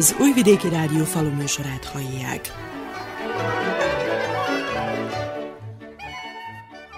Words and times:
Az 0.00 0.16
Újvidéki 0.20 0.68
Rádió 0.68 1.04
faluműsorát 1.04 1.84
hallják. 1.84 2.40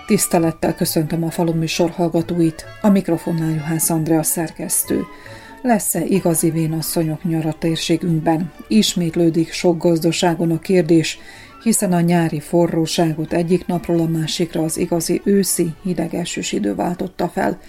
Tisztelettel 0.06 0.74
köszöntöm 0.74 1.24
a 1.24 1.30
faluműsor 1.30 1.90
hallgatóit, 1.90 2.64
a 2.82 2.88
mikrofonnál 2.88 3.50
Juhász 3.50 3.90
Andrea 3.90 4.22
szerkesztő. 4.22 5.04
Lesz-e 5.62 6.04
igazi 6.04 6.50
vénasszonyok 6.50 7.24
nyara 7.24 7.52
térségünkben? 7.52 8.52
Ismétlődik 8.68 9.52
sok 9.52 9.82
gazdaságon 9.82 10.50
a 10.50 10.58
kérdés, 10.58 11.18
hiszen 11.62 11.92
a 11.92 12.00
nyári 12.00 12.40
forróságot 12.40 13.32
egyik 13.32 13.66
napról 13.66 14.00
a 14.00 14.06
másikra 14.06 14.62
az 14.62 14.76
igazi 14.76 15.20
őszi, 15.24 15.70
hideg 15.82 16.26
idő 16.50 16.74
váltotta 16.74 17.28
fel. 17.28 17.60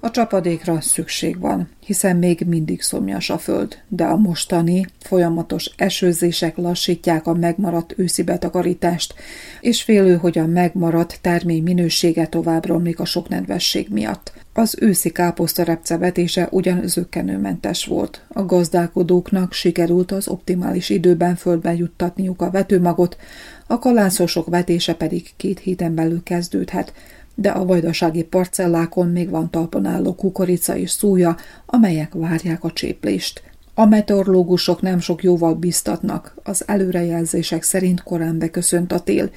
A 0.00 0.10
csapadékra 0.10 0.80
szükség 0.80 1.38
van, 1.38 1.68
hiszen 1.84 2.16
még 2.16 2.44
mindig 2.46 2.82
szomjas 2.82 3.30
a 3.30 3.38
föld, 3.38 3.78
de 3.88 4.04
a 4.04 4.16
mostani, 4.16 4.86
folyamatos 5.00 5.70
esőzések 5.76 6.56
lassítják 6.56 7.26
a 7.26 7.34
megmaradt 7.34 7.94
őszi 7.96 8.22
betakarítást, 8.22 9.14
és 9.60 9.82
félő, 9.82 10.16
hogy 10.16 10.38
a 10.38 10.46
megmaradt 10.46 11.18
termény 11.20 11.62
minősége 11.62 12.26
tovább 12.26 12.66
romlik 12.66 13.00
a 13.00 13.04
sok 13.04 13.28
nedvesség 13.28 13.88
miatt. 13.90 14.32
Az 14.52 14.76
őszi 14.80 15.10
káposztarepce 15.10 15.96
vetése 15.96 16.48
ugyan 16.50 16.88
zöggenőmentes 16.88 17.84
volt. 17.84 18.22
A 18.28 18.44
gazdálkodóknak 18.44 19.52
sikerült 19.52 20.12
az 20.12 20.28
optimális 20.28 20.88
időben 20.88 21.36
földbe 21.36 21.74
juttatniuk 21.74 22.42
a 22.42 22.50
vetőmagot, 22.50 23.16
a 23.66 23.78
kalászosok 23.78 24.48
vetése 24.48 24.94
pedig 24.94 25.30
két 25.36 25.58
héten 25.58 25.94
belül 25.94 26.22
kezdődhet, 26.22 26.92
de 27.40 27.50
a 27.50 27.64
vajdasági 27.64 28.22
parcellákon 28.22 29.08
még 29.08 29.30
van 29.30 29.50
talpon 29.50 29.86
álló 29.86 30.14
kukorica 30.14 30.76
és 30.76 30.90
szúja, 30.90 31.36
amelyek 31.66 32.12
várják 32.12 32.64
a 32.64 32.70
cséplést. 32.70 33.42
A 33.74 33.86
meteorológusok 33.86 34.82
nem 34.82 35.00
sok 35.00 35.22
jóval 35.22 35.54
biztatnak, 35.54 36.34
az 36.42 36.64
előrejelzések 36.66 37.62
szerint 37.62 38.02
korán 38.02 38.38
beköszönt 38.38 38.92
a 38.92 39.00
tél, 39.00 39.30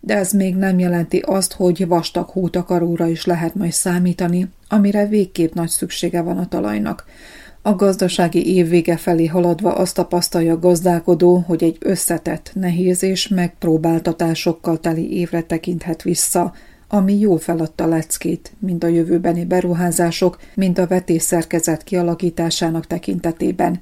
de 0.00 0.16
ez 0.16 0.32
még 0.32 0.54
nem 0.56 0.78
jelenti 0.78 1.18
azt, 1.18 1.52
hogy 1.52 1.86
vastag 1.86 2.28
hótakaróra 2.28 3.08
is 3.08 3.26
lehet 3.26 3.54
majd 3.54 3.72
számítani, 3.72 4.48
amire 4.68 5.06
végképp 5.06 5.54
nagy 5.54 5.68
szüksége 5.68 6.20
van 6.20 6.38
a 6.38 6.48
talajnak. 6.48 7.04
A 7.62 7.74
gazdasági 7.74 8.54
év 8.54 8.68
vége 8.68 8.96
felé 8.96 9.26
haladva 9.26 9.74
azt 9.74 9.94
tapasztalja 9.94 10.52
a 10.52 10.58
gazdálkodó, 10.58 11.44
hogy 11.46 11.62
egy 11.62 11.76
összetett, 11.80 12.50
nehéz 12.54 13.02
és 13.02 13.28
megpróbáltatásokkal 13.28 14.80
teli 14.80 15.18
évre 15.18 15.42
tekinthet 15.42 16.02
vissza, 16.02 16.52
ami 16.88 17.18
jó 17.18 17.36
feladta 17.36 17.86
leckét, 17.86 18.52
mind 18.58 18.84
a 18.84 18.86
jövőbeni 18.86 19.44
beruházások, 19.44 20.38
mind 20.54 20.78
a 20.78 20.86
vetésszerkezet 20.86 21.82
kialakításának 21.82 22.86
tekintetében. 22.86 23.80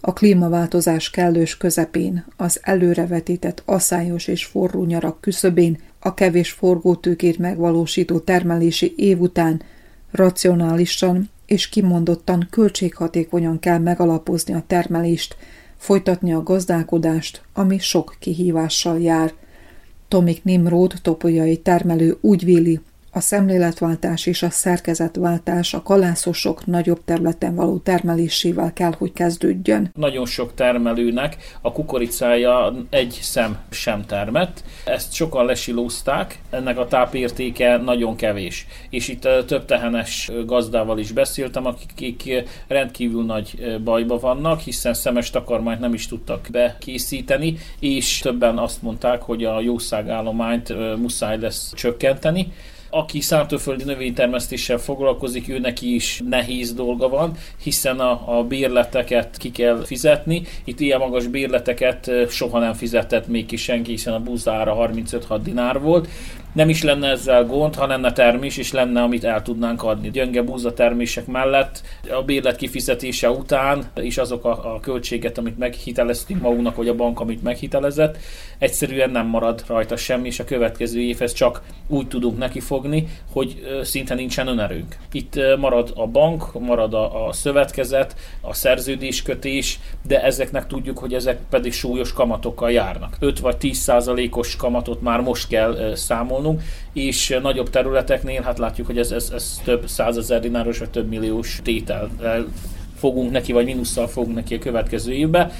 A 0.00 0.12
klímaváltozás 0.12 1.10
kellős 1.10 1.56
közepén, 1.56 2.24
az 2.36 2.60
előrevetített 2.62 3.62
aszályos 3.64 4.26
és 4.26 4.44
forró 4.44 4.84
nyarak 4.84 5.20
küszöbén, 5.20 5.78
a 5.98 6.14
kevés 6.14 6.50
forgótőkét 6.50 7.38
megvalósító 7.38 8.18
termelési 8.18 8.94
év 8.96 9.20
után 9.20 9.62
racionálisan 10.10 11.30
és 11.46 11.68
kimondottan 11.68 12.46
költséghatékonyan 12.50 13.58
kell 13.58 13.78
megalapozni 13.78 14.54
a 14.54 14.64
termelést, 14.66 15.36
folytatni 15.76 16.32
a 16.32 16.42
gazdálkodást, 16.42 17.42
ami 17.52 17.78
sok 17.78 18.16
kihívással 18.18 19.00
jár– 19.00 19.32
Tomik 20.14 20.44
Nimród 20.44 20.94
topolyai 21.02 21.56
termelő 21.56 22.16
úgy 22.20 22.44
véli, 22.44 22.80
a 23.16 23.20
szemléletváltás 23.20 24.26
és 24.26 24.42
a 24.42 24.50
szerkezetváltás 24.50 25.74
a 25.74 25.82
kalászosok 25.82 26.66
nagyobb 26.66 27.04
területen 27.04 27.54
való 27.54 27.78
termelésével 27.78 28.72
kell, 28.72 28.92
hogy 28.98 29.12
kezdődjön. 29.12 29.90
Nagyon 29.94 30.26
sok 30.26 30.54
termelőnek 30.54 31.36
a 31.60 31.72
kukoricája 31.72 32.74
egy 32.90 33.18
szem 33.22 33.58
sem 33.70 34.04
termett. 34.06 34.64
Ezt 34.84 35.12
sokan 35.12 35.44
lesilózták, 35.44 36.38
ennek 36.50 36.78
a 36.78 36.86
tápértéke 36.86 37.76
nagyon 37.76 38.16
kevés. 38.16 38.66
És 38.90 39.08
itt 39.08 39.28
több 39.46 39.64
tehenes 39.64 40.30
gazdával 40.46 40.98
is 40.98 41.12
beszéltem, 41.12 41.66
akik 41.66 42.44
rendkívül 42.66 43.24
nagy 43.24 43.78
bajba 43.84 44.18
vannak, 44.18 44.60
hiszen 44.60 44.94
szemes 44.94 45.30
takarmányt 45.30 45.80
nem 45.80 45.94
is 45.94 46.06
tudtak 46.06 46.48
bekészíteni, 46.50 47.56
és 47.80 48.18
többen 48.18 48.58
azt 48.58 48.82
mondták, 48.82 49.22
hogy 49.22 49.44
a 49.44 49.60
jószágállományt 49.60 50.96
muszáj 50.96 51.38
lesz 51.38 51.72
csökkenteni 51.74 52.52
aki 52.94 53.20
szántóföldi 53.20 53.84
növénytermesztéssel 53.84 54.78
foglalkozik, 54.78 55.48
ő 55.48 55.58
neki 55.58 55.94
is 55.94 56.22
nehéz 56.28 56.74
dolga 56.74 57.08
van, 57.08 57.36
hiszen 57.62 58.00
a, 58.00 58.38
a 58.38 58.42
bérleteket 58.42 59.36
ki 59.36 59.50
kell 59.50 59.84
fizetni. 59.84 60.42
Itt 60.64 60.80
ilyen 60.80 60.98
magas 60.98 61.26
bérleteket 61.26 62.10
soha 62.28 62.58
nem 62.58 62.72
fizetett 62.72 63.26
még 63.26 63.46
ki 63.46 63.56
senki, 63.56 63.90
hiszen 63.90 64.14
a 64.14 64.20
búzára 64.20 64.76
35-6 64.78 65.40
dinár 65.42 65.80
volt 65.80 66.08
nem 66.54 66.68
is 66.68 66.82
lenne 66.82 67.08
ezzel 67.08 67.44
gond, 67.44 67.74
ha 67.74 67.86
lenne 67.86 68.12
termés, 68.12 68.56
és 68.56 68.72
lenne, 68.72 69.02
amit 69.02 69.24
el 69.24 69.42
tudnánk 69.42 69.82
adni. 69.82 70.10
Gyönge 70.10 70.42
búza 70.42 70.72
termések 70.74 71.26
mellett 71.26 71.82
a 72.10 72.22
bérlet 72.22 72.56
kifizetése 72.56 73.30
után, 73.30 73.84
és 73.94 74.18
azok 74.18 74.44
a, 74.44 74.74
a 74.74 74.80
költséget, 74.80 75.38
amit 75.38 75.58
meghiteleztünk 75.58 76.40
magunknak, 76.40 76.76
vagy 76.76 76.88
a 76.88 76.94
bank, 76.94 77.20
amit 77.20 77.42
meghitelezett, 77.42 78.18
egyszerűen 78.64 79.10
nem 79.10 79.26
marad 79.26 79.64
rajta 79.66 79.96
semmi, 79.96 80.26
és 80.26 80.40
a 80.40 80.44
következő 80.44 81.00
évhez 81.00 81.32
csak 81.32 81.62
úgy 81.86 82.08
tudunk 82.08 82.38
nekifogni, 82.38 83.08
hogy 83.32 83.80
szinte 83.82 84.14
nincsen 84.14 84.46
önerőnk. 84.46 84.96
Itt 85.12 85.34
marad 85.58 85.92
a 85.94 86.06
bank, 86.06 86.60
marad 86.60 86.94
a, 86.94 87.26
a 87.26 87.32
szövetkezet, 87.32 88.16
a 88.40 88.54
szerződéskötés, 88.54 89.78
de 90.06 90.22
ezeknek 90.22 90.66
tudjuk, 90.66 90.98
hogy 90.98 91.14
ezek 91.14 91.38
pedig 91.50 91.72
súlyos 91.72 92.12
kamatokkal 92.12 92.70
járnak. 92.70 93.16
5 93.20 93.38
vagy 93.38 93.56
10 93.56 93.78
százalékos 93.78 94.56
kamatot 94.56 95.00
már 95.00 95.20
most 95.20 95.48
kell 95.48 95.92
számolnunk, 95.94 96.62
és 96.92 97.38
nagyobb 97.42 97.70
területeknél 97.70 98.42
hát 98.42 98.58
látjuk, 98.58 98.86
hogy 98.86 98.98
ez, 98.98 99.10
ez, 99.10 99.30
ez 99.34 99.60
több 99.64 99.88
százezer 99.88 100.40
dináros 100.40 100.78
vagy 100.78 100.90
több 100.90 101.08
milliós 101.08 101.60
tétel 101.62 102.10
fogunk 102.96 103.30
neki, 103.30 103.52
vagy 103.52 103.64
mínusszal 103.64 104.08
fogunk 104.08 104.34
neki 104.34 104.54
a 104.54 104.58
következő 104.58 105.12
évbe. 105.12 105.52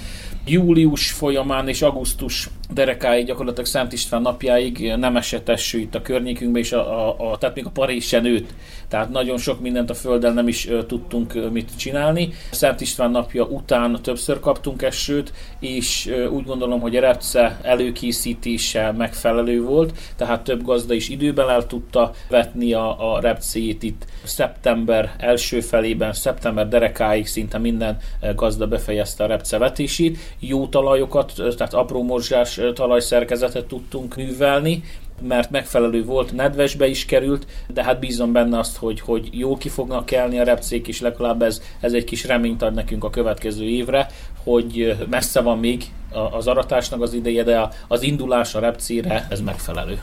Július 0.46 1.10
folyamán 1.10 1.68
és 1.68 1.82
augusztus 1.82 2.48
derekáig, 2.74 3.26
gyakorlatilag 3.26 3.66
Szent 3.66 3.92
István 3.92 4.22
napjáig 4.22 4.94
nem 4.96 5.16
esett 5.16 5.48
eső 5.48 5.78
itt 5.78 5.94
a 5.94 6.02
környékünkben, 6.02 6.62
és 6.62 6.72
a, 6.72 7.08
a, 7.08 7.30
a, 7.30 7.38
tehát 7.38 7.54
még 7.54 7.66
a 7.66 7.70
Paris 7.70 8.06
se 8.06 8.20
nőtt. 8.20 8.54
Tehát 8.88 9.10
nagyon 9.10 9.38
sok 9.38 9.60
mindent 9.60 9.90
a 9.90 9.94
Földön 9.94 10.34
nem 10.34 10.48
is 10.48 10.66
uh, 10.66 10.86
tudtunk 10.86 11.32
uh, 11.34 11.50
mit 11.50 11.76
csinálni. 11.76 12.32
Szent 12.50 12.80
István 12.80 13.10
napja 13.10 13.44
után 13.44 13.98
többször 14.02 14.40
kaptunk 14.40 14.82
esőt, 14.82 15.32
és 15.60 16.06
uh, 16.06 16.32
úgy 16.32 16.44
gondolom, 16.44 16.80
hogy 16.80 16.96
a 16.96 17.00
repce 17.00 17.58
előkészítése 17.62 18.92
megfelelő 18.92 19.62
volt, 19.62 19.98
tehát 20.16 20.44
több 20.44 20.62
gazda 20.62 20.94
is 20.94 21.08
időben 21.08 21.50
el 21.50 21.66
tudta 21.66 22.12
vetni 22.28 22.72
a, 22.72 23.14
a 23.14 23.20
repcéjét 23.20 23.82
itt 23.82 24.04
szeptember 24.24 25.14
első 25.18 25.60
felében, 25.60 26.12
szeptember 26.12 26.68
derekáig 26.68 27.26
szinte 27.26 27.58
minden 27.58 27.96
gazda 28.34 28.66
befejezte 28.66 29.24
a 29.24 29.26
repcevetését. 29.26 30.18
Jó 30.38 30.66
talajokat, 30.66 31.32
tehát 31.34 31.74
apró 31.74 32.02
morzsás 32.02 32.60
talajszerkezetet 32.72 33.66
tudtunk 33.66 34.16
művelni, 34.16 34.82
mert 35.22 35.50
megfelelő 35.50 36.04
volt, 36.04 36.32
nedvesbe 36.32 36.86
is 36.86 37.04
került, 37.04 37.46
de 37.68 37.84
hát 37.84 37.98
bízom 37.98 38.32
benne 38.32 38.58
azt, 38.58 38.76
hogy, 38.76 39.00
hogy 39.00 39.28
jó 39.32 39.56
ki 39.56 39.68
fognak 39.68 40.06
kelni 40.06 40.38
a 40.38 40.44
repcék, 40.44 40.88
és 40.88 41.00
legalább 41.00 41.42
ez, 41.42 41.62
ez 41.80 41.92
egy 41.92 42.04
kis 42.04 42.24
reményt 42.26 42.62
ad 42.62 42.74
nekünk 42.74 43.04
a 43.04 43.10
következő 43.10 43.64
évre, 43.64 44.06
hogy 44.44 44.96
messze 45.10 45.40
van 45.40 45.58
még 45.58 45.84
az 46.30 46.46
aratásnak 46.46 47.02
az 47.02 47.12
ideje, 47.12 47.42
de 47.42 47.68
az 47.88 48.02
indulás 48.02 48.54
a 48.54 48.60
repcére 48.60 49.26
ez 49.30 49.40
megfelelő 49.40 50.00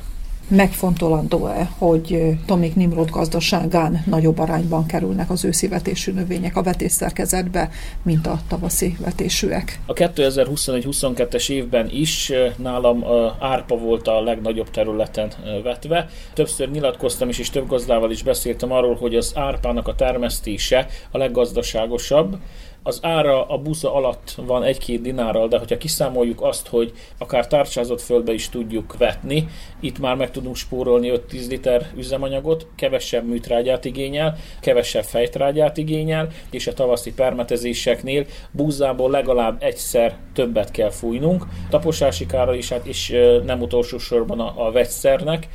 megfontolandó-e, 0.52 1.70
hogy 1.78 2.36
Tomik 2.46 2.76
Nimrod 2.76 3.10
gazdaságán 3.10 4.04
nagyobb 4.06 4.40
arányban 4.40 4.86
kerülnek 4.86 5.30
az 5.30 5.46
őszi 5.46 5.70
növények 6.14 6.56
a 6.56 6.64
vetésszerkezetbe, 6.64 7.70
mint 8.02 8.28
a 8.28 8.40
tavaszi 8.48 8.96
vetésűek? 9.00 9.80
A 9.86 9.94
2021-22-es 9.94 11.50
évben 11.50 11.90
is 11.92 12.32
nálam 12.58 13.04
árpa 13.40 13.78
volt 13.78 14.08
a 14.08 14.22
legnagyobb 14.22 14.70
területen 14.70 15.32
vetve. 15.64 16.10
Többször 16.34 16.70
nyilatkoztam 16.72 17.30
is, 17.30 17.40
és 17.40 17.50
több 17.50 17.68
gazdával 17.68 18.12
is 18.12 18.24
beszéltem 18.24 18.72
arról, 18.72 18.96
hogy 18.96 19.16
az 19.16 19.32
árpának 19.36 19.88
a 19.88 19.96
termesztése 19.96 20.88
a 21.12 21.18
leggazdaságosabb, 21.18 22.38
az 22.84 23.00
ára 23.02 23.48
a 23.48 23.58
busza 23.58 23.94
alatt 23.94 24.34
van 24.46 24.64
egy-két 24.64 25.02
dinárral, 25.02 25.48
de 25.48 25.58
hogyha 25.58 25.78
kiszámoljuk 25.78 26.42
azt, 26.42 26.68
hogy 26.68 26.92
akár 27.18 27.48
tárcsázott 27.48 28.02
földbe 28.02 28.34
is 28.34 28.50
tudjuk 28.50 28.98
vetni, 28.98 29.48
itt 29.80 30.00
már 30.00 30.16
meg 30.16 30.32
tudunk 30.32 30.56
spórolni 30.56 31.12
5-10 31.30 31.48
liter 31.48 31.92
üzemanyagot, 31.96 32.68
kevesebb 32.76 33.28
műtrágyát 33.28 33.86
igényel, 33.86 34.38
kevesebb 34.62 35.04
fejtrágyát 35.04 35.78
igényel, 35.78 36.28
és 36.52 36.68
a 36.68 36.74
tavaszi 36.74 37.14
permetezéseknél 37.14 38.26
búzából 38.52 39.10
legalább 39.10 39.64
egyszer 39.64 40.18
többet 40.34 40.72
kell 40.72 40.90
fújnunk. 40.90 41.46
Taposási 41.70 42.26
kára 42.26 42.56
is, 42.56 42.70
hát 42.70 42.86
és 42.86 43.16
nem 43.46 43.62
utolsó 43.62 43.98
sorban 43.98 44.40
a, 44.40 44.68
a 44.68 44.72
vegyszernek, 44.72 45.48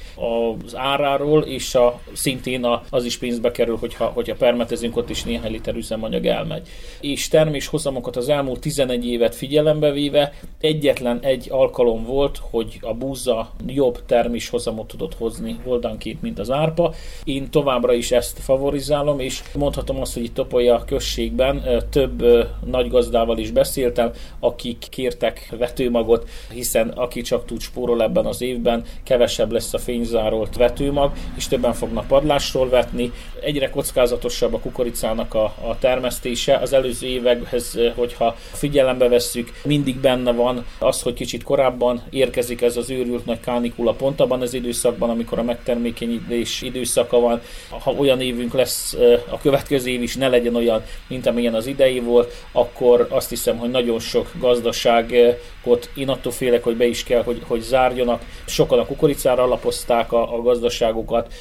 az 0.64 0.76
áráról, 0.76 1.42
és 1.42 1.74
a, 1.74 2.00
szintén 2.12 2.64
a, 2.64 2.82
az 2.90 3.04
is 3.04 3.18
pénzbe 3.18 3.50
kerül, 3.50 3.76
hogyha, 3.76 4.04
hogyha 4.04 4.34
permetezünk, 4.34 4.96
ott 4.96 5.10
is 5.10 5.22
néhány 5.22 5.50
liter 5.50 5.74
üzemanyag 5.74 6.26
elmegy 6.26 6.68
és 7.15 7.15
terméshozamokat 7.28 8.16
az 8.16 8.28
elmúlt 8.28 8.60
11 8.60 9.06
évet 9.06 9.34
figyelembe 9.34 9.92
véve 9.92 10.32
egyetlen 10.60 11.18
egy 11.22 11.46
alkalom 11.50 12.04
volt, 12.04 12.40
hogy 12.50 12.78
a 12.80 12.94
búza 12.94 13.50
jobb 13.66 14.04
terméshozamot 14.06 14.86
tudott 14.86 15.14
hozni 15.14 15.56
oldanként, 15.64 16.22
mint 16.22 16.38
az 16.38 16.50
árpa. 16.50 16.94
Én 17.24 17.50
továbbra 17.50 17.92
is 17.92 18.10
ezt 18.10 18.38
favorizálom, 18.38 19.20
és 19.20 19.42
mondhatom 19.54 20.00
azt, 20.00 20.14
hogy 20.14 20.24
itt 20.24 20.34
Topolya 20.34 20.84
községben 20.86 21.62
több 21.90 22.24
nagy 22.64 22.88
gazdával 22.88 23.38
is 23.38 23.50
beszéltem, 23.50 24.10
akik 24.40 24.86
kértek 24.90 25.54
vetőmagot, 25.58 26.28
hiszen 26.52 26.88
aki 26.88 27.20
csak 27.20 27.44
tud 27.44 27.60
spórol 27.60 28.02
ebben 28.02 28.26
az 28.26 28.42
évben, 28.42 28.84
kevesebb 29.02 29.52
lesz 29.52 29.74
a 29.74 29.78
fényzárolt 29.78 30.56
vetőmag, 30.56 31.12
és 31.36 31.48
többen 31.48 31.72
fognak 31.72 32.06
padlásról 32.06 32.68
vetni. 32.68 33.12
Egyre 33.40 33.70
kockázatosabb 33.70 34.54
a 34.54 34.58
kukoricának 34.58 35.34
a, 35.34 35.44
a 35.44 35.78
termesztése. 35.78 36.56
Az 36.56 36.72
előző 36.72 37.05
évekhez, 37.06 37.78
hogyha 37.94 38.36
figyelembe 38.52 39.08
vesszük, 39.08 39.52
mindig 39.64 39.96
benne 39.96 40.32
van 40.32 40.66
az, 40.78 41.02
hogy 41.02 41.14
kicsit 41.14 41.42
korábban 41.42 42.02
érkezik 42.10 42.62
ez 42.62 42.76
az 42.76 42.90
őrült 42.90 43.26
nagy 43.26 43.40
kánikula 43.40 43.92
pont 43.92 44.20
abban 44.20 44.40
az 44.40 44.54
időszakban, 44.54 45.10
amikor 45.10 45.38
a 45.38 45.42
megtermékenyítés 45.42 46.62
időszaka 46.62 47.20
van. 47.20 47.40
Ha 47.68 47.92
olyan 47.92 48.20
évünk 48.20 48.54
lesz 48.54 48.96
a 49.30 49.38
következő 49.38 49.90
év 49.90 50.02
is, 50.02 50.16
ne 50.16 50.28
legyen 50.28 50.54
olyan, 50.56 50.82
mint 51.08 51.26
amilyen 51.26 51.54
az 51.54 51.66
idei 51.66 52.00
volt, 52.00 52.32
akkor 52.52 53.06
azt 53.10 53.28
hiszem, 53.28 53.56
hogy 53.58 53.70
nagyon 53.70 53.98
sok 53.98 54.30
gazdaságot 54.40 55.90
én 55.94 56.08
attól 56.08 56.32
félek, 56.32 56.62
hogy 56.62 56.76
be 56.76 56.86
is 56.86 57.04
kell, 57.04 57.22
hogy, 57.22 57.42
hogy 57.46 57.60
zárjanak. 57.60 58.22
Sokan 58.44 58.78
a 58.78 58.86
kukoricára 58.86 59.42
alapozták 59.42 60.12
a, 60.12 60.34
a 60.34 60.42
gazdaságukat, 60.42 61.32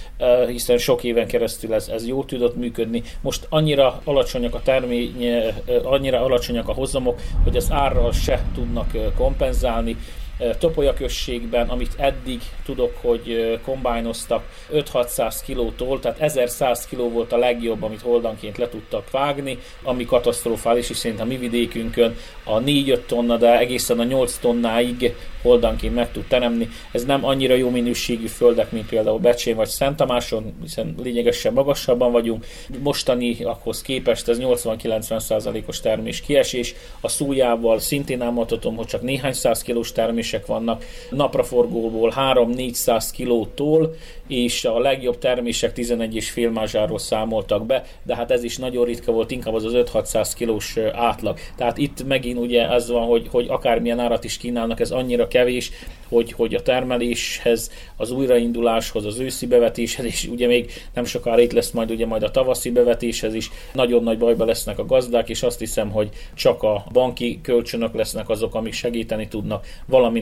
hiszen 0.48 0.78
sok 0.78 1.04
éven 1.04 1.28
keresztül 1.28 1.74
ez, 1.74 1.88
ez 1.88 2.08
jól 2.08 2.26
tudott 2.26 2.56
működni. 2.56 3.04
Most 3.22 3.46
annyira 3.50 4.02
alacsonyak 4.04 4.56
a 4.56 4.62
termény, 4.64 5.16
annyira 5.84 6.22
alacsonyak 6.22 6.70
a 6.70 6.74
hozamok, 6.74 7.20
hogy 7.44 7.56
az 7.56 7.72
árral 7.72 8.12
se 8.12 8.40
tudnak 8.54 8.92
kompenzálni. 9.18 9.98
Topolya 10.60 10.94
községben, 10.94 11.70
amit 11.70 11.94
eddig 11.98 12.42
tudok, 12.66 12.98
hogy 13.02 13.60
kombájnoztak 13.64 14.44
5-600 14.74 15.36
kilótól, 15.46 16.00
tehát 16.00 16.20
1100 16.20 16.86
kiló 16.86 17.10
volt 17.10 17.32
a 17.32 17.38
legjobb, 17.38 17.84
amit 17.84 18.02
holdanként 18.02 18.58
le 18.58 18.70
tudtak 18.70 19.12
vágni, 19.12 19.58
ami 19.84 20.06
katasztrofális, 20.06 20.90
és 20.90 20.98
szerintem 20.98 21.26
a 21.26 21.30
mi 21.30 21.38
vidékünkön 21.38 22.18
a 22.44 22.60
4-5 22.60 23.00
tonna, 23.06 23.38
de 23.38 23.58
egészen 23.58 24.00
a 24.00 24.04
8 24.04 24.38
tonnáig 24.38 25.16
holdanként 25.42 25.96
meg 25.96 26.12
tud 26.12 26.24
teremni. 26.24 26.70
Ez 26.92 27.06
nem 27.06 27.26
annyira 27.26 27.54
jó 27.54 27.70
minőségű 27.70 28.28
földek, 28.28 28.72
mint 28.72 28.88
például 28.88 29.20
Becsén 29.20 29.56
vagy 29.56 29.68
Szent 29.68 29.96
Tamáson, 29.96 30.54
hiszen 30.62 30.96
lényegesen 31.04 31.54
magasabban 31.54 32.12
vagyunk. 32.12 32.46
Mostani 32.80 33.38
ahhoz 33.44 33.82
képest 33.82 34.28
ez 34.28 34.38
80-90%-os 34.42 35.80
termés 35.80 36.22
kiesés. 36.22 36.76
A 37.02 37.08
szójával 37.08 37.80
szintén 37.80 38.22
elmondhatom, 38.22 38.76
hogy 38.76 38.86
csak 38.86 39.02
néhány 39.02 39.34
száz 39.34 39.62
kilós 39.62 39.92
termések 40.30 40.46
vannak. 40.46 40.84
Napraforgóból 41.10 42.14
3-400 42.16 43.06
kilótól, 43.12 43.96
és 44.28 44.66
a 44.66 44.80
legjobb 44.80 45.18
termések 45.18 45.76
11,5 45.76 46.52
mázsáról 46.52 47.00
számoltak 47.00 47.66
be, 47.66 47.84
de 48.04 48.16
hát 48.16 48.32
ez 48.32 48.44
is 48.44 48.58
nagyon 48.58 48.86
ritka 48.86 49.12
volt, 49.12 49.32
inkább 49.32 49.54
az 49.54 49.66
az 49.66 49.74
5-600 49.76 50.32
kilós 50.36 50.78
átlag. 50.94 51.38
Tehát 51.56 51.78
itt 51.78 52.06
megint 52.08 52.40
ugye 52.40 52.70
ez 52.70 52.90
van, 52.90 53.08
hogy, 53.08 53.28
hogy 53.32 53.46
akármilyen 53.50 54.00
árat 54.00 54.24
is 54.24 54.38
kínálnak, 54.38 54.80
ez 54.80 54.92
annyira 54.92 55.28
kevés, 55.28 55.72
hogy, 56.10 56.32
hogy 56.32 56.54
a 56.54 56.62
termeléshez, 56.62 57.72
az 57.98 58.12
újrainduláshoz, 58.12 59.06
az 59.06 59.20
őszi 59.20 59.48
bevetéshez, 59.48 60.06
és 60.06 60.28
ugye 60.32 60.48
még 60.48 60.72
nem 60.94 61.06
sokára 61.06 61.42
itt 61.42 61.52
lesz 61.52 61.72
majd 61.72 61.92
ugye 61.92 62.06
majd 62.06 62.24
a 62.24 62.32
tavaszi 62.32 62.72
bevetéshez 62.72 63.34
is, 63.34 63.50
nagyon 63.74 64.04
nagy 64.04 64.18
bajba 64.18 64.46
lesznek 64.46 64.80
a 64.80 64.86
gazdák, 64.86 65.30
és 65.30 65.44
azt 65.44 65.60
hiszem, 65.60 65.92
hogy 65.92 66.10
csak 66.34 66.64
a 66.64 66.86
banki 66.92 67.40
kölcsönök 67.42 67.94
lesznek 67.94 68.30
azok, 68.30 68.56
amik 68.56 68.74
segíteni 68.74 69.28
tudnak, 69.28 69.66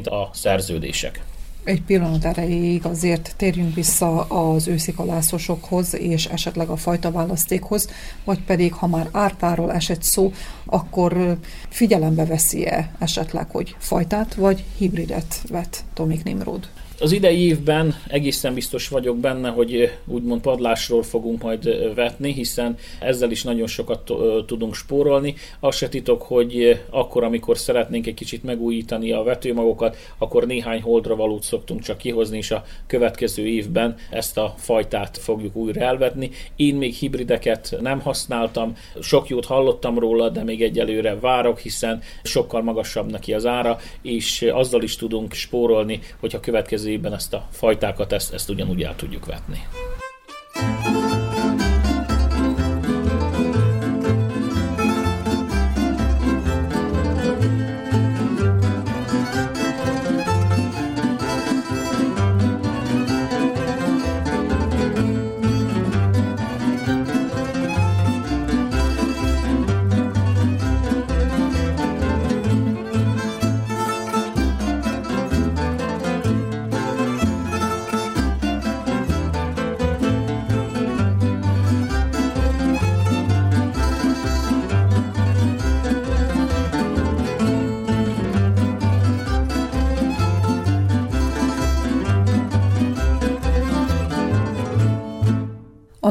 valamint 0.01 0.07
a 0.07 0.29
szerződések. 0.33 1.23
Egy 1.63 1.81
pillanat 1.81 2.25
erejéig 2.25 2.85
azért 2.85 3.33
térjünk 3.37 3.75
vissza 3.75 4.21
az 4.21 4.67
őszi 4.67 4.93
kalászosokhoz 4.93 5.95
és 5.95 6.25
esetleg 6.25 6.69
a 6.69 6.75
fajta 6.75 7.11
választékhoz, 7.11 7.89
vagy 8.23 8.43
pedig, 8.43 8.73
ha 8.73 8.87
már 8.87 9.09
árpáról 9.11 9.71
esett 9.73 10.03
szó, 10.03 10.33
akkor 10.65 11.37
figyelembe 11.69 12.25
veszi-e 12.25 12.91
esetleg, 12.99 13.49
hogy 13.49 13.75
fajtát 13.79 14.33
vagy 14.35 14.63
hibridet 14.77 15.41
vet 15.49 15.83
Tomik 15.93 16.23
Nimrod? 16.23 16.69
Az 17.03 17.11
idei 17.11 17.45
évben 17.45 17.95
egészen 18.07 18.53
biztos 18.53 18.87
vagyok 18.87 19.17
benne, 19.17 19.49
hogy 19.49 19.91
úgymond 20.05 20.41
padlásról 20.41 21.03
fogunk 21.03 21.41
majd 21.41 21.93
vetni, 21.95 22.33
hiszen 22.33 22.77
ezzel 22.99 23.31
is 23.31 23.43
nagyon 23.43 23.67
sokat 23.67 24.11
tudunk 24.45 24.75
spórolni. 24.75 25.35
Azt 25.59 25.77
se 25.77 25.89
titok, 25.89 26.21
hogy 26.21 26.81
akkor, 26.89 27.23
amikor 27.23 27.57
szeretnénk 27.57 28.07
egy 28.07 28.13
kicsit 28.13 28.43
megújítani 28.43 29.11
a 29.11 29.23
vetőmagokat, 29.23 29.97
akkor 30.17 30.45
néhány 30.47 30.81
holdra 30.81 31.15
valót 31.15 31.43
szoktunk 31.43 31.81
csak 31.81 31.97
kihozni, 31.97 32.37
és 32.37 32.51
a 32.51 32.63
következő 32.87 33.47
évben 33.47 33.95
ezt 34.09 34.37
a 34.37 34.53
fajtát 34.57 35.17
fogjuk 35.17 35.55
újra 35.55 35.81
elvetni. 35.81 36.29
Én 36.55 36.75
még 36.75 36.93
hibrideket 36.93 37.75
nem 37.81 37.99
használtam, 37.99 38.75
sok 39.01 39.27
jót 39.27 39.45
hallottam 39.45 39.99
róla, 39.99 40.29
de 40.29 40.43
még 40.43 40.61
egyelőre 40.61 41.19
várok, 41.19 41.59
hiszen 41.59 42.01
sokkal 42.23 42.61
magasabb 42.61 43.11
neki 43.11 43.33
az 43.33 43.45
ára, 43.45 43.79
és 44.01 44.41
azzal 44.53 44.81
is 44.83 44.95
tudunk 44.95 45.33
spórolni, 45.33 45.99
hogyha 46.19 46.39
következő 46.39 46.91
évben 46.93 47.13
ezt 47.13 47.33
a 47.33 47.47
fajtákat, 47.51 48.11
ezt, 48.11 48.33
ezt 48.33 48.49
ugyanúgy 48.49 48.83
el 48.83 48.95
tudjuk 48.95 49.25
vetni. 49.25 49.67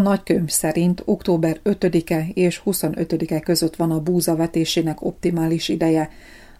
Nagykönyv 0.03 0.49
szerint 0.49 1.03
október 1.05 1.61
5-e 1.65 2.27
és 2.35 2.63
25-e 2.67 3.41
között 3.41 3.77
van 3.77 3.91
a 3.91 4.01
búza 4.01 4.37
vetésének 4.37 5.03
optimális 5.03 5.69
ideje. 5.69 6.11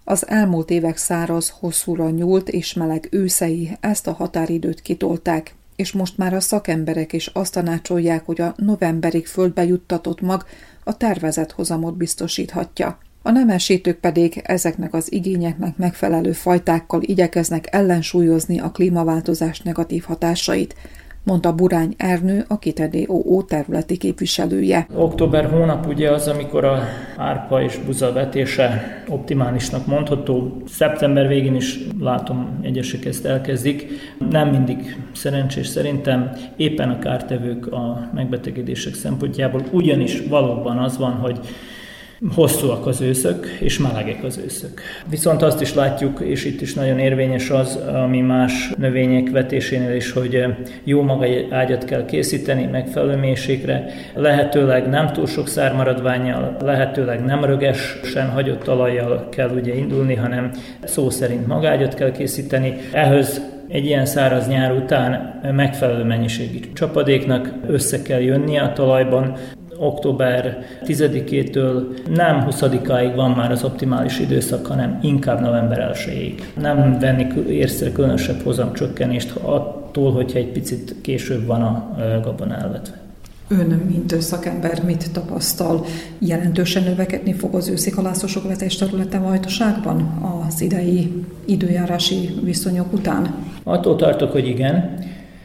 Az 0.03 0.27
elmúlt 0.27 0.69
évek 0.69 0.97
száraz, 0.97 1.49
hosszúra 1.59 2.09
nyúlt 2.09 2.49
és 2.49 2.73
meleg 2.73 3.07
őszei 3.11 3.77
ezt 3.79 4.07
a 4.07 4.11
határidőt 4.11 4.81
kitolták, 4.81 5.55
és 5.75 5.91
most 5.91 6.17
már 6.17 6.33
a 6.33 6.39
szakemberek 6.39 7.13
is 7.13 7.27
azt 7.27 7.53
tanácsolják, 7.53 8.25
hogy 8.25 8.41
a 8.41 8.53
novemberig 8.57 9.27
földbe 9.27 9.65
juttatott 9.65 10.21
mag 10.21 10.45
a 10.83 10.97
tervezett 10.97 11.51
hozamot 11.51 11.97
biztosíthatja. 11.97 12.97
A 13.21 13.31
nemesítők 13.31 13.99
pedig 13.99 14.41
ezeknek 14.43 14.93
az 14.93 15.11
igényeknek 15.11 15.77
megfelelő 15.77 16.31
fajtákkal 16.31 17.01
igyekeznek 17.01 17.67
ellensúlyozni 17.71 18.59
a 18.59 18.71
klímaváltozás 18.71 19.61
negatív 19.61 20.03
hatásait– 20.03 20.75
mondta 21.23 21.53
Burány 21.53 21.93
Ernő, 21.97 22.45
a 22.47 22.59
KITEDOO 22.59 23.41
területi 23.41 23.97
képviselője. 23.97 24.87
Október 24.95 25.49
hónap 25.49 25.87
ugye 25.87 26.11
az, 26.11 26.27
amikor 26.27 26.65
a 26.65 26.83
árpa 27.17 27.63
és 27.63 27.77
buza 27.85 28.13
vetése 28.13 29.03
optimálisnak 29.09 29.85
mondható. 29.85 30.61
Szeptember 30.67 31.27
végén 31.27 31.55
is 31.55 31.79
látom, 31.99 32.59
egyesek 32.61 33.05
ezt 33.05 33.25
elkezdik. 33.25 33.85
Nem 34.29 34.49
mindig 34.49 34.97
szerencsés 35.13 35.67
szerintem, 35.67 36.31
éppen 36.55 36.89
a 36.89 36.99
kártevők 36.99 37.71
a 37.71 38.09
megbetegedések 38.13 38.93
szempontjából, 38.93 39.63
ugyanis 39.71 40.21
valóban 40.29 40.77
az 40.77 40.97
van, 40.97 41.11
hogy 41.11 41.39
hosszúak 42.31 42.85
az 42.85 43.01
őszök, 43.01 43.45
és 43.59 43.79
melegek 43.79 44.23
az 44.23 44.39
őszök. 44.45 44.81
Viszont 45.09 45.41
azt 45.41 45.61
is 45.61 45.73
látjuk, 45.73 46.19
és 46.19 46.45
itt 46.45 46.61
is 46.61 46.73
nagyon 46.73 46.99
érvényes 46.99 47.49
az, 47.49 47.75
ami 47.75 48.21
más 48.21 48.71
növények 48.77 49.29
vetésénél 49.29 49.95
is, 49.95 50.11
hogy 50.11 50.45
jó 50.83 51.01
maga 51.01 51.25
ágyat 51.49 51.85
kell 51.85 52.05
készíteni 52.05 52.65
megfelelő 52.65 53.15
mélységre, 53.15 53.85
lehetőleg 54.15 54.89
nem 54.89 55.11
túl 55.11 55.27
sok 55.27 55.47
szármaradványjal, 55.47 56.57
lehetőleg 56.61 57.25
nem 57.25 57.45
rögesen 57.45 58.29
hagyott 58.29 58.63
talajjal 58.63 59.29
kell 59.29 59.49
ugye 59.49 59.75
indulni, 59.75 60.15
hanem 60.15 60.51
szó 60.83 61.09
szerint 61.09 61.47
magágyat 61.47 61.93
kell 61.93 62.11
készíteni. 62.11 62.75
Ehhez 62.91 63.41
egy 63.67 63.85
ilyen 63.85 64.05
száraz 64.05 64.47
nyár 64.47 64.71
után 64.71 65.39
megfelelő 65.55 66.03
mennyiségű 66.03 66.59
csapadéknak 66.73 67.53
össze 67.67 68.01
kell 68.01 68.19
jönnie 68.19 68.61
a 68.61 68.73
talajban, 68.73 69.37
október 69.77 70.65
10-től 70.85 71.83
nem 72.15 72.47
20-áig 72.49 73.11
van 73.15 73.31
már 73.31 73.51
az 73.51 73.63
optimális 73.63 74.19
időszak, 74.19 74.65
hanem 74.65 74.99
inkább 75.01 75.41
november 75.41 75.91
1-ig. 75.95 76.41
Nem 76.61 76.99
venni 76.99 77.27
észre 77.47 77.91
különösebb 77.91 78.41
hozamcsökkenést 78.43 79.31
attól, 79.35 80.11
hogyha 80.11 80.37
egy 80.37 80.51
picit 80.51 80.95
később 81.01 81.45
van 81.45 81.61
a 81.61 81.95
gabona 82.23 82.55
elvetve. 82.55 83.01
Ön, 83.47 83.81
mint 83.89 84.21
szakember, 84.21 84.83
mit 84.85 85.11
tapasztal? 85.11 85.85
Jelentősen 86.19 86.83
növekedni 86.83 87.33
fog 87.33 87.55
az 87.55 87.67
őszi 87.67 87.89
kalászosok 87.89 88.47
vetés 88.47 88.75
területe 88.75 89.19
Vajdaságban 89.19 90.01
az 90.47 90.61
idei 90.61 91.25
időjárási 91.45 92.29
viszonyok 92.43 92.93
után? 92.93 93.35
Attól 93.63 93.95
tartok, 93.95 94.31
hogy 94.31 94.47
igen. 94.47 94.97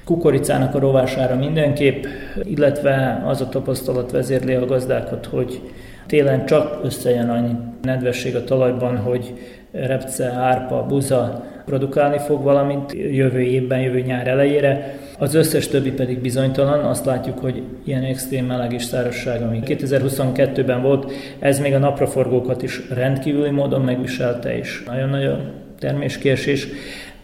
Kukoricának 0.09 0.75
a 0.75 0.79
rovására 0.79 1.37
mindenképp, 1.37 2.05
illetve 2.43 3.23
az 3.27 3.41
a 3.41 3.49
tapasztalat 3.49 4.11
vezérli 4.11 4.55
a 4.55 4.65
gazdákat, 4.65 5.27
hogy 5.27 5.61
télen 6.07 6.47
csak 6.47 6.81
összejön 6.85 7.29
annyi 7.29 7.53
nedvesség 7.83 8.37
a 8.37 8.45
talajban, 8.45 8.97
hogy 8.97 9.35
repce, 9.73 10.33
árpa, 10.33 10.87
buza 10.89 11.45
produkálni 11.65 12.19
fog 12.19 12.43
valamit 12.43 12.93
jövő 12.93 13.41
évben, 13.41 13.81
jövő 13.81 14.01
nyár 14.01 14.27
elejére. 14.27 14.99
Az 15.19 15.35
összes 15.35 15.69
többi 15.69 15.93
pedig 15.93 16.21
bizonytalan, 16.21 16.85
azt 16.85 17.05
látjuk, 17.05 17.39
hogy 17.39 17.63
ilyen 17.85 18.03
extrém 18.03 18.47
meleg 18.47 18.73
és 18.73 18.85
szárazság, 18.85 19.43
ami 19.43 19.61
2022-ben 19.65 20.83
volt, 20.83 21.13
ez 21.39 21.59
még 21.59 21.75
a 21.75 21.79
napraforgókat 21.79 22.63
is 22.63 22.89
rendkívüli 22.95 23.51
módon 23.51 23.81
megviselte, 23.81 24.57
és 24.57 24.85
nagyon 24.87 25.09
nagy 25.09 25.25
a 25.25 25.41
terméskésés. 25.79 26.69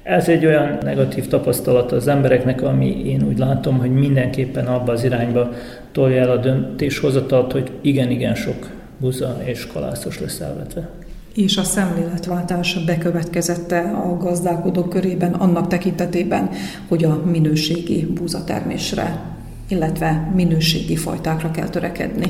Ez 0.05 0.29
egy 0.29 0.47
olyan 0.47 0.79
negatív 0.83 1.29
tapasztalat 1.29 1.93
az 1.93 2.09
embereknek, 2.09 2.63
ami 2.63 3.07
én 3.07 3.23
úgy 3.29 3.39
látom, 3.39 3.79
hogy 3.79 3.93
mindenképpen 3.93 4.67
abba 4.67 4.93
az 4.93 5.05
irányba 5.05 5.49
tolja 5.93 6.21
el 6.21 6.31
a 6.31 6.37
döntéshozatalt, 6.37 7.53
hogy 7.53 7.71
igen-igen 7.81 8.35
sok 8.35 8.71
buza 8.99 9.41
és 9.45 9.67
kalászos 9.67 10.21
lesz 10.21 10.41
elvetve. 10.41 10.89
És 11.35 11.57
a 11.57 11.63
szemléletváltás 11.63 12.85
bekövetkezette 12.85 13.81
a 13.81 14.17
gazdálkodók 14.17 14.89
körében 14.89 15.33
annak 15.33 15.67
tekintetében, 15.67 16.49
hogy 16.89 17.05
a 17.05 17.23
minőségi 17.31 18.07
búzatermésre, 18.07 19.21
illetve 19.69 20.31
minőségi 20.35 20.97
fajtákra 20.97 21.51
kell 21.51 21.69
törekedni. 21.69 22.27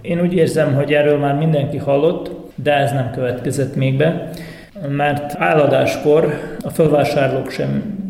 Én 0.00 0.20
úgy 0.20 0.34
érzem, 0.34 0.74
hogy 0.74 0.92
erről 0.92 1.18
már 1.18 1.34
mindenki 1.34 1.76
hallott, 1.76 2.30
de 2.54 2.72
ez 2.72 2.92
nem 2.92 3.10
következett 3.10 3.76
még 3.76 3.96
be 3.96 4.30
mert 4.88 5.34
álladáskor 5.38 6.34
a 6.64 6.70
fölvásárlók 6.70 7.50
sem 7.50 8.02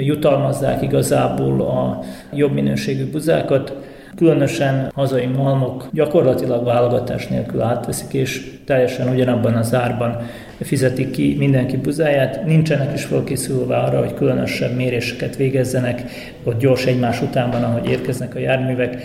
jutalmazzák 0.00 0.82
igazából 0.82 1.60
a 1.60 2.02
jobb 2.32 2.52
minőségű 2.52 3.10
buzákat, 3.10 3.76
különösen 4.16 4.90
hazai 4.94 5.26
malmok 5.26 5.88
gyakorlatilag 5.92 6.64
válogatás 6.64 7.26
nélkül 7.26 7.62
átveszik, 7.62 8.12
és 8.12 8.50
teljesen 8.64 9.08
ugyanabban 9.08 9.54
az 9.54 9.74
árban 9.74 10.16
fizetik 10.60 11.10
ki 11.10 11.36
mindenki 11.38 11.76
buzáját. 11.76 12.44
Nincsenek 12.44 12.94
is 12.94 13.04
felkészülve 13.04 13.76
arra, 13.76 13.98
hogy 13.98 14.14
különösebb 14.14 14.74
méréseket 14.74 15.36
végezzenek, 15.36 16.02
ott 16.44 16.58
gyors 16.58 16.86
egymás 16.86 17.22
után 17.22 17.50
van, 17.50 17.62
ahogy 17.62 17.88
érkeznek 17.88 18.34
a 18.34 18.38
járművek. 18.38 19.02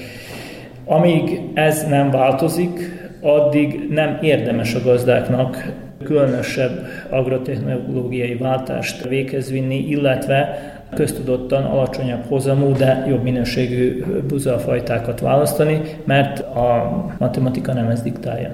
Amíg 0.86 1.42
ez 1.54 1.88
nem 1.88 2.12
változik, 2.12 3.02
addig 3.22 3.88
nem 3.90 4.18
érdemes 4.22 4.76
a 4.76 4.82
gazdáknak 4.84 5.74
különösebb 6.04 6.86
agrotechnológiai 7.10 8.36
váltást 8.36 9.08
véghez 9.08 9.52
vinni, 9.52 9.88
illetve 9.88 10.72
köztudottan 10.96 11.64
alacsonyabb 11.64 12.24
hozamú, 12.28 12.74
de 12.74 13.06
jobb 13.10 13.24
minőségű 13.24 14.04
buzafajtákat 14.28 15.20
választani, 15.20 15.82
mert 16.04 16.40
a 16.40 17.06
matematika 17.18 17.74
nem 17.74 17.88
ezt 17.88 18.04
diktálja. 18.04 18.50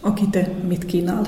Aki 0.00 0.24
te 0.30 0.48
mit 0.68 0.86
kínál? 0.86 1.22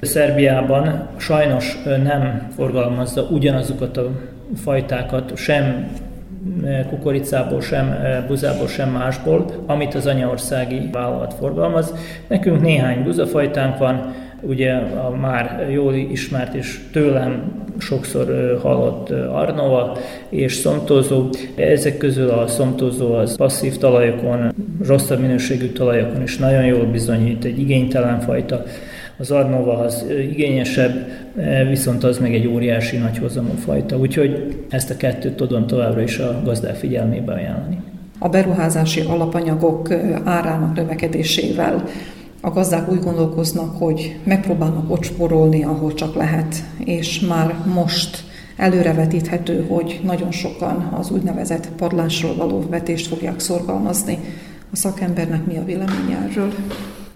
Szerbiában 0.00 1.08
sajnos 1.16 1.82
nem 1.84 2.48
forgalmazza 2.56 3.22
ugyanazokat 3.22 3.96
a 3.96 4.10
fajtákat, 4.56 5.36
sem 5.36 5.90
kukoricából, 6.88 7.60
sem 7.60 7.96
buzából, 8.26 8.66
sem 8.66 8.90
másból, 8.90 9.44
amit 9.66 9.94
az 9.94 10.06
anyaországi 10.06 10.88
vállalat 10.92 11.34
forgalmaz. 11.34 11.94
Nekünk 12.28 12.60
néhány 12.60 13.02
buzafajtánk 13.02 13.78
van, 13.78 14.14
ugye 14.42 14.72
a 14.74 15.16
már 15.20 15.68
jól 15.70 15.94
ismert 15.94 16.54
és 16.54 16.80
tőlem 16.92 17.60
sokszor 17.78 18.58
hallott 18.62 19.10
Arnova 19.10 19.96
és 20.28 20.54
szomtózó. 20.54 21.28
Ezek 21.54 21.96
közül 21.96 22.28
a 22.28 22.46
szomtózó 22.46 23.14
az 23.14 23.36
passzív 23.36 23.76
talajokon, 23.76 24.54
rosszabb 24.86 25.20
minőségű 25.20 25.66
talajokon 25.66 26.22
is 26.22 26.38
nagyon 26.38 26.64
jól 26.64 26.84
bizonyít, 26.84 27.44
egy 27.44 27.58
igénytelen 27.58 28.20
fajta. 28.20 28.62
Az 29.16 29.30
Arnova 29.30 29.78
az 29.78 30.06
igényesebb, 30.30 31.06
viszont 31.68 32.04
az 32.04 32.18
meg 32.18 32.34
egy 32.34 32.46
óriási 32.46 32.96
nagy 32.96 33.18
hozamú 33.18 33.52
fajta. 33.64 33.96
Úgyhogy 33.96 34.56
ezt 34.70 34.90
a 34.90 34.96
kettőt 34.96 35.34
tudom 35.34 35.66
továbbra 35.66 36.02
is 36.02 36.18
a 36.18 36.40
gazdák 36.44 36.74
figyelmébe 36.74 37.32
ajánlani. 37.32 37.80
A 38.18 38.28
beruházási 38.28 39.00
alapanyagok 39.00 39.88
árának 40.24 40.74
növekedésével 40.74 41.84
a 42.44 42.50
gazdák 42.50 42.90
úgy 42.90 43.00
gondolkoznak, 43.00 43.76
hogy 43.76 44.18
megpróbálnak 44.24 44.90
ott 44.90 45.02
spórolni, 45.02 45.64
ahol 45.64 45.94
csak 45.94 46.14
lehet, 46.14 46.56
és 46.84 47.20
már 47.20 47.54
most 47.74 48.24
előrevetíthető, 48.56 49.66
hogy 49.68 50.00
nagyon 50.04 50.30
sokan 50.30 50.92
az 50.98 51.10
úgynevezett 51.10 51.68
padlásról 51.76 52.34
való 52.36 52.64
vetést 52.70 53.06
fogják 53.06 53.40
szorgalmazni. 53.40 54.18
A 54.72 54.76
szakembernek 54.76 55.46
mi 55.46 55.56
a 55.56 55.64
véleménye 55.64 56.28
erről? 56.30 56.52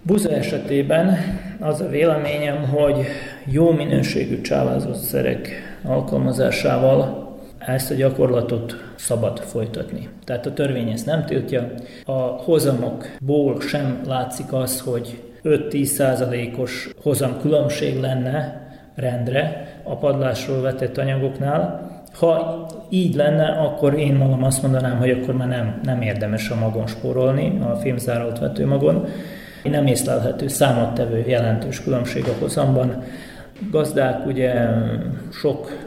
Buza 0.02 0.30
esetében 0.30 1.16
az 1.60 1.80
a 1.80 1.88
véleményem, 1.88 2.68
hogy 2.68 3.06
jó 3.44 3.72
minőségű 3.72 4.40
csávázott 4.40 5.02
szerek 5.02 5.48
alkalmazásával 5.84 7.25
ezt 7.74 7.90
a 7.90 7.94
gyakorlatot 7.94 8.76
szabad 8.94 9.38
folytatni. 9.38 10.08
Tehát 10.24 10.46
a 10.46 10.52
törvény 10.52 10.90
ezt 10.90 11.06
nem 11.06 11.24
tiltja. 11.24 11.70
A 12.04 12.12
hozamokból 12.20 13.60
sem 13.60 14.00
látszik 14.06 14.52
az, 14.52 14.80
hogy 14.80 15.22
5-10 15.44 15.84
százalékos 15.84 16.90
hozam 17.02 17.40
különbség 17.40 18.00
lenne 18.00 18.64
rendre 18.94 19.66
a 19.82 19.96
padlásról 19.96 20.60
vetett 20.60 20.98
anyagoknál. 20.98 21.90
Ha 22.18 22.66
így 22.90 23.14
lenne, 23.14 23.46
akkor 23.46 23.98
én 23.98 24.14
magam 24.14 24.44
azt 24.44 24.62
mondanám, 24.62 24.98
hogy 24.98 25.10
akkor 25.10 25.34
már 25.34 25.48
nem, 25.48 25.80
nem 25.82 26.02
érdemes 26.02 26.50
a 26.50 26.54
magon 26.54 26.86
spórolni, 26.86 27.58
a 27.60 27.74
filmzárolt 27.74 28.38
vetőmagon. 28.38 29.06
Nem 29.62 29.86
észlelhető 29.86 30.48
számottevő 30.48 31.24
jelentős 31.26 31.82
különbség 31.82 32.24
a 32.28 32.40
hozamban. 32.40 33.02
Gazdák 33.70 34.26
ugye 34.26 34.68
sok 35.32 35.85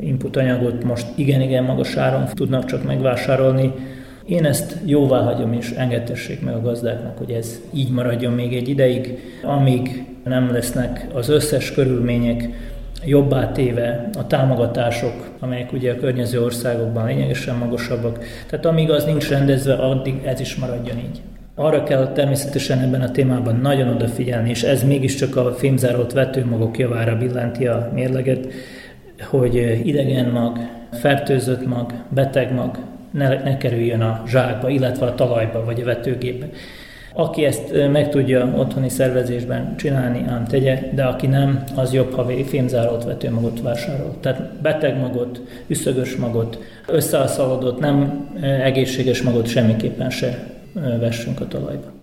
input 0.00 0.36
anyagot 0.36 0.84
most 0.84 1.06
igen-igen 1.14 1.64
magas 1.64 1.96
áron 1.96 2.28
tudnak 2.34 2.64
csak 2.64 2.84
megvásárolni. 2.84 3.72
Én 4.26 4.44
ezt 4.44 4.76
jóvá 4.84 5.20
hagyom, 5.20 5.52
és 5.52 5.70
engedtessék 5.70 6.44
meg 6.44 6.54
a 6.54 6.60
gazdáknak, 6.60 7.18
hogy 7.18 7.30
ez 7.30 7.60
így 7.74 7.90
maradjon 7.90 8.32
még 8.32 8.54
egy 8.54 8.68
ideig, 8.68 9.18
amíg 9.42 10.04
nem 10.24 10.52
lesznek 10.52 11.06
az 11.12 11.28
összes 11.28 11.72
körülmények 11.72 12.48
jobbá 13.04 13.52
téve 13.52 14.10
a 14.18 14.26
támogatások, 14.26 15.28
amelyek 15.40 15.72
ugye 15.72 15.92
a 15.92 15.96
környező 15.96 16.42
országokban 16.42 17.06
lényegesen 17.06 17.56
magasabbak. 17.56 18.24
Tehát 18.50 18.66
amíg 18.66 18.90
az 18.90 19.04
nincs 19.04 19.28
rendezve, 19.28 19.74
addig 19.74 20.14
ez 20.24 20.40
is 20.40 20.56
maradjon 20.56 20.98
így. 20.98 21.20
Arra 21.54 21.82
kell 21.82 22.12
természetesen 22.12 22.80
ebben 22.80 23.00
a 23.00 23.10
témában 23.10 23.56
nagyon 23.62 23.88
odafigyelni, 23.88 24.50
és 24.50 24.62
ez 24.62 24.84
mégiscsak 24.84 25.36
a 25.36 25.52
fémzárolt 25.52 26.12
vetőmagok 26.12 26.78
javára 26.78 27.16
billenti 27.16 27.66
a 27.66 27.90
mérleget, 27.94 28.46
hogy 29.24 29.80
idegen 29.84 30.30
mag, 30.30 30.58
fertőzött 30.92 31.66
mag, 31.66 31.92
beteg 32.08 32.54
mag 32.54 32.78
ne, 33.10 33.28
ne 33.28 33.56
kerüljön 33.56 34.00
a 34.00 34.22
zsákba, 34.26 34.68
illetve 34.68 35.06
a 35.06 35.14
talajba 35.14 35.64
vagy 35.64 35.80
a 35.80 35.84
vetőgépbe. 35.84 36.46
Aki 37.16 37.44
ezt 37.44 37.90
meg 37.92 38.08
tudja 38.08 38.54
otthoni 38.56 38.88
szervezésben 38.88 39.76
csinálni, 39.76 40.24
ám 40.28 40.44
tegye, 40.44 40.82
de 40.94 41.04
aki 41.04 41.26
nem, 41.26 41.64
az 41.74 41.92
jobb, 41.92 42.12
ha 42.12 42.26
fémzárolt 42.44 43.04
vetőmagot 43.04 43.60
vásárol. 43.60 44.16
Tehát 44.20 44.52
beteg 44.62 44.98
magot, 44.98 45.40
üszögös 45.66 46.16
magot, 46.16 46.58
összealszaladott, 46.86 47.80
nem 47.80 48.28
egészséges 48.40 49.22
magot 49.22 49.46
semmiképpen 49.46 50.10
se 50.10 50.46
vessünk 51.00 51.40
a 51.40 51.48
talajba. 51.48 51.93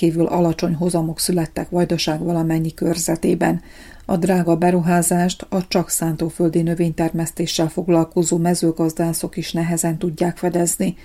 Rendkívül 0.00 0.26
alacsony 0.26 0.74
hozamok 0.74 1.18
születtek 1.18 1.70
Vajdaság 1.70 2.22
valamennyi 2.22 2.74
körzetében. 2.74 3.60
A 4.04 4.16
drága 4.16 4.56
beruházást 4.56 5.46
a 5.48 5.68
csak 5.68 5.90
szántóföldi 5.90 6.62
növénytermesztéssel 6.62 7.68
foglalkozó 7.68 8.36
mezőgazdászok 8.36 9.36
is 9.36 9.52
nehezen 9.52 9.98
tudják 9.98 10.36
fedezni, 10.36 10.96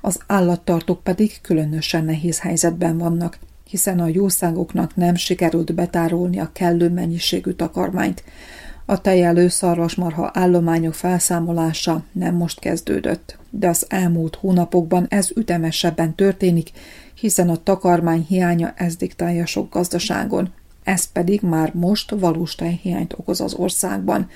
az 0.00 0.20
állattartók 0.26 1.02
pedig 1.02 1.40
különösen 1.42 2.04
nehéz 2.04 2.40
helyzetben 2.40 2.98
vannak, 2.98 3.38
hiszen 3.68 4.00
a 4.00 4.06
jószágoknak 4.06 4.96
nem 4.96 5.14
sikerült 5.14 5.74
betárolni 5.74 6.38
a 6.38 6.50
kellő 6.52 6.88
mennyiségű 6.88 7.50
takarmányt. 7.50 8.24
A 8.86 9.00
tejelő 9.00 9.48
szarvasmarha 9.48 10.30
állományok 10.34 10.94
felszámolása 10.94 12.04
nem 12.12 12.34
most 12.34 12.58
kezdődött, 12.58 13.38
de 13.50 13.68
az 13.68 13.86
elmúlt 13.88 14.36
hónapokban 14.36 15.06
ez 15.08 15.30
ütemesebben 15.36 16.14
történik, 16.14 16.70
hiszen 17.22 17.48
a 17.48 17.62
takarmány 17.62 18.24
hiánya 18.28 18.72
ez 18.76 18.96
diktálja 18.96 19.46
sok 19.46 19.72
gazdaságon. 19.72 20.52
Ez 20.82 21.12
pedig 21.12 21.40
már 21.40 21.74
most 21.74 22.10
valós 22.10 22.54
tejhiányt 22.54 23.14
okoz 23.16 23.40
az 23.40 23.54
országban. 23.54 24.28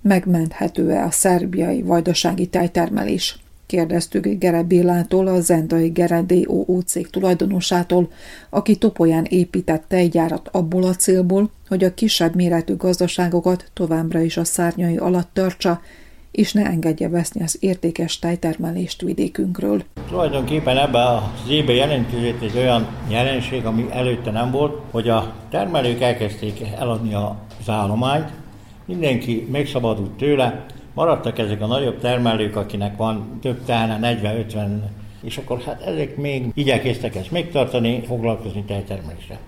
Megmenthető-e 0.00 1.04
a 1.04 1.10
szerbiai 1.10 1.82
vajdasági 1.82 2.46
tejtermelés? 2.46 3.38
Kérdeztük 3.66 4.26
Gere 4.26 4.62
Bélától, 4.62 5.26
a 5.26 5.40
Zendai 5.40 5.88
Gere 5.88 6.22
DOO 6.22 6.80
cég 6.80 7.10
tulajdonosától, 7.10 8.10
aki 8.50 8.76
Topolyán 8.76 9.24
épített 9.24 9.84
tejgyárat 9.88 10.48
abból 10.52 10.82
a 10.82 10.94
célból, 10.94 11.50
hogy 11.68 11.84
a 11.84 11.94
kisebb 11.94 12.34
méretű 12.34 12.76
gazdaságokat 12.76 13.70
továbbra 13.72 14.20
is 14.20 14.36
a 14.36 14.44
szárnyai 14.44 14.96
alatt 14.96 15.30
tartsa, 15.32 15.80
és 16.38 16.52
ne 16.52 16.64
engedje 16.64 17.08
veszni 17.08 17.42
az 17.42 17.56
értékes 17.60 18.18
tejtermelést 18.18 19.00
vidékünkről. 19.00 19.82
Tulajdonképpen 20.08 20.76
ebben 20.76 21.06
az 21.06 21.50
évben 21.50 21.74
jelentkezett 21.74 22.42
egy 22.42 22.56
olyan 22.56 22.86
jelenség, 23.08 23.64
ami 23.64 23.86
előtte 23.90 24.30
nem 24.30 24.50
volt, 24.50 24.80
hogy 24.90 25.08
a 25.08 25.34
termelők 25.50 26.00
elkezdték 26.00 26.60
eladni 26.78 27.14
az 27.14 27.68
állományt, 27.68 28.30
mindenki 28.84 29.48
megszabadult 29.50 30.10
tőle, 30.10 30.66
maradtak 30.94 31.38
ezek 31.38 31.62
a 31.62 31.66
nagyobb 31.66 31.98
termelők, 31.98 32.56
akinek 32.56 32.96
van 32.96 33.38
több 33.42 33.64
tehene, 33.64 34.20
40-50, 34.22 34.66
és 35.22 35.36
akkor 35.36 35.60
hát 35.60 35.82
ezek 35.82 36.16
még 36.16 36.46
igyekeztek 36.54 37.14
ezt 37.14 37.30
megtartani, 37.30 38.02
foglalkozni 38.06 38.64
tejtermelésre. 38.64 39.38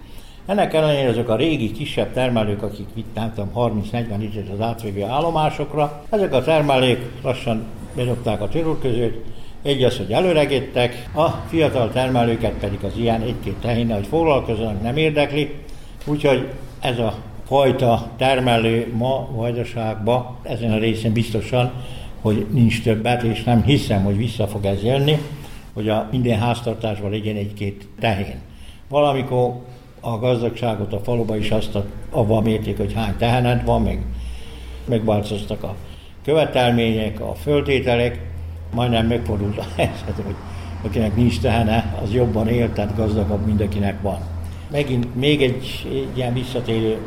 Ennek 0.51 0.75
ellenére 0.75 1.09
azok 1.09 1.29
a 1.29 1.37
régi 1.37 1.73
kisebb 1.73 2.13
termelők, 2.13 2.63
akik 2.63 2.87
itt 2.95 3.19
tudom, 3.35 3.51
30-40 3.55 4.19
litert 4.19 4.49
az 4.49 4.61
átvégő 4.61 5.05
állomásokra, 5.05 6.03
ezek 6.11 6.33
a 6.33 6.43
termelők 6.43 7.11
lassan 7.23 7.65
bedobták 7.97 8.41
a 8.41 8.49
törül 8.49 8.79
között, 8.81 9.25
egy 9.63 9.83
az, 9.83 9.97
hogy 9.97 10.13
előregedtek, 10.13 11.09
a 11.15 11.29
fiatal 11.29 11.91
termelőket 11.91 12.53
pedig 12.53 12.79
az 12.85 12.93
ilyen 12.97 13.21
egy-két 13.21 13.55
tehénnel, 13.55 13.97
hogy 13.97 14.07
foglalkozzanak, 14.07 14.83
nem 14.83 14.97
érdekli, 14.97 15.55
úgyhogy 16.05 16.49
ez 16.81 16.99
a 16.99 17.15
fajta 17.47 18.11
termelő 18.17 18.93
ma 18.97 19.29
Vajdaságban, 19.33 20.37
ezen 20.43 20.73
a 20.73 20.79
részen 20.79 21.13
biztosan, 21.13 21.73
hogy 22.21 22.47
nincs 22.51 22.83
többet, 22.83 23.23
és 23.23 23.43
nem 23.43 23.63
hiszem, 23.63 24.05
hogy 24.05 24.17
vissza 24.17 24.47
fog 24.47 24.65
ez 24.65 24.83
jönni, 24.83 25.19
hogy 25.75 25.89
a 25.89 26.09
minden 26.11 26.39
háztartásban 26.39 27.11
legyen 27.11 27.37
egy-két 27.37 27.89
tehén. 28.01 28.41
Valamikor 28.89 29.53
a 30.01 30.19
gazdagságot 30.19 30.93
a 30.93 31.01
faluba 31.01 31.37
is 31.37 31.51
azt 31.51 31.75
a, 31.75 31.85
abban 32.11 32.43
mérték, 32.43 32.77
hogy 32.77 32.93
hány 32.93 33.17
tehened 33.19 33.65
van, 33.65 33.83
meg 33.83 34.03
megváltoztak 34.85 35.63
a 35.63 35.75
követelmények, 36.25 37.21
a 37.21 37.35
föltételek, 37.35 38.21
majdnem 38.75 39.07
megfordult 39.07 39.59
a 39.59 39.65
helyzet, 39.77 40.23
hogy 40.25 40.35
akinek 40.85 41.17
nincs 41.17 41.41
tehene, 41.41 41.99
az 42.03 42.13
jobban 42.13 42.49
él, 42.49 42.73
tehát 42.73 42.97
gazdagabb, 42.97 43.47
mint 43.47 43.61
akinek 43.61 44.03
van. 44.03 44.19
Megint 44.71 45.15
még 45.15 45.43
egy, 45.43 45.87
egy 45.93 46.09
ilyen 46.15 46.33
visszatérő 46.33 46.99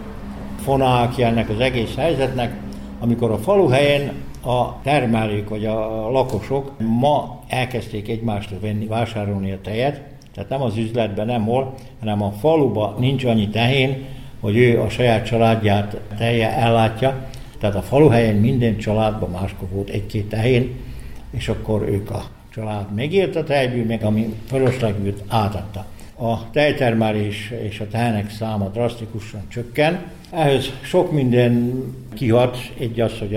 fonákja 0.63 1.27
ennek 1.27 1.49
az 1.49 1.59
egész 1.59 1.95
helyzetnek, 1.95 2.57
amikor 2.99 3.31
a 3.31 3.37
falu 3.37 3.67
helyen 3.67 4.11
a 4.45 4.81
termelők 4.81 5.49
vagy 5.49 5.65
a 5.65 6.09
lakosok 6.11 6.71
ma 6.77 7.43
elkezdték 7.47 8.09
egymástól 8.09 8.59
venni, 8.61 8.85
vásárolni 8.85 9.51
a 9.51 9.61
tejet, 9.61 10.01
tehát 10.33 10.49
nem 10.49 10.61
az 10.61 10.77
üzletben, 10.77 11.25
nem 11.25 11.45
hol, 11.45 11.73
hanem 11.99 12.21
a 12.21 12.31
faluban 12.31 12.95
nincs 12.99 13.23
annyi 13.23 13.49
tehén, 13.49 14.05
hogy 14.39 14.57
ő 14.57 14.81
a 14.81 14.89
saját 14.89 15.25
családját 15.25 15.97
telje 16.17 16.57
ellátja. 16.57 17.29
Tehát 17.59 17.75
a 17.75 17.81
falu 17.81 18.07
helyen 18.07 18.35
minden 18.35 18.77
családban 18.77 19.29
máskor 19.29 19.67
volt 19.71 19.89
egy-két 19.89 20.29
tehén, 20.29 20.75
és 21.31 21.49
akkor 21.49 21.81
ők 21.81 22.09
a 22.09 22.23
család 22.53 22.93
megélt 22.95 23.35
a 23.35 23.43
tejből, 23.43 23.85
meg 23.85 24.03
ami 24.03 24.33
fölöslegült 24.47 25.23
átadta. 25.27 25.85
A 26.15 26.49
tejtermelés 26.51 27.53
és 27.63 27.79
a 27.79 27.87
tehenek 27.87 28.29
száma 28.29 28.67
drasztikusan 28.67 29.41
csökken. 29.47 29.99
Ehhez 30.31 30.71
sok 30.81 31.11
minden 31.11 31.83
kihat, 32.13 32.57
egy 32.79 32.99
az, 32.99 33.19
hogy 33.19 33.35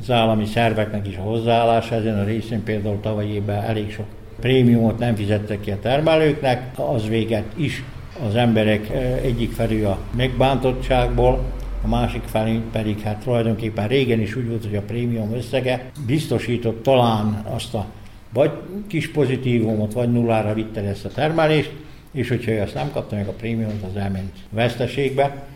az 0.00 0.10
állami 0.10 0.46
szerveknek 0.46 1.06
is 1.06 1.16
a 1.16 1.20
hozzáállása 1.22 1.94
ezen 1.94 2.18
a 2.18 2.24
részén 2.24 2.62
például 2.62 3.00
tavaly 3.00 3.26
évben 3.26 3.62
elég 3.62 3.92
sok 3.92 4.06
prémiumot 4.40 4.98
nem 4.98 5.14
fizettek 5.14 5.60
ki 5.60 5.70
a 5.70 5.78
termelőknek, 5.80 6.78
az 6.92 7.08
véget 7.08 7.44
is 7.56 7.84
az 8.26 8.34
emberek 8.34 8.90
egyik 9.22 9.52
felül 9.52 9.86
a 9.86 9.98
megbántottságból, 10.16 11.44
a 11.84 11.88
másik 11.88 12.22
felé 12.22 12.60
pedig 12.72 13.00
hát 13.00 13.22
tulajdonképpen 13.22 13.88
régen 13.88 14.20
is 14.20 14.36
úgy 14.36 14.48
volt, 14.48 14.64
hogy 14.64 14.76
a 14.76 14.82
prémium 14.82 15.32
összege 15.32 15.90
biztosított 16.06 16.82
talán 16.82 17.44
azt 17.54 17.74
a 17.74 17.86
vagy 18.32 18.50
kis 18.86 19.10
pozitívumot, 19.10 19.92
vagy 19.92 20.12
nullára 20.12 20.54
vitte 20.54 20.80
ezt 20.80 21.04
a 21.04 21.08
termelést, 21.08 21.72
és 22.12 22.28
hogyha 22.28 22.50
ő 22.50 22.60
ezt 22.60 22.74
nem 22.74 22.90
kapta 22.92 23.16
meg 23.16 23.28
a 23.28 23.32
prémiumot, 23.32 23.82
az 23.90 23.96
elment 23.96 24.32
veszteségbe, 24.50 25.46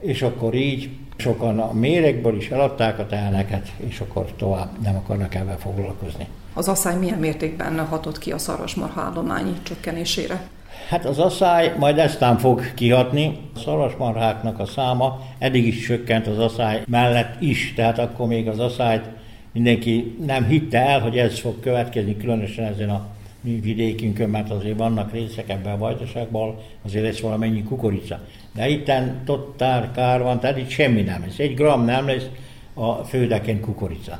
és 0.00 0.22
akkor 0.22 0.54
így 0.54 0.88
sokan 1.16 1.58
a 1.58 1.72
méregből 1.72 2.36
is 2.36 2.50
eladták 2.50 2.98
a 2.98 3.06
teheneket, 3.06 3.72
és 3.76 4.00
akkor 4.00 4.32
tovább 4.36 4.68
nem 4.82 4.96
akarnak 4.96 5.34
ebben 5.34 5.58
foglalkozni. 5.58 6.26
Az 6.54 6.68
asszály 6.68 6.96
milyen 6.98 7.18
mértékben 7.18 7.86
hatott 7.86 8.18
ki 8.18 8.32
a 8.32 8.38
szarvasmarha 8.38 9.00
állományi 9.00 9.52
csökkenésére? 9.62 10.48
Hát 10.88 11.04
az 11.04 11.18
asszály 11.18 11.74
majd 11.78 11.98
eztán 11.98 12.38
fog 12.38 12.74
kihatni. 12.74 13.38
A 13.54 13.58
szarvasmarháknak 13.58 14.58
a 14.58 14.66
száma 14.66 15.20
eddig 15.38 15.66
is 15.66 15.86
csökkent 15.86 16.26
az 16.26 16.38
asszály 16.38 16.82
mellett 16.86 17.40
is, 17.40 17.72
tehát 17.76 17.98
akkor 17.98 18.26
még 18.26 18.48
az 18.48 18.58
asszályt 18.58 19.04
mindenki 19.52 20.16
nem 20.26 20.44
hitte 20.44 20.78
el, 20.78 21.00
hogy 21.00 21.18
ez 21.18 21.38
fog 21.38 21.60
következni, 21.60 22.16
különösen 22.16 22.64
ezen 22.64 22.90
a 22.90 23.06
mi 23.40 23.60
vidékünkön, 23.60 24.30
mert 24.30 24.50
azért 24.50 24.78
vannak 24.78 25.12
részek 25.12 25.48
ebben 25.48 25.72
a 25.72 25.78
vajdaságban, 25.78 26.54
azért 26.84 27.04
lesz 27.04 27.20
valamennyi 27.20 27.62
kukorica. 27.62 28.20
De 28.54 28.68
itten 28.68 29.22
totál 29.24 29.90
kár 29.92 30.22
van, 30.22 30.40
tehát 30.40 30.58
itt 30.58 30.68
semmi 30.68 31.02
nem 31.02 31.20
lesz. 31.26 31.38
Egy 31.38 31.54
gram 31.54 31.84
nem 31.84 32.06
lesz 32.06 32.26
a 32.74 32.92
földeken 32.92 33.60
kukorica. 33.60 34.18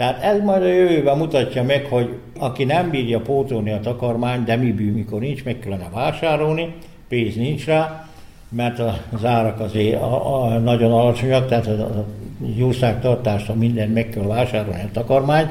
Tehát 0.00 0.22
ez 0.22 0.42
majd 0.42 0.62
a 0.62 0.66
jövőben 0.66 1.16
mutatja 1.16 1.62
meg, 1.62 1.86
hogy 1.90 2.18
aki 2.38 2.64
nem 2.64 2.90
bírja 2.90 3.20
pótolni 3.20 3.70
a 3.70 3.80
takarmányt, 3.80 4.44
de 4.44 4.56
mi 4.56 4.72
bű, 4.72 4.92
mikor 4.92 5.20
nincs, 5.20 5.44
meg 5.44 5.58
kellene 5.58 5.88
vásárolni, 5.92 6.74
pénz 7.08 7.34
nincs 7.34 7.66
rá, 7.66 8.08
mert 8.48 8.78
az 9.12 9.24
árak 9.24 9.60
azért 9.60 10.00
a, 10.00 10.42
a, 10.42 10.58
nagyon 10.58 10.92
alacsonyak, 10.92 11.48
tehát 11.48 11.66
a, 11.66 11.70
a 11.70 12.04
jószágtartásra 12.56 13.54
mindent 13.54 13.94
meg 13.94 14.08
kell 14.08 14.22
vásárolni 14.22 14.82
a 14.82 14.90
takarmányt, 14.92 15.50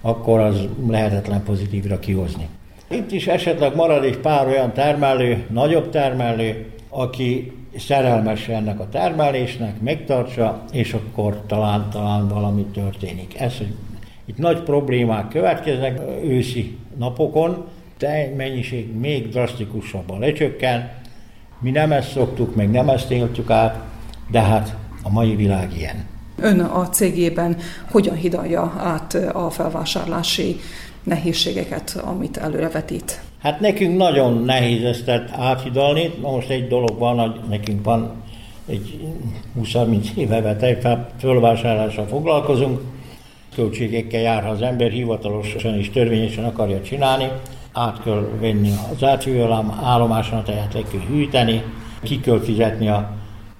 akkor 0.00 0.40
az 0.40 0.68
lehetetlen 0.88 1.42
pozitívra 1.42 1.98
kihozni. 1.98 2.48
Itt 2.90 3.12
is 3.12 3.26
esetleg 3.26 3.74
marad 3.74 4.04
egy 4.04 4.18
pár 4.18 4.46
olyan 4.46 4.72
termelő, 4.72 5.44
nagyobb 5.50 5.90
termelő, 5.90 6.66
aki 6.88 7.52
szerelmes 7.78 8.48
ennek 8.48 8.80
a 8.80 8.88
termelésnek, 8.88 9.80
megtartsa, 9.80 10.62
és 10.72 10.92
akkor 10.92 11.42
talán, 11.46 11.88
talán 11.90 12.28
valami 12.28 12.64
történik. 12.64 13.40
Ez, 13.40 13.56
hogy 13.56 13.74
itt 14.28 14.38
nagy 14.38 14.62
problémák 14.62 15.28
következnek 15.28 16.00
őszi 16.24 16.78
napokon, 16.98 17.64
mennyiség 18.36 18.96
még 18.96 19.28
drasztikusabban 19.28 20.18
lecsökken. 20.18 20.90
Mi 21.60 21.70
nem 21.70 21.92
ezt 21.92 22.10
szoktuk, 22.10 22.54
meg 22.54 22.70
nem 22.70 22.88
ezt 22.88 23.10
éltük 23.10 23.50
át, 23.50 23.78
de 24.30 24.40
hát 24.40 24.76
a 25.02 25.10
mai 25.10 25.36
világ 25.36 25.76
ilyen. 25.76 26.06
Ön 26.40 26.60
a 26.60 26.88
cégében 26.88 27.56
hogyan 27.90 28.14
hidalja 28.14 28.74
át 28.78 29.14
a 29.14 29.50
felvásárlási 29.50 30.56
nehézségeket, 31.02 32.00
amit 32.04 32.36
előrevetít? 32.36 33.20
Hát 33.42 33.60
nekünk 33.60 33.96
nagyon 33.96 34.44
nehéz 34.44 34.84
ezt 34.84 35.10
áthidalni. 35.32 36.14
Na 36.22 36.30
most 36.30 36.50
egy 36.50 36.68
dolog 36.68 36.98
van, 36.98 37.18
hogy 37.18 37.40
nekünk 37.48 37.84
van 37.84 38.12
egy 38.66 39.00
20-30 39.60 40.14
éve 40.16 40.56
fölvásárlással 41.18 42.06
foglalkozunk, 42.06 42.80
költségekkel 43.58 44.20
jár, 44.20 44.42
ha 44.42 44.50
az 44.50 44.62
ember 44.62 44.90
hivatalosan 44.90 45.78
és 45.78 45.90
törvényesen 45.90 46.44
akarja 46.44 46.82
csinálni, 46.82 47.28
át 47.72 48.02
kell 48.02 48.28
venni 48.40 48.70
az 48.94 49.04
átvívőlám 49.04 49.80
állomáson, 49.82 50.44
tehát 50.44 50.74
le 50.74 50.80
kell 50.90 51.00
hűteni, 51.00 51.62
ki 52.02 52.20
kell 52.20 52.40
fizetni 52.40 52.88
a 52.88 53.10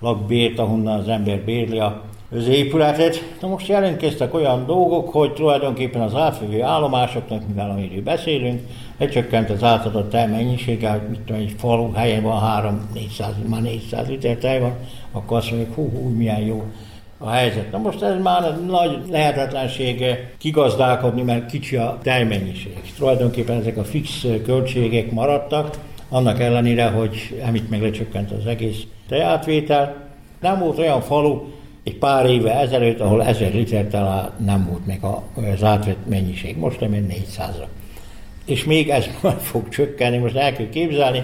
lakbért, 0.01 0.59
ahonnan 0.59 0.99
az 0.99 1.09
ember 1.09 1.39
bérli 1.39 1.79
az 1.79 2.49
épületet. 2.49 3.35
Na 3.41 3.49
most 3.49 3.69
jelentkeztek 3.69 4.35
olyan 4.35 4.67
dolgok, 4.67 5.13
hogy 5.13 5.33
tulajdonképpen 5.33 6.01
az 6.01 6.15
átfővő 6.15 6.63
állomásoknak, 6.63 7.49
mivel 7.49 7.71
amiről 7.71 8.03
beszélünk, 8.03 8.61
lecsökkent 8.99 9.51
az 9.51 9.63
átadott 9.63 10.11
telmennyisége, 10.11 10.91
hogy 10.91 11.09
mit 11.11 11.21
tudom, 11.21 11.41
egy 11.41 11.55
falu 11.59 11.93
helyen 11.93 12.23
van 12.23 12.41
3-400, 12.95 13.49
már 13.49 13.63
400 13.63 14.09
liter 14.09 14.37
tej 14.37 14.61
van, 14.61 14.73
akkor 15.13 15.37
azt 15.37 15.51
mondjuk, 15.51 15.75
hú, 15.75 15.91
hú, 15.91 16.09
milyen 16.09 16.41
jó 16.41 16.65
a 17.19 17.31
helyzet. 17.31 17.71
Na 17.71 17.79
most 17.79 18.03
ez 18.03 18.23
már 18.23 18.61
nagy 18.67 18.99
lehetetlenség 19.11 20.05
kigazdálkodni, 20.39 21.23
mert 21.23 21.47
kicsi 21.47 21.77
a 21.77 21.99
termennyiség. 22.03 22.93
Tulajdonképpen 22.97 23.59
ezek 23.59 23.77
a 23.77 23.85
fix 23.85 24.27
költségek 24.45 25.11
maradtak, 25.11 25.79
annak 26.09 26.41
ellenére, 26.41 26.87
hogy 26.87 27.41
emit 27.45 27.71
meg 27.71 27.83
lecsökkent 27.83 28.31
az 28.31 28.47
egész 28.47 28.83
tejátvétel. 29.09 29.97
Nem 30.41 30.59
volt 30.59 30.79
olyan 30.79 31.01
falu, 31.01 31.41
egy 31.85 31.99
pár 31.99 32.27
éve 32.27 32.55
ezelőtt, 32.55 33.01
ahol 33.01 33.25
1000 33.25 33.55
liter 33.55 33.87
talán 33.87 34.31
nem 34.45 34.67
volt 34.71 34.87
meg 34.87 35.01
az 35.55 35.63
átvett 35.63 36.09
mennyiség. 36.09 36.57
Most 36.57 36.81
nem 36.81 37.07
400-ra. 37.11 37.67
És 38.45 38.65
még 38.65 38.91
ez 38.91 39.07
majd 39.23 39.39
fog 39.39 39.69
csökkenni, 39.69 40.17
most 40.17 40.37
el 40.37 40.53
kell 40.53 40.69
képzelni, 40.69 41.23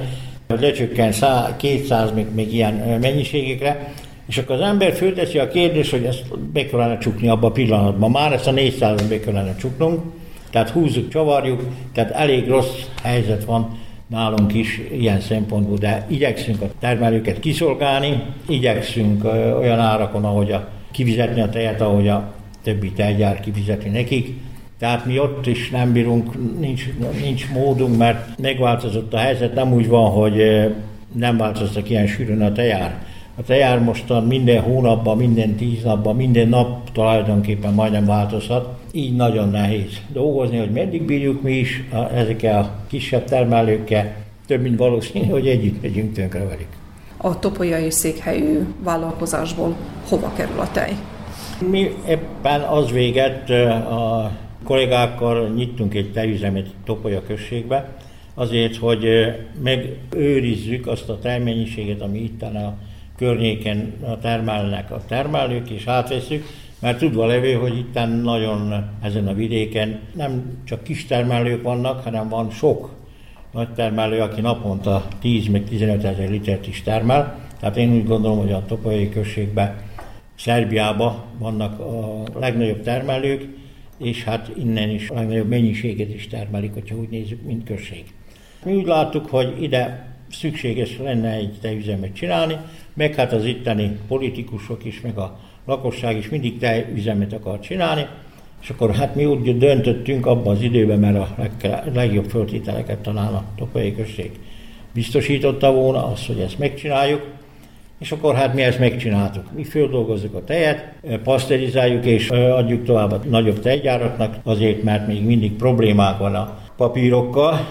hogy 0.48 0.61
lecsökken 0.61 1.12
200 1.57 2.12
még, 2.12 2.26
még 2.35 2.54
ilyen 2.54 2.74
mennyiségekre, 3.00 3.92
és 4.27 4.39
akkor 4.39 4.55
az 4.55 4.61
ember 4.61 4.93
fölteszi 4.93 5.39
a 5.39 5.49
kérdést, 5.49 5.91
hogy 5.91 6.05
ezt 6.05 6.39
be 6.39 6.67
kellene 6.67 6.99
csukni 6.99 7.29
abban 7.29 7.51
a 7.51 7.53
pillanatban. 7.53 8.11
Már 8.11 8.33
ezt 8.33 8.47
a 8.47 8.51
400 8.51 9.09
be 9.09 9.21
kellene 9.21 9.57
csuknunk, 9.57 10.01
tehát 10.51 10.71
húzzuk, 10.71 11.09
csavarjuk, 11.09 11.63
tehát 11.93 12.11
elég 12.11 12.49
rossz 12.49 12.83
helyzet 13.03 13.45
van 13.45 13.79
nálunk 14.07 14.55
is 14.55 14.81
ilyen 14.93 15.21
szempontból, 15.21 15.79
de 15.79 16.07
igyekszünk 16.09 16.63
a 16.63 16.71
termelőket 16.81 17.41
kiszolgálni, 17.41 18.23
igyekszünk 18.49 19.25
olyan 19.59 19.79
árakon, 19.79 20.25
ahogy 20.25 20.53
a, 20.53 20.69
kifizetni 20.91 21.41
a 21.41 21.49
tejet, 21.49 21.81
ahogy 21.81 22.09
a 22.09 22.33
többi 22.63 22.93
tejgyár 22.93 23.41
kifizeti 23.41 23.89
nekik. 23.89 24.33
Tehát 24.79 25.07
mi 25.07 25.19
ott 25.19 25.47
is 25.47 25.71
nem 25.71 25.93
bírunk, 25.93 26.59
nincs, 26.61 26.85
nincs 27.23 27.51
módunk, 27.53 27.97
mert 27.97 28.39
megváltozott 28.39 29.15
a 29.15 29.19
helyzet, 29.19 29.55
nem 29.55 29.73
úgy 29.73 29.89
van, 29.89 30.11
hogy 30.11 30.43
nem 31.13 31.37
változtak 31.37 31.91
ilyen 31.91 32.07
sűrűn 32.07 32.43
a 32.43 32.53
tejár 32.53 33.03
a 33.37 33.42
tejár 33.42 33.81
mostan 33.81 34.25
minden 34.25 34.62
hónapban, 34.62 35.16
minden 35.16 35.55
tíz 35.55 35.83
napban, 35.83 36.16
minden 36.16 36.49
nap 36.49 36.92
tulajdonképpen 36.92 37.75
majdnem 37.75 38.07
változhat. 38.07 38.68
Így 38.92 39.16
nagyon 39.16 39.49
nehéz 39.49 40.01
dolgozni, 40.12 40.59
hogy 40.59 40.70
meddig 40.70 41.03
bírjuk 41.03 41.42
mi 41.42 41.53
is 41.53 41.85
a, 41.92 41.97
ezekkel 41.97 42.61
a 42.61 42.70
kisebb 42.88 43.25
termelőkkel. 43.25 44.14
Több 44.47 44.62
mint 44.62 44.79
valószínű, 44.79 45.27
hogy 45.27 45.49
együtt 45.49 45.83
megyünk 45.83 46.12
tönkre 46.12 46.44
velük. 46.44 46.68
A 47.16 47.38
topolyai 47.38 47.90
székhelyű 47.90 48.59
vállalkozásból 48.83 49.77
hova 50.09 50.33
kerül 50.37 50.61
a 50.61 50.70
tej? 50.70 50.92
Mi 51.70 51.90
ebben 52.07 52.61
az 52.61 52.90
véget 52.90 53.51
a 53.90 54.31
kollégákkal 54.64 55.49
nyittunk 55.49 55.94
egy 55.94 56.12
tejüzemet 56.12 56.66
Topolya 56.85 57.23
községbe, 57.27 57.88
azért, 58.35 58.77
hogy 58.77 59.07
megőrizzük 59.62 60.87
azt 60.87 61.09
a 61.09 61.18
termennyiséget, 61.18 62.01
ami 62.01 62.18
itt 62.18 62.42
a 62.42 62.77
környéken 63.16 63.92
termelnek 64.20 64.90
a 64.90 65.05
termelők, 65.09 65.70
és 65.70 65.87
átveszük, 65.87 66.46
mert 66.81 66.98
tudva 66.98 67.27
levő, 67.27 67.53
hogy 67.53 67.79
itt 67.79 67.98
nagyon 68.22 68.90
ezen 69.03 69.29
a 69.29 69.35
vidéken 69.35 70.00
nem 70.14 70.59
csak 70.64 70.83
kis 70.83 71.07
termelők 71.07 71.62
vannak, 71.62 72.05
hanem 72.05 72.29
van 72.29 72.50
sok 72.50 72.94
nagy 73.53 73.68
termelő, 73.68 74.20
aki 74.20 74.40
naponta 74.40 75.09
10 75.20 75.46
meg 75.46 75.64
15 75.64 76.05
ezer 76.05 76.31
litert 76.31 76.66
is 76.66 76.83
termel. 76.83 77.38
Tehát 77.61 77.77
én 77.77 77.92
úgy 77.92 78.07
gondolom, 78.07 78.38
hogy 78.38 78.53
a 78.53 78.64
Topolyai 78.66 79.09
községben, 79.09 79.77
Szerbiában 80.35 81.22
vannak 81.38 81.81
a 81.81 82.22
legnagyobb 82.38 82.83
termelők, 82.83 83.48
és 83.98 84.24
hát 84.24 84.50
innen 84.57 84.90
is 84.90 85.11
a 85.11 85.14
legnagyobb 85.14 85.48
mennyiséget 85.48 86.14
is 86.14 86.29
termelik, 86.29 86.72
hogyha 86.72 86.96
úgy 86.96 87.09
nézzük, 87.09 87.42
mint 87.42 87.64
község. 87.64 88.05
Mi 88.64 88.74
úgy 88.74 88.87
láttuk, 88.87 89.27
hogy 89.27 89.62
ide 89.62 90.12
szükséges 90.31 90.98
lenne 90.98 91.31
egy 91.31 91.59
tejüzemet 91.61 92.14
csinálni, 92.14 92.57
meg 92.94 93.14
hát 93.14 93.33
az 93.33 93.44
itteni 93.44 93.98
politikusok 94.09 94.85
is, 94.85 95.00
meg 95.00 95.18
a 95.18 95.38
lakosság 95.66 96.16
is 96.16 96.28
mindig 96.28 96.59
tejüzemet 96.59 97.33
akar 97.33 97.61
csinálni, 97.61 98.07
és 98.62 98.70
akkor 98.70 98.94
hát 98.94 99.14
mi 99.14 99.24
úgy 99.24 99.59
döntöttünk 99.59 100.26
abban 100.26 100.54
az 100.57 100.62
időben, 100.62 100.98
mert 100.98 101.16
a 101.64 101.83
legjobb 101.94 102.28
föltételeket 102.28 102.98
talán 102.98 103.35
a 103.35 103.44
Tokai 103.57 103.94
község 103.94 104.30
biztosította 104.94 105.72
volna 105.72 106.07
az, 106.07 106.26
hogy 106.26 106.38
ezt 106.38 106.59
megcsináljuk, 106.59 107.33
és 107.98 108.12
akkor 108.12 108.35
hát 108.35 108.54
mi 108.54 108.62
ezt 108.62 108.78
megcsináltuk. 108.78 109.44
Mi 109.54 109.64
földolgozzuk 109.64 110.35
a 110.35 110.44
tejet, 110.44 110.92
paszterizáljuk 111.22 112.04
és 112.04 112.30
adjuk 112.30 112.85
tovább 112.85 113.12
a 113.12 113.20
nagyobb 113.28 113.61
tejgyáratnak, 113.61 114.37
azért, 114.42 114.83
mert 114.83 115.07
még 115.07 115.24
mindig 115.24 115.52
problémák 115.52 116.18
van 116.18 116.35
a 116.35 116.59
papírokkal. 116.76 117.66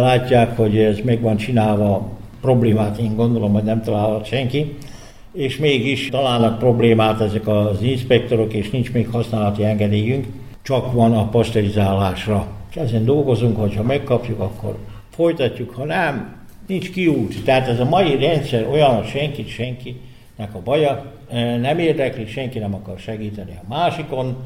Látják, 0.00 0.56
hogy 0.56 0.78
ez 0.78 0.98
meg 1.04 1.20
van 1.20 1.36
csinálva, 1.36 2.15
problémát 2.40 2.98
én 2.98 3.16
gondolom, 3.16 3.52
hogy 3.52 3.62
nem 3.62 3.82
találhat 3.82 4.26
senki, 4.26 4.76
és 5.32 5.56
mégis 5.56 6.08
találnak 6.08 6.58
problémát 6.58 7.20
ezek 7.20 7.48
az 7.48 7.82
inspektorok, 7.82 8.52
és 8.52 8.70
nincs 8.70 8.92
még 8.92 9.08
használati 9.08 9.64
engedélyünk, 9.64 10.26
csak 10.62 10.92
van 10.92 11.12
a 11.12 11.28
paszterizálásra. 11.28 12.46
És 12.70 12.76
ezen 12.76 13.04
dolgozunk, 13.04 13.56
hogyha 13.56 13.82
megkapjuk, 13.82 14.40
akkor 14.40 14.76
folytatjuk, 15.10 15.70
ha 15.70 15.84
nem, 15.84 16.36
nincs 16.66 16.90
kiút. 16.90 17.44
Tehát 17.44 17.68
ez 17.68 17.80
a 17.80 17.84
mai 17.84 18.16
rendszer 18.16 18.66
olyan, 18.72 18.94
hogy 18.94 19.06
senkit 19.06 19.48
senkinek 19.48 20.54
a 20.54 20.60
baja, 20.64 21.12
nem 21.60 21.78
érdekli, 21.78 22.26
senki 22.26 22.58
nem 22.58 22.74
akar 22.74 22.98
segíteni 22.98 23.58
a 23.62 23.68
másikon, 23.68 24.36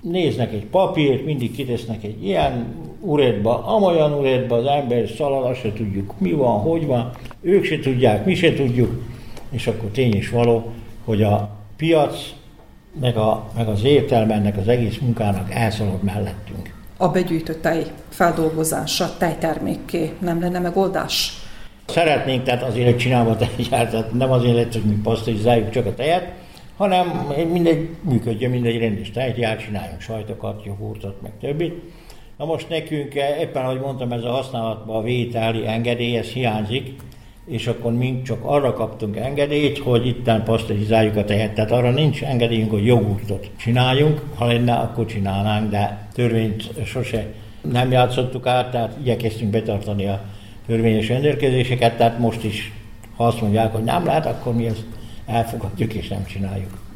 néznek 0.00 0.52
egy 0.52 0.66
papírt, 0.66 1.24
mindig 1.24 1.54
kitesznek 1.54 2.04
egy 2.04 2.24
ilyen 2.24 2.74
uredba, 3.00 3.66
amolyan 3.66 4.12
uredba, 4.12 4.56
az 4.56 4.66
ember 4.66 5.08
szalad, 5.08 5.44
azt 5.44 5.60
se 5.60 5.72
tudjuk 5.72 6.14
mi 6.18 6.32
van, 6.32 6.58
hogy 6.58 6.86
van, 6.86 7.10
ők 7.40 7.64
se 7.64 7.78
tudják, 7.78 8.24
mi 8.24 8.34
se 8.34 8.54
tudjuk, 8.54 9.02
és 9.50 9.66
akkor 9.66 9.90
tény 9.90 10.14
is 10.14 10.30
való, 10.30 10.72
hogy 11.04 11.22
a 11.22 11.50
piac, 11.76 12.16
meg, 13.00 13.16
a, 13.16 13.50
meg 13.56 13.68
az 13.68 13.84
értelme 13.84 14.34
ennek 14.34 14.56
az 14.56 14.68
egész 14.68 14.98
munkának 14.98 15.54
elszalad 15.54 16.02
mellettünk. 16.02 16.74
A 16.96 17.08
begyűjtött 17.08 17.62
tej 17.62 17.86
feldolgozása 18.08 19.16
tejtermékké 19.18 20.12
nem 20.18 20.40
lenne 20.40 20.58
megoldás? 20.58 21.32
Szeretnénk, 21.86 22.42
tehát 22.42 22.62
azért 22.62 22.98
csinálva 22.98 23.36
tejgyárt, 23.36 23.90
tehát 23.90 24.12
nem 24.12 24.30
azért 24.32 24.54
lett, 24.54 24.72
hogy 24.72 24.84
mi 24.84 24.94
pasztorizáljuk 25.02 25.70
csak 25.70 25.86
a 25.86 25.94
tejet, 25.94 26.32
hanem 26.76 27.06
mindegy, 27.52 27.88
működjön 28.02 28.50
mindegy 28.50 28.78
rendes 28.78 29.10
tejtját, 29.10 29.64
csináljunk 29.64 30.00
sajtokat, 30.00 30.64
jogurtot, 30.64 31.22
meg 31.22 31.32
többit. 31.40 31.74
Na 32.36 32.44
most 32.44 32.68
nekünk 32.68 33.14
éppen, 33.40 33.64
ahogy 33.64 33.80
mondtam, 33.80 34.12
ez 34.12 34.22
a 34.22 34.30
használatban 34.30 34.96
a 34.96 35.02
vételi 35.02 35.66
engedély, 35.66 36.16
ez 36.16 36.26
hiányzik, 36.26 36.94
és 37.46 37.66
akkor 37.66 37.92
mi 37.92 38.22
csak 38.24 38.38
arra 38.42 38.72
kaptunk 38.72 39.16
engedélyt, 39.16 39.78
hogy 39.78 40.06
itten 40.06 40.44
pasztorizáljuk 40.44 41.16
a 41.16 41.24
tejet. 41.24 41.54
Tehát 41.54 41.70
arra 41.70 41.90
nincs 41.90 42.22
engedélyünk, 42.22 42.70
hogy 42.70 42.86
jogurtot 42.86 43.50
csináljunk, 43.56 44.20
ha 44.34 44.46
lenne, 44.46 44.74
akkor 44.74 45.06
csinálnánk, 45.06 45.70
de 45.70 46.08
törvényt 46.12 46.84
sose 46.84 47.26
nem 47.70 47.90
játszottuk 47.90 48.46
át, 48.46 48.70
tehát 48.70 48.96
igyekeztünk 49.00 49.50
betartani 49.50 50.06
a 50.06 50.20
törvényes 50.66 51.08
rendelkezéseket, 51.08 51.96
tehát 51.96 52.18
most 52.18 52.44
is, 52.44 52.72
ha 53.16 53.26
azt 53.26 53.40
mondják, 53.40 53.72
hogy 53.72 53.84
nem 53.84 54.04
lehet, 54.04 54.26
akkor 54.26 54.54
mi 54.54 54.66
ezt 54.66 54.84
elfogadjuk 55.26 55.94
és 55.94 56.08
nem 56.08 56.24
csináljuk. 56.24 56.89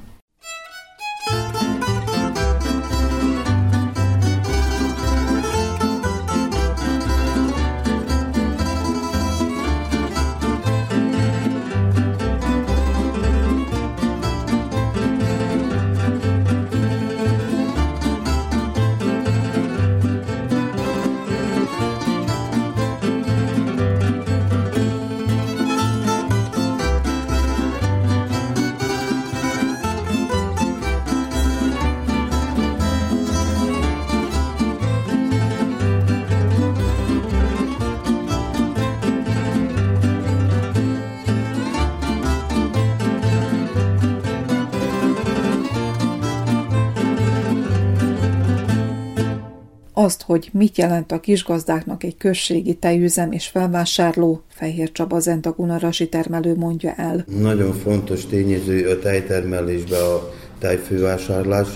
Azt, 50.04 50.22
hogy 50.22 50.48
mit 50.52 50.78
jelent 50.78 51.12
a 51.12 51.20
kisgazdáknak 51.20 52.04
egy 52.04 52.16
községi 52.16 52.74
tejüzem 52.74 53.32
és 53.32 53.46
felvásárló, 53.46 54.42
Fehér 54.48 54.92
Csaba 54.92 55.20
Zentagunarasi 55.20 56.08
termelő 56.08 56.54
mondja 56.54 56.92
el. 56.94 57.24
Nagyon 57.40 57.72
fontos 57.72 58.26
tényező 58.26 58.90
a 58.90 58.98
tejtermelésben 58.98 60.00
a 60.00 60.30
tejfővásárlás 60.58 61.68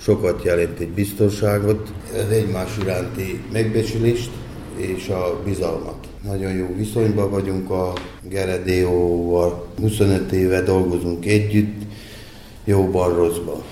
sokat 0.00 0.44
jelent 0.44 0.78
egy 0.78 0.88
biztonságot, 0.88 1.92
az 2.12 2.32
egymás 2.32 2.76
iránti 2.82 3.40
megbecsülést 3.52 4.30
és 4.76 5.08
a 5.08 5.40
bizalmat. 5.44 6.08
Nagyon 6.24 6.52
jó 6.52 6.74
viszonyban 6.76 7.30
vagyunk 7.30 7.70
a 7.70 7.92
Geredéóval, 8.28 9.66
25 9.80 10.32
éve 10.32 10.60
dolgozunk 10.60 11.26
együtt, 11.26 11.82
jóban, 12.64 13.14
rosszban. 13.14 13.62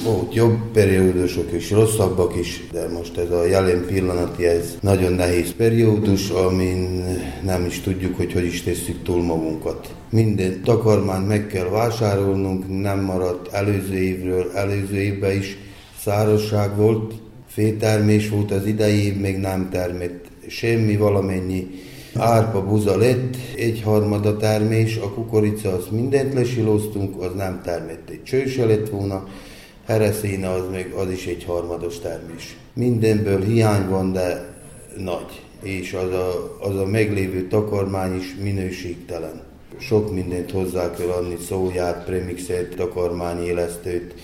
Volt 0.00 0.34
jobb 0.34 0.70
periódusok 0.72 1.50
és 1.50 1.70
rosszabbak 1.70 2.36
is, 2.36 2.66
de 2.72 2.88
most 2.88 3.16
ez 3.16 3.30
a 3.30 3.46
jelen 3.46 3.84
pillanati, 3.86 4.46
ez 4.46 4.76
nagyon 4.80 5.12
nehéz 5.12 5.54
periódus, 5.56 6.30
amin 6.30 7.04
nem 7.44 7.64
is 7.64 7.80
tudjuk, 7.80 8.16
hogy 8.16 8.32
hogy 8.32 8.44
is 8.44 8.62
tesszük 8.62 9.02
túl 9.02 9.22
magunkat. 9.22 9.94
Minden 10.10 10.62
takarmányt 10.64 11.28
meg 11.28 11.46
kell 11.46 11.68
vásárolnunk, 11.68 12.80
nem 12.80 13.00
maradt 13.00 13.52
előző 13.52 13.94
évről, 13.94 14.50
előző 14.54 14.96
évben 14.96 15.36
is 15.36 15.56
szárazság 16.00 16.76
volt, 16.76 17.14
fétermés 17.46 18.28
volt 18.28 18.50
az 18.50 18.66
idei 18.66 19.04
év, 19.04 19.16
még 19.16 19.36
nem 19.36 19.68
termett 19.70 20.24
semmi, 20.46 20.96
valamennyi 20.96 21.68
árpa 22.14 22.64
buza 22.64 22.96
lett, 22.96 23.36
egy 23.56 23.82
harmada 23.84 24.36
termés, 24.36 24.96
a 24.96 25.08
kukorica, 25.08 25.72
azt 25.72 25.90
mindent 25.90 26.34
lesilóztunk, 26.34 27.22
az 27.22 27.34
nem 27.36 27.60
termett, 27.64 28.08
egy 28.08 28.22
cső 28.22 28.66
lett 28.66 28.88
volna, 28.88 29.28
hereszéne 29.86 30.50
az 30.50 30.62
még 30.70 30.92
az 30.92 31.10
is 31.10 31.26
egy 31.26 31.44
harmados 31.44 31.98
termés. 31.98 32.56
Mindenből 32.72 33.44
hiány 33.44 33.88
van, 33.88 34.12
de 34.12 34.54
nagy, 34.96 35.42
és 35.62 35.92
az 35.92 36.12
a, 36.12 36.58
az 36.60 36.76
a 36.76 36.86
meglévő 36.86 37.46
takarmány 37.46 38.16
is 38.16 38.36
minőségtelen. 38.42 39.42
Sok 39.78 40.14
mindent 40.14 40.50
hozzá 40.50 40.90
kell 40.90 41.08
adni, 41.08 41.36
szóját, 41.48 42.04
premixet, 42.04 42.74
takarmányélesztőt, 42.76 44.14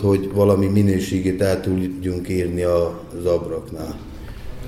hogy 0.00 0.32
valami 0.32 0.66
minőségét 0.66 1.42
el 1.42 1.60
tudjunk 1.60 2.28
írni 2.28 2.62
az 2.62 3.24
abraknál. 3.24 4.11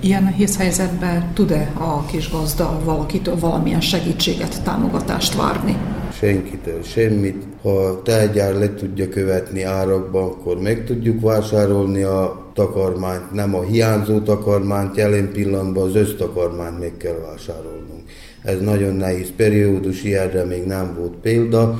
Ilyen 0.00 0.22
nehéz 0.22 0.56
helyzetben 0.56 1.32
tud-e 1.34 1.72
a 1.78 2.06
kis 2.06 2.30
gazda 2.30 2.80
valakitől 2.84 3.38
valamilyen 3.38 3.80
segítséget, 3.80 4.62
támogatást 4.62 5.34
várni? 5.34 5.76
Senkitől 6.12 6.82
semmit. 6.82 7.42
Ha 7.62 7.70
a 7.70 8.02
tejgyár 8.02 8.54
le 8.54 8.74
tudja 8.74 9.08
követni 9.08 9.62
árakban, 9.62 10.22
akkor 10.22 10.60
meg 10.60 10.84
tudjuk 10.84 11.20
vásárolni 11.20 12.02
a 12.02 12.50
takarmányt, 12.54 13.32
nem 13.32 13.54
a 13.54 13.62
hiányzó 13.62 14.20
takarmányt, 14.20 14.96
jelen 14.96 15.32
pillanatban 15.32 15.88
az 15.88 15.94
össztakarmányt 15.94 16.80
meg 16.80 16.92
kell 16.96 17.18
vásárolnunk. 17.30 18.02
Ez 18.42 18.60
nagyon 18.60 18.94
nehéz 18.94 19.32
periódus, 19.36 20.02
ilyenre 20.02 20.44
még 20.44 20.64
nem 20.64 20.94
volt 20.98 21.14
példa, 21.22 21.78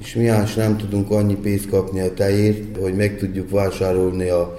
és 0.00 0.14
mi 0.14 0.24
nem 0.56 0.76
tudunk 0.76 1.10
annyi 1.10 1.34
pénzt 1.34 1.68
kapni 1.68 2.00
a 2.00 2.14
tejért, 2.14 2.76
hogy 2.80 2.94
meg 2.94 3.16
tudjuk 3.16 3.50
vásárolni 3.50 4.28
a 4.28 4.58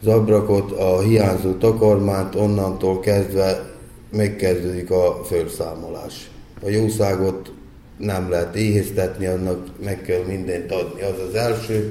az 0.00 0.06
abrakot, 0.06 0.70
a 0.72 1.00
hiányzó 1.00 1.52
takarmányt, 1.52 2.34
onnantól 2.34 3.00
kezdve 3.00 3.74
megkezdődik 4.10 4.90
a 4.90 5.20
felszámolás. 5.24 6.30
A 6.62 6.68
jószágot 6.68 7.52
nem 7.96 8.30
lehet 8.30 8.54
éheztetni, 8.56 9.26
annak 9.26 9.68
meg 9.84 10.02
kell 10.02 10.22
mindent 10.26 10.72
adni. 10.72 11.02
Az 11.02 11.14
az 11.28 11.34
első, 11.34 11.90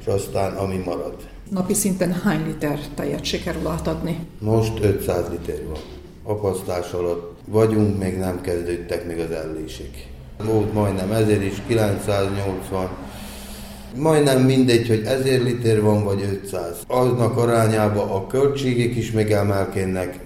és 0.00 0.06
aztán 0.06 0.52
ami 0.52 0.82
marad. 0.84 1.14
Napi 1.50 1.74
szinten 1.74 2.12
hány 2.12 2.46
liter 2.46 2.78
tejet 2.94 3.24
sikerül 3.24 3.66
átadni? 3.66 4.26
Most 4.38 4.78
500 4.80 5.24
liter 5.30 5.66
van. 5.66 5.78
Apasztás 6.22 6.92
alatt 6.92 7.38
vagyunk, 7.44 7.98
még 7.98 8.18
nem 8.18 8.40
kezdődtek 8.40 9.06
még 9.06 9.18
az 9.18 9.30
ellések. 9.30 10.06
Volt 10.44 10.72
majdnem 10.72 11.12
1000 11.12 11.42
is, 11.42 11.62
980, 11.66 12.88
majdnem 13.96 14.42
mindegy, 14.42 14.88
hogy 14.88 15.02
1000 15.04 15.42
liter 15.42 15.80
van, 15.80 16.04
vagy 16.04 16.22
500. 16.42 16.76
Aznak 16.86 17.36
arányába 17.36 18.14
a 18.14 18.26
költségek 18.26 18.96
is 18.96 19.10
megemelkednek, 19.12 20.18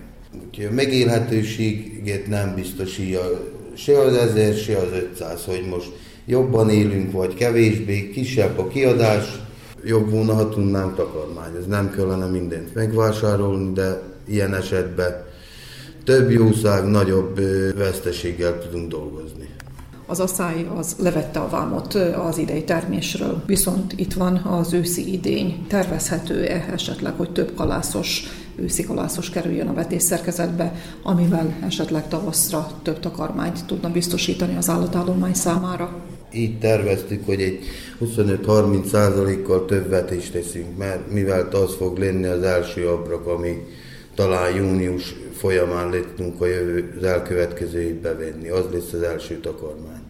úgyhogy 0.47 0.71
megélhetőséget 0.71 2.27
nem 2.27 2.55
biztosítja 2.55 3.21
se 3.77 3.99
az 3.99 4.15
1000, 4.15 4.55
se 4.55 4.77
az 4.77 4.93
500, 4.93 5.45
hogy 5.45 5.67
most 5.71 5.93
jobban 6.27 6.71
élünk, 6.71 7.13
vagy 7.13 7.35
kevésbé, 7.35 8.11
kisebb 8.11 8.59
a 8.59 8.69
kiadás, 8.69 9.25
jobb 9.85 10.11
volna, 10.11 10.35
ha 10.35 10.49
tudnánk. 10.49 10.99
Ez 11.59 11.67
nem 11.67 11.91
kellene 11.91 12.27
mindent 12.27 12.75
megvásárolni, 12.75 13.73
de 13.73 14.03
ilyen 14.29 14.55
esetben 14.55 15.25
több 16.05 16.31
jószág, 16.31 16.85
nagyobb 16.85 17.41
veszteséggel 17.77 18.59
tudunk 18.59 18.91
dolgozni 18.91 19.50
az 20.11 20.21
asszály 20.21 20.67
az 20.77 20.97
levette 20.99 21.41
a 21.41 21.49
vámot 21.49 21.95
az 22.29 22.39
idei 22.39 22.65
termésről, 22.65 23.43
viszont 23.47 23.93
itt 23.97 24.13
van 24.13 24.37
az 24.37 24.73
őszi 24.73 25.13
idény. 25.13 25.67
Tervezhető-e 25.69 26.67
esetleg, 26.73 27.13
hogy 27.17 27.31
több 27.31 27.55
kalászos, 27.55 28.23
őszi 28.57 28.85
kalászos 28.85 29.31
kerüljön 29.31 29.69
a 29.69 29.75
vetésszerkezetbe, 29.75 30.75
amivel 31.03 31.57
esetleg 31.67 32.09
tavaszra 32.09 32.71
több 32.83 33.01
takarmányt 33.01 33.67
tudna 33.67 33.91
biztosítani 33.91 34.57
az 34.57 34.69
állatállomány 34.69 35.35
számára? 35.35 35.95
Így 36.33 36.59
terveztük, 36.59 37.27
hogy 37.27 37.41
egy 37.41 37.59
25-30 38.01 38.85
százalékkal 38.85 39.65
több 39.65 39.89
vetést 39.89 40.33
teszünk, 40.33 40.77
mert 40.79 41.11
mivel 41.13 41.49
az 41.53 41.75
fog 41.75 41.99
lenni 41.99 42.27
az 42.27 42.43
első 42.43 42.89
abrak, 42.89 43.27
ami 43.27 43.57
talán 44.21 44.55
június 44.55 45.15
folyamán 45.33 45.91
lettünk 45.91 46.41
a 46.41 46.47
jövő, 46.47 46.95
az 46.99 47.05
elkövetkező 47.05 47.81
évbe. 47.81 48.11
Az 48.53 48.65
lesz 48.73 48.93
az 48.93 49.03
első 49.03 49.39
takarmány. 49.39 50.03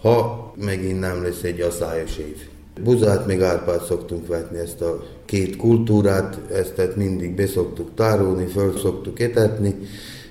Ha 0.00 0.52
megint 0.56 1.00
nem 1.00 1.22
lesz 1.22 1.42
egy 1.42 1.60
aszályos 1.60 2.18
év. 2.18 2.36
Buzát 2.82 3.26
meg 3.26 3.42
árpát 3.42 3.84
szoktunk 3.84 4.26
vetni, 4.26 4.58
ezt 4.58 4.80
a 4.80 5.02
két 5.24 5.56
kultúrát, 5.56 6.38
ezt 6.52 6.74
tehát 6.74 6.96
mindig 6.96 7.34
beszoktuk 7.34 7.94
tárolni, 7.94 8.46
föl 8.46 8.78
szoktuk 8.78 9.20
etetni. 9.20 9.74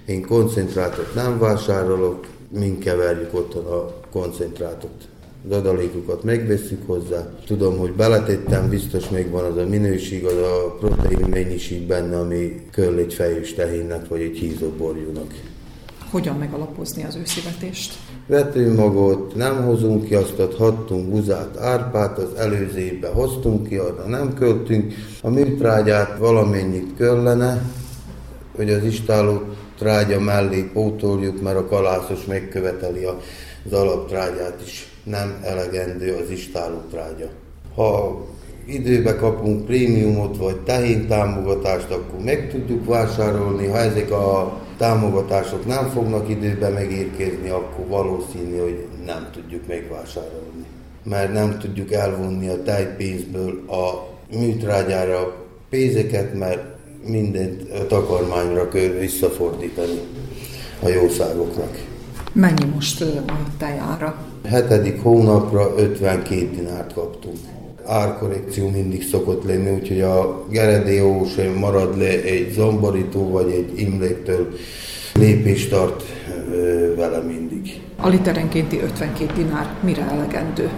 Én 0.05 0.25
koncentrátot 0.25 1.15
nem 1.15 1.39
vásárolok, 1.39 2.25
mind 2.49 2.83
keverjük 2.83 3.33
otthon 3.33 3.65
a 3.65 3.93
koncentrátot 4.11 5.07
az 5.49 5.57
adalékokat 5.57 6.23
megveszük 6.23 6.87
hozzá. 6.87 7.29
Tudom, 7.45 7.77
hogy 7.77 7.91
beletettem, 7.91 8.69
biztos 8.69 9.09
megvan 9.09 9.51
az 9.51 9.57
a 9.57 9.67
minőség, 9.67 10.25
az 10.25 10.33
a 10.33 10.75
protein 10.79 11.27
mennyiség 11.29 11.87
benne, 11.87 12.19
ami 12.19 12.61
kell 12.71 12.97
egy 12.97 13.13
fejős 13.13 13.53
tehénnek 13.53 14.07
vagy 14.07 14.21
egy 14.21 14.37
hízóborjúnak. 14.37 15.33
Hogyan 16.11 16.35
megalapozni 16.35 17.03
az 17.03 17.15
őszivetést? 17.15 17.93
Vetőmagot 18.27 19.35
nem 19.35 19.63
hozunk 19.63 20.05
ki, 20.05 20.15
azt 20.15 20.39
adhattunk 20.39 21.09
buzát, 21.09 21.57
árpát, 21.57 22.17
az 22.17 22.33
előző 22.37 22.79
évben 22.79 23.13
hoztunk 23.13 23.67
ki, 23.67 23.75
arra 23.75 24.05
nem 24.07 24.33
költünk. 24.33 24.93
A 25.21 25.29
műtrágyát 25.29 26.17
valamennyit 26.17 26.97
kellene, 26.97 27.61
hogy 28.55 28.69
az 28.69 28.83
istáló 28.83 29.41
trágya 29.77 30.19
mellé 30.19 30.69
pótoljuk, 30.73 31.41
mert 31.41 31.57
a 31.57 31.65
kalászos 31.65 32.25
megköveteli 32.25 33.03
az 33.65 33.73
alaptrágyát 33.73 34.61
is 34.65 34.94
nem 35.05 35.39
elegendő 35.43 36.15
az 36.15 36.29
istáló 36.29 36.81
trágya. 36.91 37.29
Ha 37.75 38.21
időbe 38.65 39.15
kapunk 39.15 39.65
prémiumot 39.65 40.37
vagy 40.37 40.55
tehén 40.55 41.07
támogatást, 41.07 41.91
akkor 41.91 42.19
meg 42.23 42.49
tudjuk 42.51 42.85
vásárolni. 42.85 43.67
Ha 43.67 43.77
ezek 43.77 44.11
a 44.11 44.57
támogatások 44.77 45.65
nem 45.65 45.89
fognak 45.89 46.29
időbe 46.29 46.69
megérkezni, 46.69 47.49
akkor 47.49 47.87
valószínű, 47.87 48.57
hogy 48.57 48.85
nem 49.05 49.29
tudjuk 49.33 49.67
megvásárolni. 49.67 50.65
Mert 51.03 51.33
nem 51.33 51.57
tudjuk 51.59 51.91
elvonni 51.91 52.47
a 52.47 52.63
tejpénzből 52.63 53.63
a 53.67 54.07
műtrágyára 54.37 55.35
pénzeket, 55.69 56.33
mert 56.33 56.63
mindent 57.07 57.71
a 57.71 57.87
takarmányra 57.87 58.69
kell 58.69 58.87
visszafordítani 58.87 59.99
a 60.83 60.87
jószágoknak. 60.87 61.83
Mennyi 62.33 62.65
most 62.73 63.01
a 63.01 63.23
tejára? 63.57 64.24
Hetedik 64.47 65.01
hónapra 65.01 65.73
52 65.77 66.49
dinárt 66.55 66.93
kaptunk. 66.93 67.37
Árkorrekció 67.85 68.69
mindig 68.69 69.03
szokott 69.03 69.45
lenni, 69.45 69.69
úgyhogy 69.69 70.01
a 70.01 70.45
Geredéó 70.49 71.25
sem 71.25 71.53
marad 71.53 71.97
le 71.97 72.21
egy 72.21 72.51
zomborító 72.51 73.29
vagy 73.29 73.51
egy 73.51 73.79
imléktől 73.79 74.47
lépést 75.13 75.69
tart 75.69 76.03
vele 76.95 77.21
mindig. 77.21 77.81
A 77.97 78.07
literenkénti 78.07 78.79
52 78.79 79.33
dinár 79.35 79.73
mire 79.83 80.01
elegendő? 80.11 80.69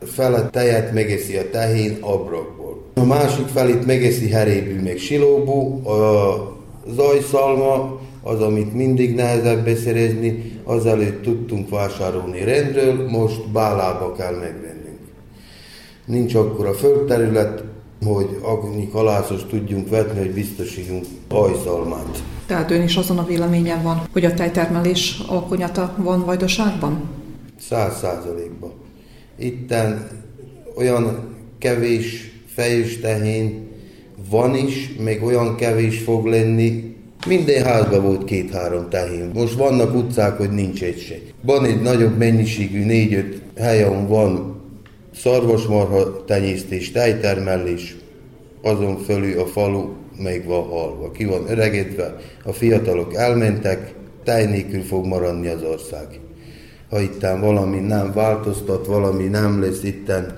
Fele 0.00 0.48
tejet 0.50 0.92
megeszi 0.92 1.36
a 1.36 1.50
tehén 1.50 1.96
abrakból. 2.00 2.82
A 2.94 3.04
másik 3.04 3.46
felét 3.46 3.86
megeszi 3.86 4.30
herébű 4.30 4.82
meg 4.82 4.96
silóbú, 4.96 5.88
a 5.88 6.56
zajszalma 6.88 8.00
az, 8.26 8.40
amit 8.40 8.74
mindig 8.74 9.14
nehezebb 9.14 9.64
beszerezni, 9.64 10.60
azelőtt 10.64 11.22
tudtunk 11.22 11.68
vásárolni 11.68 12.44
rendről, 12.44 13.08
most 13.08 13.48
bálába 13.48 14.12
kell 14.12 14.34
megvennünk. 14.34 14.98
Nincs 16.04 16.34
akkor 16.34 16.66
a 16.66 16.74
földterület, 16.74 17.64
hogy 18.04 18.38
annyi 18.42 18.88
kalászos 18.88 19.46
tudjunk 19.46 19.88
vetni, 19.88 20.18
hogy 20.18 20.30
biztosítsunk 20.30 21.04
ajszalmát. 21.28 22.22
Tehát 22.46 22.70
ön 22.70 22.82
is 22.82 22.96
azon 22.96 23.18
a 23.18 23.24
véleményen 23.24 23.82
van, 23.82 24.02
hogy 24.12 24.24
a 24.24 24.34
tejtermelés 24.34 25.22
alkonyata 25.26 25.94
van 25.96 26.24
vajdaságban? 26.24 27.02
Száz 27.60 27.98
százalékban. 27.98 28.72
Itten 29.38 30.08
olyan 30.76 31.34
kevés 31.58 32.32
fejős 32.54 33.00
tehén 33.00 33.68
van 34.30 34.54
is, 34.54 34.96
még 34.98 35.22
olyan 35.22 35.56
kevés 35.56 35.98
fog 35.98 36.26
lenni, 36.26 36.95
minden 37.26 37.64
házban 37.64 38.02
volt 38.02 38.24
két-három 38.24 38.88
tehén. 38.88 39.30
Most 39.34 39.54
vannak 39.54 39.94
utcák, 39.94 40.36
hogy 40.36 40.50
nincs 40.50 40.82
egy 40.82 40.98
se. 40.98 41.14
Van 41.42 41.64
egy 41.64 41.82
nagyobb 41.82 42.16
mennyiségű 42.16 42.84
négy-öt 42.84 43.42
helyen 43.56 44.08
van 44.08 44.60
szarvasmarha 45.14 46.24
tenyésztés, 46.24 46.92
tejtermelés, 46.92 47.96
azon 48.62 48.98
fölül 48.98 49.40
a 49.40 49.46
falu 49.46 49.88
még 50.18 50.44
van 50.44 50.62
halva. 50.62 51.10
Ki 51.10 51.24
van 51.24 51.50
öregedve, 51.50 52.16
a 52.44 52.52
fiatalok 52.52 53.14
elmentek, 53.14 53.94
tej 54.24 54.46
nélkül 54.46 54.82
fog 54.82 55.06
maradni 55.06 55.48
az 55.48 55.62
ország. 55.62 56.06
Ha 56.90 57.00
itten 57.00 57.40
valami 57.40 57.78
nem 57.78 58.12
változtat, 58.12 58.86
valami 58.86 59.24
nem 59.24 59.60
lesz 59.60 59.82
itten, 59.82 60.36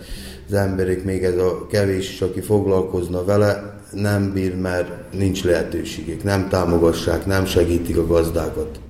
az 0.48 0.54
emberek 0.54 1.04
még 1.04 1.24
ez 1.24 1.36
a 1.36 1.66
kevés, 1.70 2.20
aki 2.20 2.40
foglalkozna 2.40 3.24
vele, 3.24 3.77
nem 3.92 4.32
bír, 4.32 4.56
mert 4.56 5.12
nincs 5.12 5.44
lehetőségük, 5.44 6.22
nem 6.22 6.48
támogassák, 6.48 7.26
nem 7.26 7.44
segítik 7.46 7.96
a 7.96 8.06
gazdákat. 8.06 8.80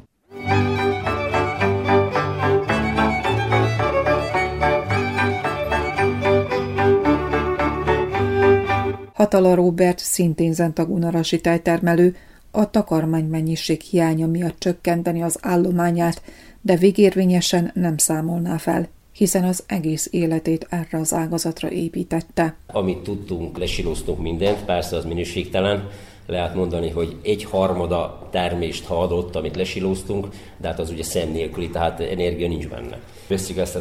Hatala 9.12 9.54
Robert 9.54 9.98
szintén 9.98 10.52
zentagunarasi 10.52 11.40
tejtermelő, 11.40 12.16
a 12.50 12.70
takarmány 12.70 13.24
mennyiség 13.24 13.80
hiánya 13.80 14.26
miatt 14.26 14.58
csökkenteni 14.58 15.22
az 15.22 15.38
állományát, 15.40 16.22
de 16.60 16.76
végérvényesen 16.76 17.70
nem 17.74 17.96
számolná 17.96 18.56
fel, 18.56 18.88
hiszen 19.18 19.44
az 19.44 19.64
egész 19.66 20.08
életét 20.10 20.66
erre 20.70 20.98
az 20.98 21.14
ágazatra 21.14 21.70
építette. 21.70 22.56
Amit 22.66 22.98
tudtunk, 22.98 23.58
lesilóztunk 23.58 24.18
mindent, 24.20 24.64
persze 24.64 24.96
az 24.96 25.04
minőségtelen, 25.04 25.88
lehet 26.26 26.54
mondani, 26.54 26.90
hogy 26.90 27.16
egy 27.22 27.44
harmada 27.44 28.28
termést 28.30 28.84
ha 28.84 29.02
adott, 29.02 29.36
amit 29.36 29.56
lesilóztunk, 29.56 30.28
de 30.56 30.68
hát 30.68 30.78
az 30.78 30.90
ugye 30.90 31.02
szem 31.02 31.30
nélküli, 31.30 31.70
tehát 31.70 32.00
energia 32.00 32.48
nincs 32.48 32.68
benne. 32.68 33.00
Veszük 33.26 33.56
ezt 33.56 33.76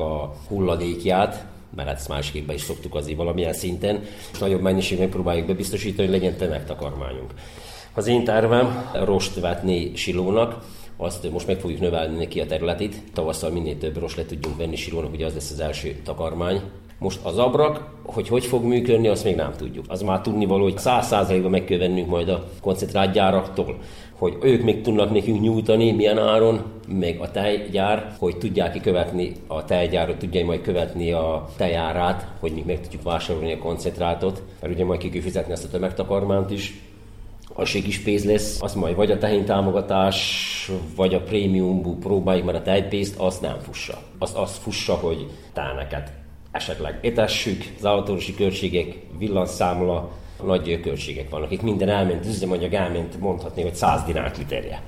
a 0.00 0.34
hulladékját, 0.48 1.44
mert 1.76 1.88
ezt 1.88 2.08
másképpen 2.08 2.54
is 2.54 2.62
szoktuk 2.62 2.94
azért 2.94 3.16
valamilyen 3.16 3.52
szinten, 3.52 4.02
és 4.32 4.38
nagyobb 4.38 4.60
mennyiségben 4.60 5.08
próbáljuk 5.08 5.46
bebiztosítani, 5.46 6.08
hogy 6.08 6.18
legyen 6.18 6.36
tömegtakarmányunk. 6.36 7.34
Az 7.94 8.06
én 8.06 8.24
tervem 8.24 8.90
rost 9.04 9.40
vetni 9.40 9.92
silónak, 9.94 10.64
azt 11.02 11.30
most 11.30 11.46
meg 11.46 11.60
fogjuk 11.60 11.80
növelni 11.80 12.16
neki 12.16 12.40
a 12.40 12.46
területét. 12.46 13.02
Tavasszal 13.12 13.50
minél 13.50 13.78
több 13.78 13.96
rost 13.96 14.16
le 14.16 14.24
tudjunk 14.24 14.56
venni 14.56 14.76
silónak, 14.76 15.12
ugye 15.12 15.26
az 15.26 15.34
lesz 15.34 15.50
az 15.50 15.60
első 15.60 16.00
takarmány. 16.04 16.60
Most 16.98 17.20
az 17.22 17.38
abrak, 17.38 17.90
hogy 18.02 18.28
hogy 18.28 18.44
fog 18.44 18.64
működni, 18.64 19.08
azt 19.08 19.24
még 19.24 19.36
nem 19.36 19.52
tudjuk. 19.56 19.84
Az 19.88 20.02
már 20.02 20.20
tudni 20.20 20.46
való, 20.46 20.62
hogy 20.62 20.78
száz 20.78 21.06
százalékban 21.06 21.50
meg 21.50 21.64
kell 21.64 21.78
vennünk 21.78 22.08
majd 22.08 22.28
a 22.28 22.48
koncentrált 22.60 23.12
gyáraktól 23.12 23.76
hogy 24.22 24.36
ők 24.42 24.62
még 24.62 24.80
tudnak 24.80 25.12
nekünk 25.12 25.40
nyújtani, 25.40 25.92
milyen 25.92 26.18
áron, 26.18 26.62
meg 26.88 27.18
a 27.20 27.30
tejgyár, 27.30 28.14
hogy 28.18 28.36
tudják 28.36 28.80
követni 28.80 29.32
a 29.46 29.64
tejgyárat, 29.64 30.18
tudják 30.18 30.44
majd 30.44 30.60
követni 30.60 31.12
a 31.12 31.48
tejárát, 31.56 32.28
hogy 32.40 32.52
mi 32.52 32.62
meg 32.66 32.80
tudjuk 32.80 33.02
vásárolni 33.02 33.52
a 33.52 33.58
koncentrátot, 33.58 34.42
mert 34.60 34.74
ugye 34.74 34.84
majd 34.84 35.00
ki 35.00 35.20
fizetni 35.20 35.52
ezt 35.52 35.64
a 35.64 35.68
tömegtakarmányt 35.68 36.50
is, 36.50 36.82
az 37.54 37.68
se 37.68 37.80
kis 37.80 37.98
pénz 37.98 38.24
lesz, 38.24 38.62
az 38.62 38.74
majd 38.74 38.96
vagy 38.96 39.10
a 39.10 39.18
tehén 39.18 39.44
támogatás, 39.44 40.70
vagy 40.96 41.14
a 41.14 41.20
prémiumbu 41.20 41.98
próbáljuk, 41.98 42.44
mert 42.44 42.58
a 42.58 42.62
tejpénzt 42.62 43.14
azt 43.18 43.40
nem 43.40 43.56
fussa. 43.60 43.98
Azt, 44.18 44.36
azt 44.36 44.56
fussa, 44.56 44.94
hogy 44.94 45.26
táneket 45.52 46.12
esetleg 46.52 46.98
etessük, 47.02 47.64
az 47.78 47.84
autórosi 47.84 48.34
költségek, 48.34 48.96
villanszámla, 49.18 50.10
nagy 50.44 50.80
költségek 50.80 51.30
vannak. 51.30 51.50
Itt 51.50 51.62
minden 51.62 51.88
elment, 51.88 52.26
üzemanyag 52.26 52.72
elment, 52.72 53.20
mondhatni, 53.20 53.62
hogy 53.62 53.74
100 53.74 54.02
dinárt 54.04 54.38
literje 54.38 54.82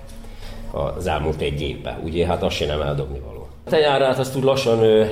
az 0.70 1.06
elmúlt 1.06 1.40
egy 1.40 1.60
évben. 1.60 2.00
Ugye, 2.04 2.26
hát 2.26 2.42
azt 2.42 2.56
sem 2.56 2.68
nem 2.68 2.80
eldobni 2.80 3.18
való. 3.18 3.48
A 3.64 3.70
tejárát 3.70 4.18
azt 4.18 4.36
úgy 4.36 4.42
lassan 4.42 4.82
ö, 4.82 5.04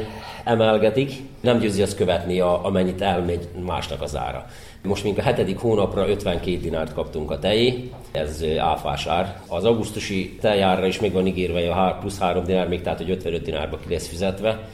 emelgetik, 0.44 1.12
nem 1.40 1.58
győzi 1.58 1.82
azt 1.82 1.96
követni, 1.96 2.40
a, 2.40 2.64
amennyit 2.64 3.00
elmegy 3.02 3.48
másnak 3.66 4.02
az 4.02 4.16
ára. 4.16 4.46
Most 4.84 5.04
mink 5.04 5.18
a 5.18 5.22
hetedik 5.22 5.58
hónapra 5.58 6.08
52 6.08 6.56
dinárt 6.56 6.94
kaptunk 6.94 7.30
a 7.30 7.38
tejé, 7.38 7.90
ez 8.12 8.44
áfás 8.58 9.06
ár. 9.06 9.40
Az 9.48 9.64
augusztusi 9.64 10.38
tejárra 10.40 10.86
is 10.86 11.00
még 11.00 11.12
van 11.12 11.26
ígérve 11.26 11.72
a 11.72 11.96
plusz 12.00 12.18
3 12.18 12.44
dinár, 12.44 12.68
még 12.68 12.82
tehát 12.82 12.98
hogy 12.98 13.10
55 13.10 13.42
dinárba 13.42 13.78
ki 13.78 13.92
lesz 13.92 14.08
fizetve. 14.08 14.68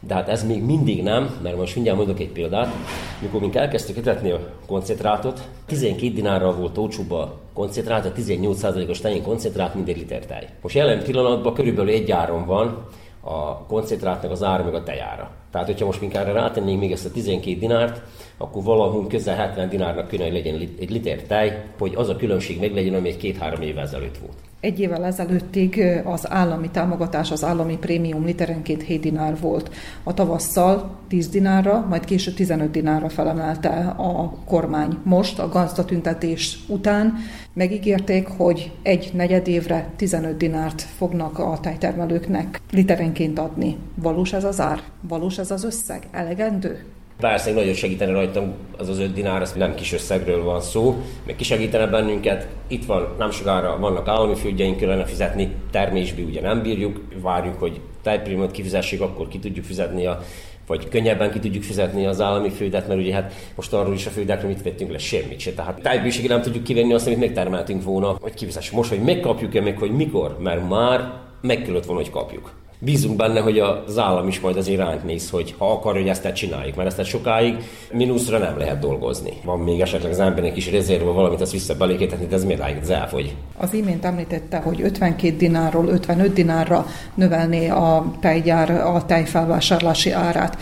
De 0.00 0.14
hát 0.14 0.28
ez 0.28 0.46
még 0.46 0.62
mindig 0.62 1.02
nem, 1.02 1.38
mert 1.42 1.56
most 1.56 1.74
mindjárt 1.74 1.98
mondok 1.98 2.20
egy 2.20 2.28
példát. 2.28 2.74
Mikor 3.20 3.40
mink 3.40 3.54
elkezdtük 3.54 3.96
etetni 3.96 4.30
a 4.30 4.40
koncentrátot, 4.66 5.48
12 5.66 6.12
dinárral 6.12 6.54
volt 6.54 6.78
olcsóbb 6.78 7.10
a 7.10 7.38
koncentrát, 7.54 8.06
a 8.06 8.12
18%-os 8.12 9.00
tején 9.00 9.22
koncentrát, 9.22 9.74
mint 9.74 9.88
egy 9.88 9.96
liter 9.96 10.26
tej. 10.26 10.48
Most 10.62 10.74
jelen 10.74 11.02
pillanatban 11.02 11.54
körülbelül 11.54 11.90
egy 11.90 12.10
áron 12.10 12.46
van 12.46 12.86
a 13.20 13.66
koncentrátnak 13.66 14.30
az 14.30 14.42
ára 14.42 14.64
meg 14.64 14.74
a 14.74 14.82
tejára. 14.82 15.30
Tehát, 15.50 15.66
hogyha 15.66 15.86
most 15.86 16.00
minkára 16.00 16.32
rátennénk 16.32 16.80
még 16.80 16.92
ezt 16.92 17.06
a 17.06 17.10
12 17.10 17.58
dinárt, 17.58 18.02
akkor 18.36 18.62
valahol 18.62 19.06
közel 19.06 19.36
70 19.36 19.68
dinárnak 19.68 20.08
kéne, 20.08 20.28
legyen 20.28 20.54
egy 20.54 20.90
liter 20.90 21.22
tej, 21.22 21.64
hogy 21.78 21.92
az 21.94 22.08
a 22.08 22.16
különbség 22.16 22.60
meg 22.60 22.74
legyen, 22.74 22.94
ami 22.94 23.08
egy 23.08 23.16
két-három 23.16 23.62
évvel 23.62 23.84
ezelőtt 23.84 24.18
volt. 24.18 24.36
Egy 24.60 24.80
évvel 24.80 25.04
ezelőttig 25.04 25.82
az 26.04 26.30
állami 26.30 26.70
támogatás, 26.70 27.30
az 27.30 27.44
állami 27.44 27.76
prémium 27.78 28.24
literenként 28.24 28.82
7 28.82 29.00
dinár 29.00 29.40
volt. 29.40 29.70
A 30.02 30.14
tavasszal 30.14 30.98
10 31.08 31.28
dinárra, 31.28 31.86
majd 31.88 32.04
később 32.04 32.34
15 32.34 32.70
dinárra 32.70 33.08
felemelte 33.08 33.94
a 33.98 34.34
kormány. 34.44 34.98
Most 35.02 35.38
a 35.38 35.48
gazdatüntetés 35.48 36.58
után 36.68 37.14
megígérték, 37.52 38.28
hogy 38.28 38.72
egy 38.82 39.10
negyed 39.14 39.48
évre 39.48 39.88
15 39.96 40.36
dinárt 40.36 40.80
fognak 40.82 41.38
a 41.38 41.58
tejtermelőknek 41.60 42.60
literenként 42.70 43.38
adni. 43.38 43.76
Valós 43.94 44.32
ez 44.32 44.44
az 44.44 44.60
ár? 44.60 44.82
Valós 45.00 45.38
ez 45.38 45.50
az 45.50 45.64
összeg? 45.64 46.02
Elegendő? 46.10 46.84
Persze 47.20 47.52
nagyon 47.52 47.74
segítene 47.74 48.12
rajtam 48.12 48.54
az 48.78 48.88
az 48.88 48.98
5 48.98 49.12
dinár, 49.12 49.42
az 49.42 49.52
nem 49.52 49.74
kis 49.74 49.92
összegről 49.92 50.42
van 50.42 50.60
szó, 50.60 51.02
meg 51.26 51.36
kisegítene 51.36 51.86
bennünket. 51.86 52.48
Itt 52.66 52.84
van, 52.84 53.14
nem 53.18 53.30
sokára 53.30 53.78
vannak 53.78 54.08
állami 54.08 54.34
földjeink, 54.34 54.76
kellene 54.76 55.04
fizetni, 55.04 55.54
termésbe 55.70 56.22
ugye 56.22 56.40
nem 56.40 56.62
bírjuk, 56.62 57.00
várjuk, 57.22 57.58
hogy 57.58 57.80
tejprémiumot 58.02 58.50
kifizessék, 58.50 59.00
akkor 59.00 59.28
ki 59.28 59.38
tudjuk 59.38 59.64
fizetni 59.64 60.06
a 60.06 60.22
vagy 60.66 60.88
könnyebben 60.88 61.30
ki 61.30 61.38
tudjuk 61.38 61.62
fizetni 61.62 62.06
az 62.06 62.20
állami 62.20 62.50
földet, 62.50 62.88
mert 62.88 63.00
ugye 63.00 63.14
hát 63.14 63.32
most 63.54 63.72
arról 63.72 63.94
is 63.94 64.06
a 64.06 64.10
földekről 64.10 64.50
mit 64.50 64.62
vettünk 64.62 64.90
le, 64.90 64.98
semmit 64.98 65.40
se. 65.40 65.52
Tehát 65.52 65.82
tájbőségig 65.82 66.28
nem 66.28 66.42
tudjuk 66.42 66.64
kivenni 66.64 66.92
azt, 66.92 67.06
amit 67.06 67.18
megtermeltünk 67.18 67.82
volna, 67.82 68.16
hogy 68.20 68.34
kifizessük. 68.34 68.74
Most, 68.74 68.88
hogy 68.88 69.02
megkapjuk-e 69.02 69.60
meg, 69.60 69.78
hogy 69.78 69.90
mikor, 69.90 70.36
mert 70.40 70.68
már 70.68 71.12
meg 71.40 71.62
kellett 71.62 71.84
volna, 71.84 72.02
hogy 72.02 72.10
kapjuk 72.10 72.52
bízunk 72.78 73.16
benne, 73.16 73.40
hogy 73.40 73.58
az 73.58 73.98
állam 73.98 74.28
is 74.28 74.40
majd 74.40 74.56
azért 74.56 74.78
ránk 74.78 75.04
néz, 75.04 75.30
hogy 75.30 75.54
ha 75.58 75.72
akar, 75.72 75.94
hogy 75.94 76.08
ezt 76.08 76.32
csináljuk, 76.32 76.76
mert 76.76 76.98
ezt 76.98 77.08
sokáig 77.08 77.56
mínuszra 77.92 78.38
nem 78.38 78.58
lehet 78.58 78.78
dolgozni. 78.78 79.32
Van 79.44 79.58
még 79.58 79.80
esetleg 79.80 80.12
az 80.12 80.20
embernek 80.20 80.56
is 80.56 80.70
rezervben 80.70 81.14
valamit, 81.14 81.40
azt 81.40 81.52
vissza 81.52 81.74
belékíteni, 81.74 82.26
de 82.26 82.34
ez 82.34 82.44
miért 82.44 82.82
ez 82.82 82.88
elfogy. 82.88 83.34
Az 83.56 83.74
imént 83.74 84.04
említette, 84.04 84.58
hogy 84.58 84.80
52 84.82 85.36
dinárról 85.36 85.88
55 85.88 86.32
dinárra 86.32 86.86
növelné 87.14 87.68
a 87.68 88.12
tejgyár 88.20 88.70
a 88.70 89.04
tejfelvásárlási 89.06 90.10
árát. 90.10 90.58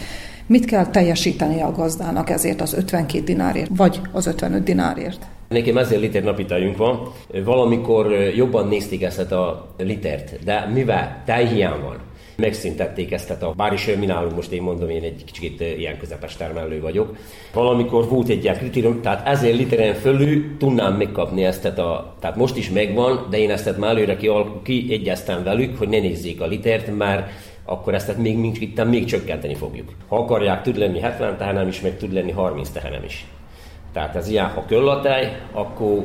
Mit 0.47 0.64
kell 0.64 0.86
teljesíteni 0.86 1.62
a 1.62 1.72
gazdának 1.72 2.30
ezért 2.30 2.61
az 2.61 2.74
52 2.74 3.24
dinárért, 3.24 3.70
vagy 3.76 4.01
az 4.12 4.26
55 4.26 4.62
dinárért? 4.62 5.26
Nekem 5.55 5.78
ezért 5.78 6.00
liter 6.00 6.22
napi 6.22 6.44
tejünk 6.44 6.76
van. 6.76 7.12
Valamikor 7.44 8.12
jobban 8.12 8.68
nézték 8.68 9.02
ezt 9.02 9.32
a 9.32 9.74
litert, 9.78 10.44
de 10.44 10.70
mivel 10.72 11.22
tejhiány 11.24 11.80
van, 11.80 11.96
megszintették 12.36 13.12
ezt 13.12 13.30
a 13.30 13.52
bár 13.57 13.72
is 13.72 13.90
mi 13.98 14.07
nálunk 14.07 14.34
most 14.34 14.52
én 14.52 14.62
mondom, 14.62 14.88
én 14.88 15.02
egy 15.02 15.24
kicsit 15.24 15.61
ilyen 15.61 15.98
közepes 15.98 16.36
termelő 16.36 16.80
vagyok. 16.80 17.16
Valamikor 17.52 18.09
volt 18.09 18.28
egy 18.28 18.42
ilyen 18.42 18.57
kritérium, 18.57 19.00
tehát 19.00 19.28
ezért 19.28 19.57
literen 19.57 19.94
fölül 19.94 20.57
tudnám 20.59 20.96
megkapni 20.96 21.44
ezt 21.44 21.64
a, 21.64 22.14
tehát 22.20 22.36
most 22.36 22.57
is 22.57 22.70
megvan, 22.70 23.26
de 23.30 23.38
én 23.38 23.50
ezt 23.50 23.78
már 23.78 23.90
előre 23.90 24.16
kiegyeztem 24.62 25.44
velük, 25.44 25.78
hogy 25.78 25.88
ne 25.88 25.98
nézzék 25.98 26.40
a 26.40 26.46
litert, 26.46 26.96
mert 26.96 27.30
akkor 27.64 27.94
ezt 27.94 28.16
még, 28.16 28.38
még, 28.38 28.80
még 28.86 29.05
csökkenteni 29.05 29.55
fogjuk. 29.55 29.88
Ha 30.09 30.16
akarják, 30.16 30.62
tud 30.62 30.76
lenni 30.76 31.00
70 31.00 31.36
tehenem 31.36 31.68
is, 31.68 31.80
meg 31.80 31.96
tud 31.96 32.12
lenni 32.12 32.30
30 32.30 32.68
tehenem 32.68 33.05
is. 33.05 33.26
Tehát 33.95 34.16
ez 34.16 34.28
ilyen, 34.28 34.47
ha 34.47 34.64
köll 34.66 34.88
a 34.88 35.01
tej, 35.01 35.36
akkor, 35.53 36.05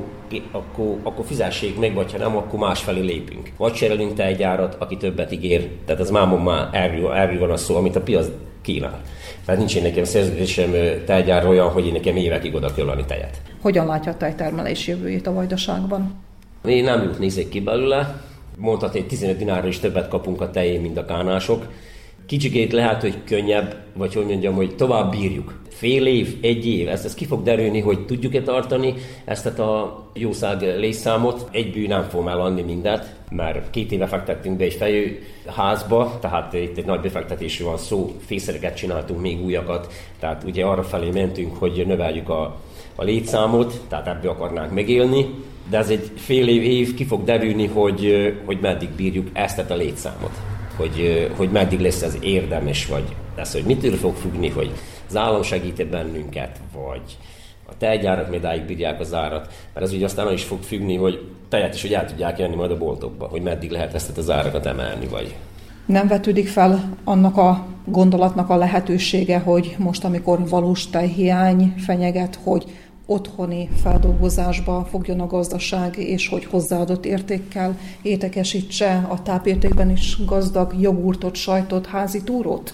akkor, 0.51 0.97
akkor 1.03 1.25
fizessék 1.25 1.79
meg, 1.79 1.93
vagy 1.93 2.11
ha 2.11 2.17
nem, 2.17 2.37
akkor 2.37 2.59
másfelé 2.59 2.99
lépünk. 2.99 3.51
Vagy 3.57 3.73
cserélünk 3.73 4.13
tejgyárat, 4.13 4.75
aki 4.79 4.97
többet 4.97 5.31
ígér. 5.31 5.69
Tehát 5.85 6.01
ez 6.01 6.09
mámon 6.09 6.41
már 6.41 6.69
erről, 6.71 7.11
erről 7.11 7.39
van 7.39 7.51
a 7.51 7.57
szó, 7.57 7.75
amit 7.75 7.95
a 7.95 8.01
piac 8.01 8.27
kínál. 8.61 9.01
Tehát 9.45 9.59
nincs 9.59 9.75
én 9.75 9.81
nekem 9.81 10.03
szerződésem 10.03 10.71
tejgyár 11.05 11.47
olyan, 11.47 11.69
hogy 11.69 11.85
én 11.85 11.91
nekem 11.91 12.15
évekig 12.15 12.55
oda 12.55 12.73
köllani 12.73 13.05
tejet. 13.05 13.41
Hogyan 13.61 13.85
látja 13.85 14.11
a 14.11 14.17
tejtermelés 14.17 14.87
jövőjét 14.87 15.27
a 15.27 15.33
vajdaságban? 15.33 16.15
Én 16.65 16.83
nem 16.83 17.03
jut 17.03 17.19
nézek 17.19 17.49
ki 17.49 17.59
belőle. 17.59 18.21
Mondhatni, 18.57 18.99
hogy 18.99 19.07
15 19.07 19.37
dinárra 19.37 19.67
is 19.67 19.79
többet 19.79 20.07
kapunk 20.07 20.41
a 20.41 20.51
tején, 20.51 20.81
mint 20.81 20.97
a 20.97 21.05
kánások 21.05 21.65
kicsikét 22.29 22.71
lehet, 22.71 23.01
hogy 23.01 23.23
könnyebb, 23.25 23.75
vagy 23.93 24.13
hogy 24.13 24.25
mondjam, 24.25 24.53
hogy 24.55 24.75
tovább 24.75 25.11
bírjuk. 25.11 25.61
Fél 25.79 26.05
év, 26.05 26.37
egy 26.41 26.67
év, 26.67 26.89
ezt, 26.89 27.05
ezt 27.05 27.15
ki 27.15 27.25
fog 27.25 27.43
derülni, 27.43 27.79
hogy 27.79 28.05
tudjuk-e 28.05 28.41
tartani 28.41 28.93
ezt 29.25 29.45
a 29.45 30.03
jószág 30.13 30.61
létszámot. 30.61 31.47
Egy 31.51 31.71
bű 31.71 31.87
nem 31.87 32.03
fog 32.03 32.27
eladni 32.27 32.61
mindent, 32.61 33.15
mert 33.29 33.69
két 33.69 33.91
éve 33.91 34.07
fektettünk 34.07 34.57
be 34.57 34.63
egy 34.63 34.73
fejű 34.73 35.19
házba, 35.45 36.17
tehát 36.21 36.53
itt 36.53 36.77
egy 36.77 36.85
nagy 36.85 36.99
befektetésű 36.99 37.63
van 37.63 37.77
szó, 37.77 38.11
fészereket 38.25 38.75
csináltunk, 38.75 39.21
még 39.21 39.43
újakat, 39.43 39.93
tehát 40.19 40.43
ugye 40.43 40.65
arra 40.65 40.83
felé 40.83 41.09
mentünk, 41.09 41.57
hogy 41.57 41.83
növeljük 41.87 42.29
a, 42.29 42.55
a 42.95 43.03
létszámot, 43.03 43.81
tehát 43.87 44.07
ebből 44.07 44.31
akarnánk 44.31 44.73
megélni, 44.73 45.25
de 45.69 45.77
ez 45.77 45.89
egy 45.89 46.11
fél 46.15 46.47
év, 46.47 46.63
év 46.63 46.93
ki 46.93 47.05
fog 47.05 47.23
derülni, 47.23 47.65
hogy, 47.65 48.33
hogy 48.45 48.57
meddig 48.61 48.89
bírjuk 48.89 49.27
ezt 49.33 49.69
a 49.69 49.75
létszámot. 49.75 50.33
Hogy, 50.75 51.29
hogy 51.35 51.49
meddig 51.49 51.79
lesz 51.79 52.01
ez 52.01 52.17
érdemes, 52.21 52.85
vagy 52.85 53.03
lesz, 53.35 53.53
hogy 53.53 53.63
mitől 53.63 53.95
fog 53.95 54.15
függni, 54.15 54.49
hogy 54.49 54.71
az 55.09 55.15
állam 55.15 55.41
segít 55.41 55.87
bennünket, 55.87 56.59
vagy 56.73 57.17
a 57.65 57.77
tejgyárak 57.77 58.29
médáig 58.29 58.61
bírják 58.65 58.99
az 58.99 59.13
árat, 59.13 59.53
mert 59.73 59.85
ez 59.85 59.93
ugye 59.93 60.05
aztán 60.05 60.31
is 60.31 60.43
fog 60.43 60.61
függni, 60.61 60.95
hogy 60.95 61.27
tejet 61.49 61.73
is, 61.73 61.81
hogy 61.81 61.93
el 61.93 62.05
tudják 62.05 62.39
jönni 62.39 62.55
majd 62.55 62.71
a 62.71 62.77
boltokba, 62.77 63.27
hogy 63.27 63.41
meddig 63.41 63.71
lehet 63.71 63.93
ezt 63.93 64.17
az 64.17 64.29
árakat 64.29 64.65
emelni, 64.65 65.07
vagy 65.07 65.35
nem 65.89 66.07
vetődik 66.07 66.47
fel 66.47 66.97
annak 67.03 67.37
a 67.37 67.65
gondolatnak 67.85 68.49
a 68.49 68.55
lehetősége, 68.55 69.39
hogy 69.39 69.75
most, 69.77 70.03
amikor 70.03 70.47
valós 70.49 70.89
tejhiány 70.89 71.73
fenyeget, 71.77 72.39
hogy 72.43 72.65
otthoni 73.05 73.69
feldolgozásba 73.81 74.87
fogjon 74.89 75.19
a 75.19 75.27
gazdaság, 75.27 75.97
és 75.97 76.27
hogy 76.27 76.45
hozzáadott 76.45 77.05
értékkel 77.05 77.77
étekesítse 78.01 79.05
a 79.09 79.21
tápértékben 79.21 79.91
is 79.91 80.25
gazdag 80.25 80.73
jogurtot, 80.79 81.35
sajtot, 81.35 81.85
házi 81.85 82.23
túrót? 82.23 82.73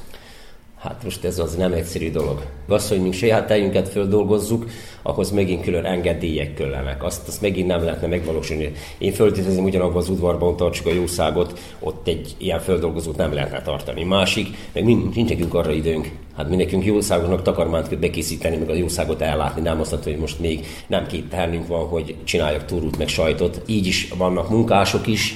Hát 0.86 1.04
most 1.04 1.24
ez 1.24 1.40
az 1.40 1.56
nem 1.56 1.74
egyszerű 1.74 2.12
dolog. 2.12 2.42
Az, 2.68 2.90
hogy 2.90 3.02
mi 3.02 3.12
saját 3.12 3.48
tejünket 3.48 3.90
földolgozzuk, 3.90 4.66
ahhoz 5.02 5.32
megint 5.32 5.64
külön 5.64 5.86
engedélyek 5.86 6.54
kellenek. 6.54 7.04
Azt, 7.04 7.28
azt 7.28 7.42
megint 7.42 7.68
nem 7.68 7.84
lehetne 7.84 8.08
megvalósítani. 8.08 8.72
Én 8.98 9.12
föltételezem 9.12 9.64
ugyanabban 9.64 9.98
az 9.98 10.10
udvarban 10.10 10.56
tartsuk 10.56 10.86
a 10.86 10.94
jószágot, 10.94 11.60
ott 11.80 12.08
egy 12.08 12.36
ilyen 12.38 12.60
földolgozót 12.60 13.18
nem 13.18 13.34
lehetne 13.34 13.62
tartani. 13.62 14.04
Másik, 14.04 14.48
meg 14.74 14.86
nincs, 14.86 15.16
nekünk 15.16 15.54
arra 15.54 15.72
időnk. 15.72 16.12
Hát 16.36 16.50
mi 16.50 16.56
nekünk 16.56 16.86
jószágoknak 16.86 17.42
takarmányt 17.42 17.88
kell 17.88 18.00
bekészíteni, 18.00 18.58
meg 18.58 18.70
a 18.70 18.74
jószágot 18.74 19.22
ellátni. 19.22 19.62
Nem 19.62 19.80
azt 19.80 20.04
hogy 20.04 20.18
most 20.18 20.40
még 20.40 20.66
nem 20.88 21.08
két 21.08 21.30
tehernünk 21.30 21.68
van, 21.68 21.88
hogy 21.88 22.16
csináljak 22.24 22.66
túrút, 22.66 22.98
meg 22.98 23.08
sajtot. 23.08 23.62
Így 23.66 23.86
is 23.86 24.08
vannak 24.18 24.50
munkások 24.50 25.08
is, 25.08 25.36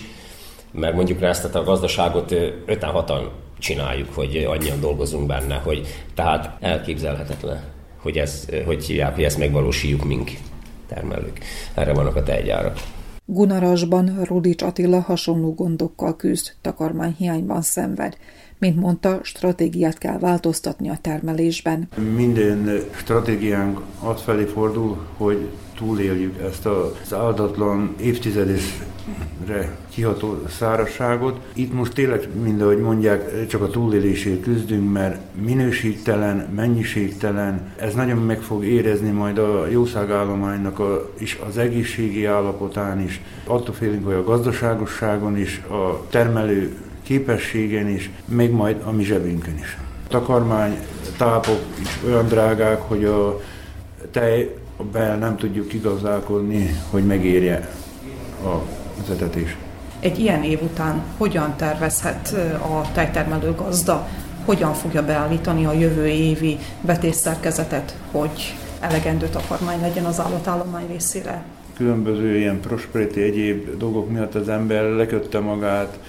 mert 0.72 0.96
mondjuk 0.96 1.22
ezt 1.22 1.56
a 1.56 1.64
gazdaságot 1.64 2.36
5-6-an 2.68 3.22
csináljuk, 3.60 4.14
hogy 4.14 4.48
annyian 4.50 4.80
dolgozunk 4.80 5.28
benne, 5.28 5.56
hogy 5.56 5.88
tehát 6.14 6.58
elképzelhetetlen, 6.60 7.64
hogy, 7.98 8.18
ez, 8.18 8.46
hogy 8.66 8.86
hívják, 8.86 9.16
hogy 9.16 9.24
ezt 9.24 9.38
megvalósítjuk 9.38 10.04
mink 10.04 10.32
termelők. 10.88 11.40
Erre 11.74 11.94
vannak 11.94 12.16
a 12.16 12.24
tejgyárak. 12.24 12.78
Gunarasban 13.26 14.24
Rudics 14.24 14.62
Attila 14.62 15.00
hasonló 15.00 15.54
gondokkal 15.54 16.16
küzd, 16.16 16.54
takarmányhiányban 16.62 17.62
szenved. 17.62 18.18
Mint 18.60 18.80
mondta, 18.80 19.20
stratégiát 19.24 19.98
kell 19.98 20.20
változtatni 20.20 20.90
a 20.90 20.98
termelésben. 21.02 21.88
Minden 22.16 22.84
stratégiánk 22.96 23.80
az 24.04 24.22
felé 24.22 24.44
fordul, 24.44 24.98
hogy 25.18 25.48
túléljük 25.76 26.42
ezt 26.42 26.66
az 26.66 27.14
áldatlan 27.14 27.96
évtizedesre 28.02 29.78
kiható 29.90 30.44
szárazságot. 30.48 31.40
Itt 31.54 31.74
most 31.74 31.94
tényleg, 31.94 32.28
mind 32.44 32.62
ahogy 32.62 32.80
mondják, 32.80 33.48
csak 33.48 33.62
a 33.62 33.70
túlélésért 33.70 34.42
küzdünk, 34.42 34.92
mert 34.92 35.22
minőségtelen, 35.42 36.50
mennyiségtelen, 36.56 37.74
ez 37.78 37.94
nagyon 37.94 38.18
meg 38.18 38.42
fog 38.42 38.66
érezni 38.66 39.10
majd 39.10 39.38
a 39.38 39.68
jószágállománynak 39.68 40.80
a, 40.80 41.12
is 41.18 41.40
az 41.48 41.58
egészségi 41.58 42.26
állapotán 42.26 43.02
is. 43.02 43.22
Attól 43.46 43.74
félünk, 43.74 44.06
hogy 44.06 44.14
a 44.14 44.24
gazdaságosságon 44.24 45.38
is, 45.38 45.62
a 45.70 46.08
termelő 46.10 46.76
képességen 47.10 47.88
is, 47.88 48.10
még 48.26 48.52
majd 48.52 48.82
a 48.86 48.92
mi 48.92 49.04
zsebünkön 49.04 49.58
is. 49.58 49.78
Takarmány, 50.08 50.78
tápok 51.18 51.60
is 51.82 52.00
olyan 52.06 52.26
drágák, 52.26 52.82
hogy 52.82 53.06
a 53.06 53.40
tej 54.12 54.56
bel 54.92 55.18
nem 55.18 55.38
tudjuk 55.38 55.68
kigazdálkodni, 55.68 56.76
hogy 56.90 57.06
megérje 57.06 57.70
a 58.44 58.62
vezetés. 59.08 59.58
Egy 60.00 60.20
ilyen 60.20 60.44
év 60.44 60.62
után 60.62 61.02
hogyan 61.18 61.56
tervezhet 61.56 62.34
a 62.62 62.92
tejtermelő 62.94 63.56
gazda, 63.56 64.08
hogyan 64.46 64.74
fogja 64.74 65.06
beállítani 65.06 65.66
a 65.66 65.74
jövő 65.74 66.08
évi 66.08 66.58
vetésszerkezetet, 66.82 67.98
hogy 68.12 68.56
elegendő 68.80 69.28
takarmány 69.28 69.82
legyen 69.82 70.06
az 70.06 70.20
állatállomány 70.20 70.88
részére? 70.88 71.44
Különböző 71.76 72.38
ilyen 72.38 72.60
prosperity 72.60 73.18
egyéb 73.18 73.78
dolgok 73.78 74.10
miatt 74.10 74.36
az 74.36 74.50
ember 74.50 74.84
lekötte 74.84 75.40
magát 75.40 76.00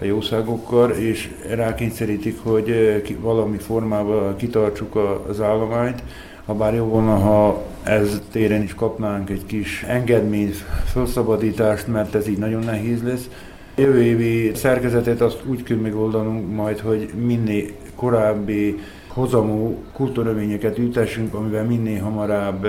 a 0.00 0.04
jószágokkal, 0.04 0.90
és 0.90 1.30
rákényszerítik, 1.48 2.38
hogy 2.42 3.18
valami 3.20 3.56
formában 3.56 4.36
kitartsuk 4.36 4.96
az 5.28 5.40
állományt, 5.40 6.02
ha 6.44 6.54
bár 6.54 6.74
jó 6.74 6.84
volna, 6.84 7.16
ha 7.16 7.62
ez 7.82 8.22
téren 8.30 8.62
is 8.62 8.74
kapnánk 8.74 9.30
egy 9.30 9.46
kis 9.46 9.82
engedményt, 9.82 10.54
felszabadítást, 10.84 11.86
mert 11.86 12.14
ez 12.14 12.28
így 12.28 12.38
nagyon 12.38 12.64
nehéz 12.64 13.02
lesz. 13.02 13.28
Jövő 13.76 14.02
évi 14.02 14.54
szerkezetet 14.54 15.20
azt 15.20 15.42
úgy 15.46 15.62
kell 15.62 15.76
megoldanunk 15.76 16.54
majd, 16.54 16.78
hogy 16.78 17.10
minél 17.26 17.66
korábbi 17.94 18.78
hozamú 19.08 19.78
kultúrövényeket 19.92 20.78
ültessünk, 20.78 21.34
amivel 21.34 21.64
minél 21.64 22.02
hamarabb 22.02 22.66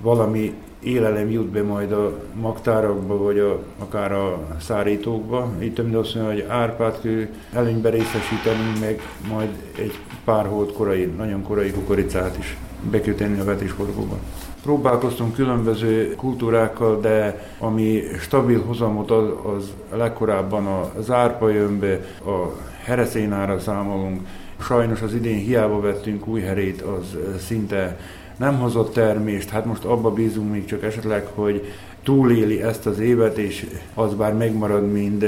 valami 0.00 0.52
élelem 0.82 1.30
jut 1.30 1.46
be 1.46 1.62
majd 1.62 1.92
a 1.92 2.12
magtárakba, 2.40 3.16
vagy 3.16 3.38
a, 3.38 3.62
akár 3.78 4.12
a 4.12 4.38
szárítókba. 4.60 5.52
Itt 5.58 5.74
több 5.74 5.94
azt 5.94 6.14
mondja, 6.14 6.32
hogy 6.32 6.44
árpát 6.48 7.00
kell 7.00 7.26
előnybe 7.52 7.90
részesíteni, 7.90 8.78
meg 8.80 9.00
majd 9.28 9.48
egy 9.78 9.98
pár 10.24 10.46
hót 10.46 10.72
korai, 10.72 11.04
nagyon 11.04 11.42
korai 11.42 11.70
kukoricát 11.70 12.36
is 12.38 12.56
be 12.90 13.00
kell 13.00 13.14
tenni 13.14 13.40
a 13.40 13.44
vetésforgóba. 13.44 14.18
Próbálkoztunk 14.62 15.34
különböző 15.34 16.14
kultúrákkal, 16.16 17.00
de 17.00 17.48
ami 17.58 18.02
stabil 18.20 18.62
hozamot 18.66 19.10
az, 19.10 19.28
az 19.56 19.72
legkorábban 19.96 20.66
az 20.98 21.10
árpa 21.10 21.48
jön 21.48 21.78
be, 21.78 21.92
a 22.24 22.56
hereszénára 22.84 23.58
számolunk. 23.58 24.20
Sajnos 24.60 25.02
az 25.02 25.14
idén 25.14 25.38
hiába 25.38 25.80
vettünk 25.80 26.26
új 26.26 26.40
herét, 26.40 26.80
az 26.82 27.16
szinte 27.46 27.98
nem 28.38 28.58
hozott 28.58 28.92
termést, 28.92 29.48
hát 29.48 29.64
most 29.64 29.84
abba 29.84 30.10
bízunk 30.10 30.52
még 30.52 30.64
csak 30.64 30.82
esetleg, 30.82 31.26
hogy 31.34 31.72
túléli 32.02 32.62
ezt 32.62 32.86
az 32.86 32.98
évet, 32.98 33.38
és 33.38 33.66
az 33.94 34.14
bár 34.14 34.34
megmarad, 34.34 34.92
mint 34.92 35.24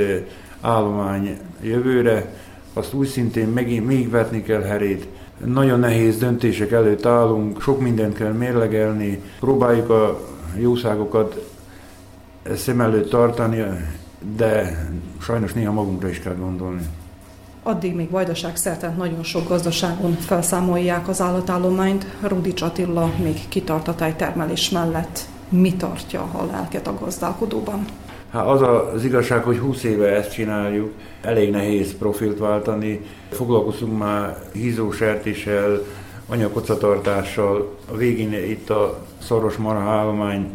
állomány 0.61 1.39
jövőre, 1.63 2.35
azt 2.73 2.95
úgy 2.95 3.07
szintén 3.07 3.49
megint 3.49 3.87
még 3.87 4.11
vetni 4.11 4.43
kell 4.43 4.63
herét, 4.63 5.07
nagyon 5.45 5.79
nehéz 5.79 6.19
döntések 6.19 6.73
előtt 6.73 7.07
állunk, 7.07 7.63
sok 7.63 7.81
mindent 7.81 8.17
kell 8.17 8.33
mérlegelni, 8.33 9.23
próbáljuk 9.41 9.91
a 9.91 10.21
jószágokat 10.57 11.51
szem 12.55 12.81
előtt 12.81 13.11
tartani, 13.11 13.65
de 14.37 14.85
sajnos 15.21 15.53
néha 15.53 15.73
magunkra 15.73 16.09
is 16.09 16.19
kell 16.19 16.35
gondolni. 16.35 16.83
Addig 17.63 17.95
még 17.95 18.11
vajdaság 18.11 18.57
szerte 18.57 18.95
nagyon 18.97 19.23
sok 19.23 19.49
gazdaságon 19.49 20.13
felszámolják 20.13 21.09
az 21.09 21.21
állatállományt. 21.21 22.07
Rudi 22.23 22.53
Csatilla 22.53 23.11
még 23.23 23.49
kitart 23.49 23.89
a 23.89 23.95
termelés 24.17 24.71
mellett. 24.71 25.21
Mi 25.49 25.75
tartja 25.77 26.21
a 26.21 26.45
lelket 26.51 26.87
a 26.87 26.99
gazdálkodóban? 27.01 27.85
Hát 28.31 28.47
az 28.47 28.63
az 28.95 29.05
igazság, 29.05 29.43
hogy 29.43 29.59
20 29.59 29.83
éve 29.83 30.09
ezt 30.09 30.33
csináljuk, 30.33 30.93
elég 31.23 31.51
nehéz 31.51 31.97
profilt 31.99 32.39
váltani. 32.39 33.01
Foglalkozunk 33.31 33.99
már 33.99 34.37
hízósertéssel, 34.53 35.81
anyakocatartással. 36.29 37.77
A 37.93 37.97
végén 37.97 38.33
itt 38.33 38.71
a 38.71 38.99
szoros 39.23 39.57
marha 39.57 39.91
állomány 39.91 40.51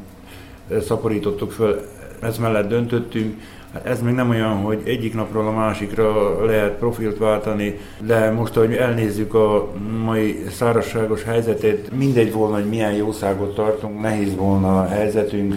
eh, 0.70 0.82
szaporítottuk 0.82 1.52
föl, 1.52 1.82
ez 2.22 2.38
mellett 2.38 2.70
döntöttünk. 2.70 3.42
Hát 3.76 3.86
ez 3.86 4.02
még 4.02 4.14
nem 4.14 4.30
olyan, 4.30 4.56
hogy 4.56 4.82
egyik 4.86 5.14
napról 5.14 5.48
a 5.48 5.52
másikra 5.52 6.46
lehet 6.46 6.72
profilt 6.72 7.18
váltani, 7.18 7.80
de 8.00 8.32
most, 8.32 8.54
hogy 8.54 8.74
elnézzük 8.74 9.34
a 9.34 9.72
mai 10.06 10.44
szárazságos 10.50 11.24
helyzetet, 11.24 11.92
mindegy 11.98 12.34
volna, 12.34 12.56
hogy 12.56 12.70
milyen 12.70 12.94
jószágot 12.94 13.56
tartunk, 13.56 14.02
nehéz 14.02 14.36
volna 14.36 14.80
a 14.80 14.88
helyzetünk 14.88 15.56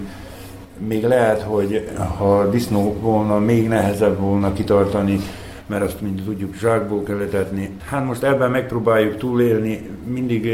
még 0.86 1.04
lehet, 1.04 1.42
hogy 1.42 1.88
ha 2.18 2.48
disznó 2.50 2.96
volna, 3.00 3.38
még 3.38 3.68
nehezebb 3.68 4.18
volna 4.18 4.52
kitartani, 4.52 5.18
mert 5.66 5.82
azt 5.82 6.00
mind 6.00 6.22
tudjuk, 6.24 6.54
zsákból 6.54 7.02
kell 7.02 7.20
etetni. 7.20 7.70
Hát 7.84 8.04
most 8.04 8.22
ebben 8.22 8.50
megpróbáljuk 8.50 9.16
túlélni, 9.16 9.88
mindig 10.06 10.48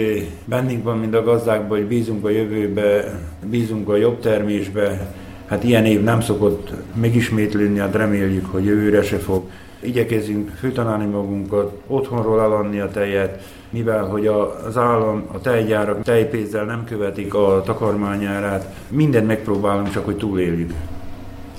bennünk 0.44 0.84
van, 0.84 0.98
mind 0.98 1.14
a 1.14 1.22
gazdákban, 1.22 1.78
hogy 1.78 1.86
bízunk 1.86 2.24
a 2.24 2.30
jövőbe, 2.30 3.20
bízunk 3.44 3.88
a 3.88 3.96
jobb 3.96 4.20
termésbe. 4.20 5.14
Hát 5.46 5.64
ilyen 5.64 5.84
év 5.84 6.02
nem 6.02 6.20
szokott 6.20 6.70
megismétlődni, 6.94 7.78
hát 7.78 7.94
reméljük, 7.94 8.46
hogy 8.52 8.64
jövőre 8.64 9.02
se 9.02 9.18
fog. 9.18 9.42
igyekezünk 9.80 10.50
főtanálni 10.58 11.04
magunkat, 11.04 11.82
otthonról 11.86 12.40
eladni 12.40 12.80
a 12.80 12.90
tejet, 12.90 13.42
mivel 13.70 14.04
hogy 14.04 14.26
az 14.26 14.76
állam, 14.76 15.24
a 15.32 15.40
tejgyárak 15.40 16.02
tejpénzzel 16.02 16.64
nem 16.64 16.84
követik 16.84 17.34
a 17.34 17.62
takarmányárát, 17.64 18.74
mindent 18.88 19.26
megpróbálunk 19.26 19.90
csak, 19.90 20.04
hogy 20.04 20.16
túléljük. 20.16 20.72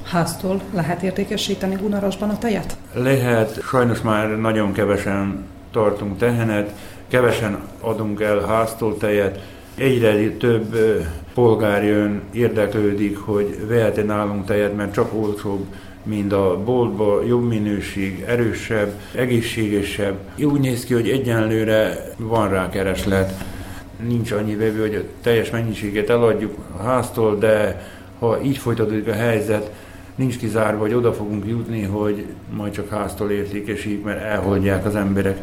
Háztól 0.04 0.62
lehet 0.74 1.02
értékesíteni 1.02 1.76
Gunarasban 1.76 2.30
a 2.30 2.38
tejet? 2.38 2.78
Lehet, 2.94 3.62
sajnos 3.62 4.02
már 4.02 4.40
nagyon 4.40 4.72
kevesen 4.72 5.46
tartunk 5.72 6.18
tehenet, 6.18 6.74
kevesen 7.08 7.60
adunk 7.80 8.22
el 8.22 8.40
háztól 8.40 8.98
tejet, 8.98 9.40
egyre 9.76 10.30
több 10.30 10.78
polgár 11.34 11.84
jön, 11.84 12.22
érdeklődik, 12.32 13.18
hogy 13.18 13.68
vehet-e 13.68 14.04
nálunk 14.04 14.46
tejet, 14.46 14.76
mert 14.76 14.94
csak 14.94 15.14
olcsóbb, 15.14 15.66
mint 16.04 16.34
a 16.34 16.62
boltba, 16.66 17.24
jobb 17.28 17.48
minőség, 17.48 18.24
erősebb, 18.28 19.00
egészségesebb. 19.16 20.18
Úgy 20.44 20.60
néz 20.60 20.86
ki, 20.86 20.94
hogy 20.94 21.10
egyenlőre 21.10 22.10
van 22.18 22.50
rá 22.50 22.70
kereslet. 22.70 23.44
Nincs 24.08 24.32
annyi 24.32 24.56
vevő, 24.56 24.82
hogy 24.82 24.96
a 24.96 25.22
teljes 25.22 25.50
mennyiséget 25.50 26.10
eladjuk 26.10 26.56
a 26.78 26.84
háztól, 26.84 27.38
de 27.38 27.86
ha 28.20 28.42
így 28.42 28.58
folytatódik 28.58 29.08
a 29.08 29.14
helyzet, 29.14 29.72
nincs 30.16 30.38
kizárva, 30.38 30.80
hogy 30.80 30.94
oda 30.94 31.14
fogunk 31.14 31.48
jutni, 31.48 31.82
hogy 31.82 32.26
majd 32.56 32.74
csak 32.74 32.90
háztól 32.90 33.32
értékesít, 33.32 34.04
mert 34.04 34.24
elholdják 34.24 34.86
az 34.86 34.96
emberek. 34.96 35.38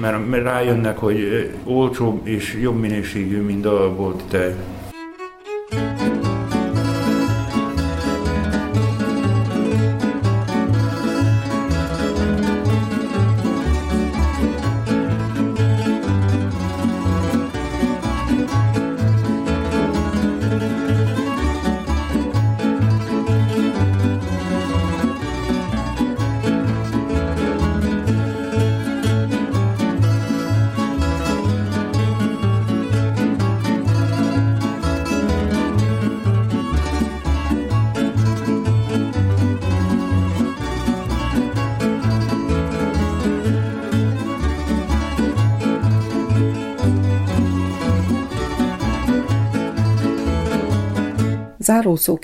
Mert, 0.00 0.42
rájönnek, 0.42 0.98
hogy 0.98 1.50
olcsóbb 1.64 2.26
és 2.26 2.58
jobb 2.60 2.80
minőségű, 2.80 3.40
mint 3.40 3.66
a 3.66 3.94
bolti 3.96 4.24
tej. 4.28 4.54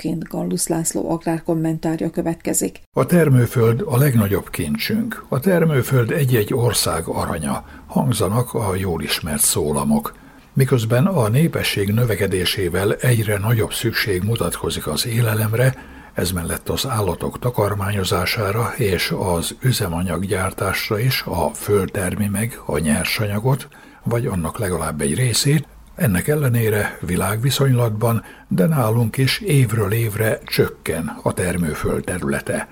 Zárószóként 0.05 0.27
Gallus 0.27 0.67
László 0.67 1.09
agrárkommentárja 1.09 2.09
következik. 2.09 2.81
A 2.93 3.05
termőföld 3.05 3.83
a 3.85 3.97
legnagyobb 3.97 4.49
kincsünk. 4.49 5.25
A 5.29 5.39
termőföld 5.39 6.11
egy-egy 6.11 6.53
ország 6.53 7.07
aranya. 7.07 7.65
Hangzanak 7.87 8.53
a 8.53 8.75
jól 8.75 9.01
ismert 9.01 9.41
szólamok. 9.41 10.15
Miközben 10.53 11.05
a 11.05 11.27
népesség 11.27 11.93
növekedésével 11.93 12.93
egyre 12.93 13.37
nagyobb 13.37 13.73
szükség 13.73 14.23
mutatkozik 14.23 14.87
az 14.87 15.07
élelemre, 15.07 15.75
ez 16.13 16.31
mellett 16.31 16.69
az 16.69 16.87
állatok 16.87 17.39
takarmányozására 17.39 18.73
és 18.77 19.13
az 19.19 19.55
üzemanyaggyártásra 19.61 20.99
is 20.99 21.23
a 21.25 21.49
föld 21.53 21.91
termi 21.91 22.27
meg 22.27 22.59
a 22.65 22.77
nyersanyagot, 22.77 23.67
vagy 24.03 24.25
annak 24.25 24.59
legalább 24.59 25.01
egy 25.01 25.15
részét, 25.15 25.67
ennek 25.95 26.27
ellenére 26.27 26.97
világviszonylatban, 27.01 28.23
de 28.47 28.65
nálunk 28.65 29.17
is 29.17 29.39
évről 29.39 29.91
évre 29.91 30.39
csökken 30.45 31.19
a 31.23 31.33
termőföld 31.33 32.03
területe. 32.03 32.67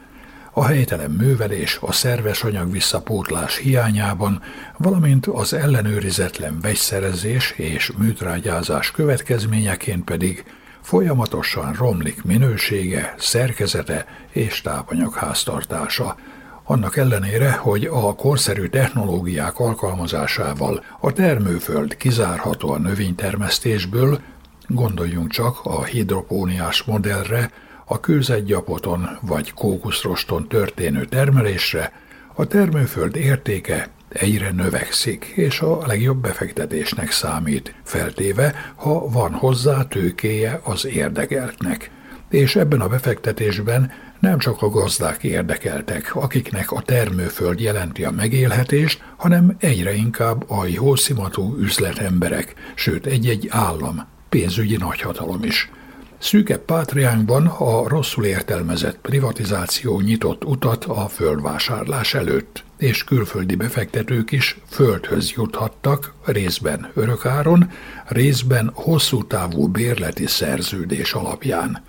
A 0.52 0.66
helytelen 0.66 1.12
művelés, 1.12 1.78
a 1.82 1.92
szerves 1.92 2.44
anyag 2.44 2.72
visszapótlás 2.72 3.58
hiányában, 3.58 4.42
valamint 4.78 5.26
az 5.26 5.54
ellenőrizetlen 5.54 6.60
vegyszerezés 6.62 7.52
és 7.52 7.92
műtrágyázás 7.98 8.92
következményeként 8.92 10.04
pedig 10.04 10.44
folyamatosan 10.82 11.74
romlik 11.74 12.24
minősége, 12.24 13.14
szerkezete 13.18 14.06
és 14.32 14.62
tápanyagháztartása– 14.62 16.16
annak 16.64 16.98
ellenére, 16.98 17.52
hogy 17.52 17.86
a 17.86 18.16
korszerű 18.16 18.68
technológiák 18.68 19.60
alkalmazásával 19.60 20.84
a 21.00 21.12
termőföld 21.12 21.98
kizárható 21.98 22.72
a 22.72 22.78
növénytermesztésből, 22.78 24.20
gondoljunk 24.68 25.32
csak 25.32 25.60
a 25.64 25.84
hidropóniás 25.84 26.84
modellre, 26.84 27.52
a 27.86 28.00
kőzetgyapoton 28.00 29.18
vagy 29.22 29.54
kókuszroston 29.54 30.48
történő 30.48 31.06
termelésre, 31.06 31.92
a 32.36 32.46
termőföld 32.46 33.16
értéke 33.16 33.90
egyre 34.10 34.52
növekszik, 34.52 35.26
és 35.36 35.60
a 35.60 35.88
legjobb 35.88 36.22
befektetésnek 36.22 37.12
számít, 37.12 37.76
feltéve, 37.84 38.74
ha 38.76 39.10
van 39.10 39.32
hozzá 39.34 39.84
tőkéje 39.84 40.60
az 40.64 40.86
érdekeltnek. 40.86 41.92
És 42.30 42.56
ebben 42.56 42.82
a 42.82 42.88
befektetésben 42.88 43.92
nem 44.24 44.38
csak 44.38 44.62
a 44.62 44.70
gazdák 44.70 45.24
érdekeltek, 45.24 46.16
akiknek 46.16 46.72
a 46.72 46.82
termőföld 46.82 47.60
jelenti 47.60 48.04
a 48.04 48.12
megélhetést, 48.12 49.04
hanem 49.18 49.56
egyre 49.60 49.94
inkább 49.94 50.50
a 50.50 50.66
jószimatú 50.66 51.56
üzletemberek, 51.58 52.54
sőt 52.76 53.06
egy-egy 53.06 53.48
állam, 53.50 54.08
pénzügyi 54.30 54.78
nagyhatalom 54.78 55.44
is. 55.44 55.72
Szűkebb 56.18 56.60
pátriánkban 56.60 57.48
a 57.48 57.88
rosszul 57.88 58.26
értelmezett 58.26 58.98
privatizáció 58.98 60.00
nyitott 60.00 60.46
utat 60.46 60.86
a 60.86 61.08
földvásárlás 61.08 62.14
előtt, 62.14 62.64
és 62.78 63.04
külföldi 63.04 63.56
befektetők 63.56 64.32
is 64.32 64.60
földhöz 64.70 65.32
juthattak, 65.36 66.14
részben 66.26 66.92
örökáron, 66.94 67.72
részben 68.06 68.72
hosszú 68.74 69.28
távú 69.28 69.68
bérleti 69.68 70.28
szerződés 70.28 71.14
alapján– 71.14 71.82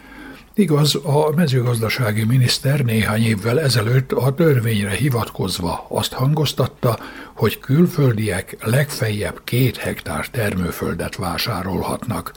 Igaz, 0.57 0.94
a 0.94 1.30
mezőgazdasági 1.34 2.24
miniszter 2.24 2.80
néhány 2.80 3.22
évvel 3.22 3.61
ezelőtt 3.61 4.12
a 4.12 4.34
törvényre 4.34 4.90
hivatkozva 4.90 5.86
azt 5.88 6.12
hangoztatta, 6.12 6.98
hogy 7.34 7.59
külföldiek 7.59 8.57
legfeljebb 8.61 9.40
két 9.44 9.76
hektár 9.76 10.28
termőföldet 10.28 11.16
vásárolhatnak. 11.16 12.32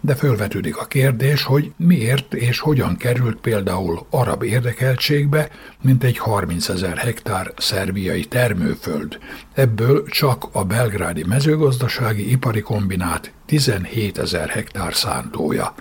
De 0.00 0.14
fölvetődik 0.14 0.76
a 0.76 0.84
kérdés, 0.84 1.42
hogy 1.42 1.72
miért 1.76 2.34
és 2.34 2.58
hogyan 2.58 2.96
került 2.96 3.40
például 3.40 4.06
arab 4.10 4.42
érdekeltségbe, 4.42 5.48
mint 5.82 6.04
egy 6.04 6.18
30 6.18 6.68
ezer 6.68 6.96
hektár 6.96 7.52
szerbiai 7.56 8.24
termőföld. 8.24 9.18
Ebből 9.54 10.04
csak 10.08 10.44
a 10.52 10.64
belgrádi 10.64 11.24
mezőgazdasági 11.24 12.30
ipari 12.30 12.60
kombinát 12.60 13.32
17 13.46 14.18
ezer 14.18 14.48
hektár 14.48 14.94
szántója. 14.94 15.74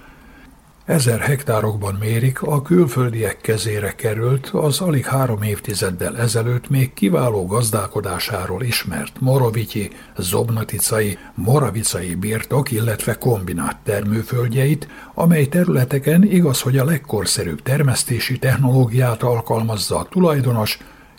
Ezer 0.85 1.19
hektárokban 1.19 1.95
mérik, 1.99 2.41
a 2.41 2.61
külföldiek 2.61 3.41
kezére 3.41 3.95
került 3.95 4.47
az 4.47 4.79
alig 4.79 5.05
három 5.05 5.41
évtizeddel 5.41 6.17
ezelőtt 6.17 6.69
még 6.69 6.93
kiváló 6.93 7.45
gazdálkodásáról 7.45 8.63
ismert 8.63 9.19
Morovicsi, 9.19 9.91
Zobnaticai, 10.17 11.17
Moravicai 11.33 12.15
birtok, 12.15 12.71
illetve 12.71 13.17
kombinát 13.17 13.77
termőföldjeit, 13.83 14.87
amely 15.13 15.45
területeken 15.45 16.23
igaz, 16.23 16.61
hogy 16.61 16.77
a 16.77 16.85
legkorszerűbb 16.85 17.61
termesztési 17.61 18.39
technológiát 18.39 19.23
alkalmazza 19.23 19.99
a 19.99 20.07
tulajdonos, 20.09 20.77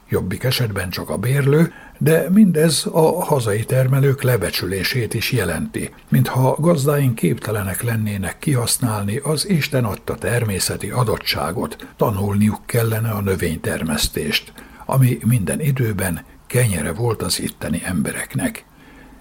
jobbik 0.08 0.44
esetben 0.44 0.90
csak 0.90 1.10
a 1.10 1.16
bérlő, 1.16 1.72
de 1.98 2.30
mindez 2.30 2.86
a 2.92 3.24
hazai 3.24 3.64
termelők 3.64 4.22
lebecsülését 4.22 5.14
is 5.14 5.32
jelenti, 5.32 5.90
mintha 6.08 6.56
gazdáink 6.60 7.14
képtelenek 7.14 7.82
lennének 7.82 8.38
kihasználni 8.38 9.16
az 9.16 9.48
Isten 9.48 9.84
adta 9.84 10.14
természeti 10.14 10.90
adottságot, 10.90 11.86
tanulniuk 11.96 12.66
kellene 12.66 13.10
a 13.10 13.20
növénytermesztést, 13.20 14.52
ami 14.86 15.18
minden 15.26 15.60
időben 15.60 16.24
kenyere 16.46 16.92
volt 16.92 17.22
az 17.22 17.40
itteni 17.40 17.82
embereknek. 17.84 18.64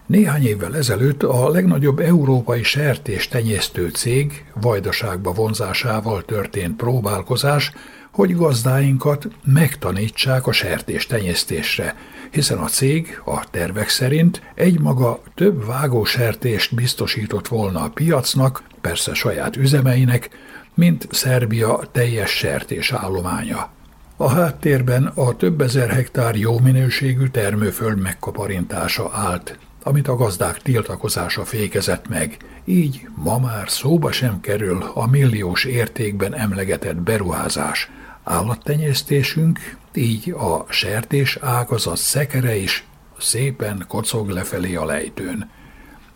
Néhány 0.06 0.46
évvel 0.46 0.76
ezelőtt 0.76 1.24
a 1.24 1.50
legnagyobb 1.50 2.00
európai 2.00 2.64
sertés 2.64 3.28
tenyésztő 3.28 3.90
cég 3.90 4.46
vajdaságba 4.62 5.32
vonzásával 5.32 6.26
történt 6.26 6.76
próbálkozás 6.76 7.72
hogy 8.16 8.36
gazdáinkat 8.36 9.28
megtanítsák 9.44 10.48
a 10.48 10.52
sertés 10.52 11.06
tenyésztésre, 11.06 11.96
hiszen 12.32 12.58
a 12.58 12.68
cég 12.68 13.22
a 13.26 13.50
tervek 13.52 13.90
szerint 13.90 14.42
egymaga 14.54 15.22
több 15.34 15.66
vágósertést 15.66 16.76
biztosított 16.76 17.48
volna 17.48 17.82
a 17.82 17.90
piacnak, 17.90 18.64
persze 18.82 19.14
saját 19.14 19.56
üzemeinek, 19.56 20.30
mint 20.74 21.08
Szerbia 21.12 21.80
teljes 21.92 22.30
sertés 22.30 22.92
állománya. 22.92 23.70
A 24.18 24.30
háttérben 24.30 25.06
a 25.06 25.36
több 25.36 25.62
ezer 25.62 25.90
hektár 25.90 26.36
jó 26.36 26.60
minőségű 26.60 27.28
termőföld 27.28 28.00
megkaparintása 28.00 29.10
állt, 29.14 29.58
amit 29.84 30.08
a 30.08 30.16
gazdák 30.16 30.62
tiltakozása 30.62 31.46
fékezett 31.46 32.08
meg, 32.08 32.38
így 32.66 33.08
ma 33.16 33.40
már 33.40 33.70
szóba 33.70 34.12
sem 34.12 34.40
kerül 34.42 34.92
a 34.94 35.08
milliós 35.08 35.66
értékben 35.66 36.36
emlegetett 36.36 36.96
beruházás. 36.96 37.90
Állattenyésztésünk, 38.26 39.78
így 39.94 40.32
a 40.32 40.66
sertés 40.70 41.38
ágazat 41.42 41.98
szekere 41.98 42.56
is 42.56 42.88
szépen 43.20 43.86
kocog 43.88 44.30
lefelé 44.30 44.76
a 44.76 44.86
lejtőn. 44.86 45.50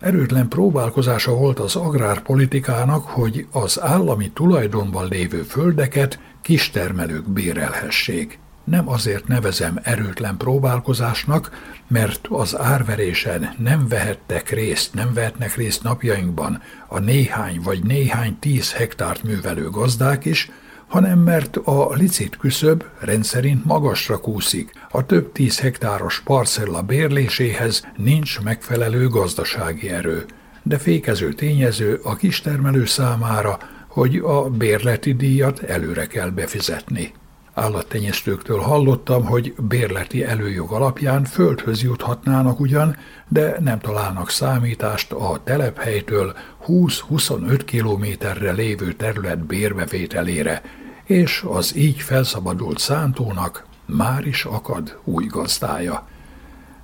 Erőtlen 0.00 0.48
próbálkozása 0.48 1.34
volt 1.34 1.58
az 1.58 1.76
agrárpolitikának, 1.76 3.06
hogy 3.06 3.46
az 3.52 3.80
állami 3.80 4.30
tulajdonban 4.30 5.08
lévő 5.08 5.42
földeket 5.42 6.18
kistermelők 6.42 7.28
bérelhessék. 7.28 8.38
Nem 8.64 8.88
azért 8.88 9.26
nevezem 9.26 9.78
erőtlen 9.82 10.36
próbálkozásnak, 10.36 11.50
mert 11.88 12.26
az 12.30 12.58
árverésen 12.58 13.54
nem 13.58 13.88
vehettek 13.88 14.50
részt, 14.50 14.94
nem 14.94 15.12
vehetnek 15.14 15.54
részt 15.56 15.82
napjainkban 15.82 16.62
a 16.86 16.98
néhány 16.98 17.60
vagy 17.62 17.84
néhány 17.84 18.38
tíz 18.38 18.72
hektárt 18.72 19.22
művelő 19.22 19.70
gazdák 19.70 20.24
is, 20.24 20.50
hanem 20.90 21.18
mert 21.18 21.56
a 21.56 21.92
licit 21.92 22.36
küszöb 22.36 22.84
rendszerint 22.98 23.64
magasra 23.64 24.18
kúszik, 24.18 24.72
a 24.90 25.06
több 25.06 25.32
tíz 25.32 25.60
hektáros 25.60 26.20
parcella 26.20 26.82
bérléséhez 26.82 27.86
nincs 27.96 28.40
megfelelő 28.40 29.08
gazdasági 29.08 29.88
erő. 29.90 30.24
De 30.62 30.78
fékező 30.78 31.32
tényező 31.32 32.00
a 32.02 32.16
kistermelő 32.16 32.84
számára, 32.84 33.58
hogy 33.88 34.16
a 34.16 34.50
bérleti 34.50 35.14
díjat 35.14 35.58
előre 35.58 36.06
kell 36.06 36.28
befizetni. 36.28 37.12
Állattenyésztőktől 37.54 38.58
hallottam, 38.58 39.24
hogy 39.24 39.54
bérleti 39.68 40.24
előjog 40.24 40.72
alapján 40.72 41.24
földhöz 41.24 41.82
juthatnának 41.82 42.60
ugyan, 42.60 42.96
de 43.28 43.56
nem 43.60 43.78
találnak 43.78 44.30
számítást 44.30 45.12
a 45.12 45.40
telephelytől 45.44 46.34
20-25 46.66 47.60
kilométerre 47.64 48.52
lévő 48.52 48.92
terület 48.92 49.38
bérbevételére, 49.38 50.62
és 51.10 51.44
az 51.48 51.76
így 51.76 52.00
felszabadult 52.00 52.78
szántónak 52.78 53.64
már 53.86 54.26
is 54.26 54.44
akad 54.44 54.98
új 55.04 55.26
gazdája. 55.26 56.06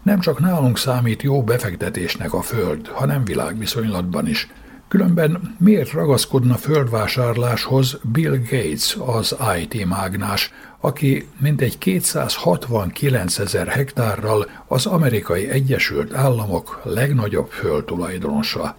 Nem 0.02 0.20
csak 0.20 0.38
nálunk 0.38 0.78
számít 0.78 1.22
jó 1.22 1.42
befektetésnek 1.42 2.32
a 2.32 2.40
föld, 2.40 2.88
hanem 2.88 3.24
világviszonylatban 3.24 4.28
is. 4.28 4.48
Különben 4.88 5.54
miért 5.58 5.92
ragaszkodna 5.92 6.54
földvásárláshoz 6.54 7.98
Bill 8.02 8.38
Gates, 8.50 8.96
az 9.06 9.36
IT 9.60 9.86
mágnás, 9.86 10.52
aki 10.80 11.28
mintegy 11.40 11.78
269 11.78 13.38
ezer 13.38 13.66
hektárral 13.66 14.50
az 14.66 14.86
amerikai 14.86 15.48
Egyesült 15.48 16.14
Államok 16.14 16.80
legnagyobb 16.84 17.50
földtulajdonosa. 17.50 18.76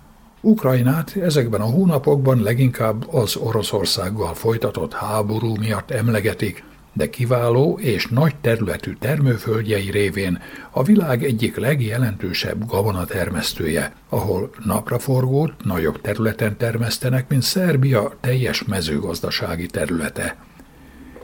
Ukrajnát 0.48 1.16
ezekben 1.16 1.62
a 1.62 1.66
hónapokban 1.66 2.42
leginkább 2.42 3.14
az 3.14 3.36
Oroszországgal 3.36 4.34
folytatott 4.34 4.94
háború 4.94 5.56
miatt 5.56 5.92
emlegetik, 5.92 6.64
de 6.94 7.10
kiváló 7.10 7.80
és 7.82 8.08
nagy 8.08 8.36
területű 8.42 8.96
termőföldjei 9.00 9.92
révén 9.92 10.42
a 10.72 10.84
világ 10.84 11.24
egyik 11.24 11.56
legjelentősebb 11.56 12.66
gabonatermesztője, 12.66 13.94
ahol 14.10 14.50
napraforgót 14.66 15.54
nagyobb 15.64 16.02
területen 16.02 16.58
termesztenek, 16.58 17.30
mint 17.30 17.44
Szerbia 17.44 18.14
teljes 18.22 18.64
mezőgazdasági 18.64 19.66
területe. 19.66 20.36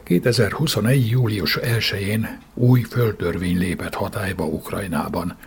2021. 0.03 1.09
július 1.09 1.59
1-én 1.61 2.39
új 2.53 2.81
földtörvény 2.81 3.57
lépett 3.57 3.93
hatályba 3.93 4.45
Ukrajnában– 4.45 5.35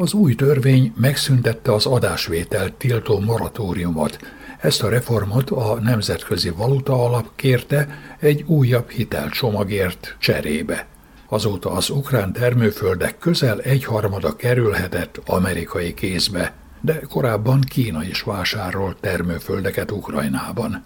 az 0.00 0.12
új 0.12 0.34
törvény 0.34 0.92
megszüntette 0.96 1.72
az 1.72 1.86
adásvételt 1.86 2.72
tiltó 2.72 3.18
moratóriumot. 3.18 4.18
Ezt 4.60 4.82
a 4.82 4.88
reformot 4.88 5.50
a 5.50 5.80
Nemzetközi 5.80 6.50
Valuta 6.50 7.04
Alap 7.04 7.26
kérte 7.36 7.88
egy 8.18 8.44
újabb 8.46 8.90
hitelcsomagért 8.90 10.16
cserébe. 10.18 10.86
Azóta 11.28 11.70
az 11.70 11.90
ukrán 11.90 12.32
termőföldek 12.32 13.18
közel 13.18 13.60
egyharmada 13.60 14.36
kerülhetett 14.36 15.20
amerikai 15.26 15.94
kézbe, 15.94 16.54
de 16.80 17.00
korábban 17.08 17.60
Kína 17.60 18.04
is 18.04 18.22
vásárolt 18.22 18.96
termőföldeket 19.00 19.90
Ukrajnában. 19.90 20.84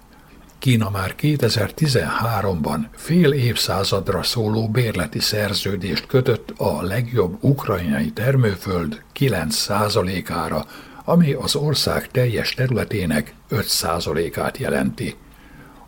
Kína 0.64 0.90
már 0.90 1.14
2013-ban 1.20 2.78
fél 2.96 3.32
évszázadra 3.32 4.22
szóló 4.22 4.68
bérleti 4.68 5.18
szerződést 5.20 6.06
kötött 6.06 6.52
a 6.56 6.82
legjobb 6.82 7.36
ukrajnai 7.40 8.10
termőföld 8.10 9.02
9%-ára, 9.18 10.64
ami 11.04 11.32
az 11.32 11.56
ország 11.56 12.08
teljes 12.08 12.54
területének 12.54 13.34
5%-át 13.50 14.58
jelenti. 14.58 15.16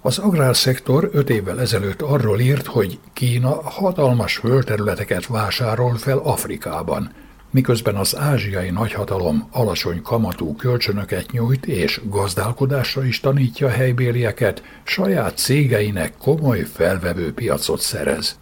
Az 0.01 0.18
agrárszektor 0.18 1.11
öt 1.12 1.31
évvel 1.31 1.61
ezelőtt 1.61 2.03
arról 2.03 2.41
írt, 2.41 2.66
hogy 2.66 2.99
Kína 3.12 3.62
hatalmas 3.62 4.37
földterületeket 4.37 5.27
vásárol 5.27 5.95
fel 5.95 6.18
Afrikában– 6.18 7.12
miközben 7.57 7.96
az 7.96 8.16
ázsiai 8.16 8.70
nagyhatalom 8.70 9.48
alacsony 9.50 10.02
kamatú 10.02 10.57
kölcsönöket 10.57 11.30
nyújt 11.30 11.66
és 11.66 12.00
gazdálkodásra 12.04 13.04
is 13.04 13.20
tanítja 13.20 13.66
a 13.66 13.70
helybélieket, 13.70 14.62
saját 14.84 15.36
cégeinek 15.36 16.12
komoly 16.18 16.61
felvevő 16.61 17.32
piacot 17.32 17.80
szerez. 17.80 18.38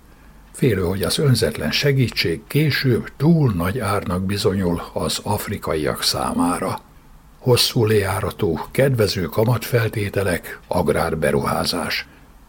Félő, 0.52 0.82
hogy 0.82 1.02
az 1.02 1.18
önzetlen 1.18 1.70
segítség 1.70 2.40
később 2.46 3.08
túl 3.16 3.52
nagy 3.52 3.78
árnak 3.78 4.22
bizonyul 4.22 4.82
az 4.92 5.20
afrikaiak 5.22 6.02
számára. 6.02 6.80
Hosszú 7.38 7.84
lejáratú, 7.84 8.58
kedvező 8.70 9.22
kamatfeltételek, 9.22 10.60
agrárberuházás. 10.68 12.06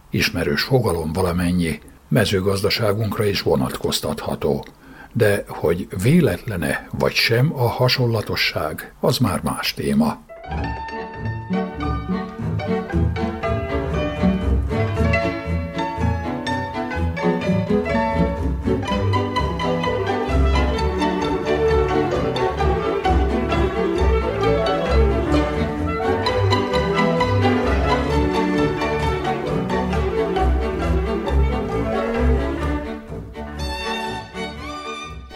Ismerős 0.09 0.61
fogalom 0.61 1.13
valamennyi, 1.13 1.79
mezőgazdaságunkra 2.07 3.25
is 3.25 3.41
vonatkoztatható– 3.41 4.65
de 5.17 5.43
hogy 5.47 5.87
véletlene 6.03 6.87
vagy 6.91 7.13
sem 7.13 7.53
a 7.53 7.67
hasonlatosság, 7.67 8.93
az 8.99 9.17
már 9.17 9.41
más 9.43 9.73
téma. 9.73 10.23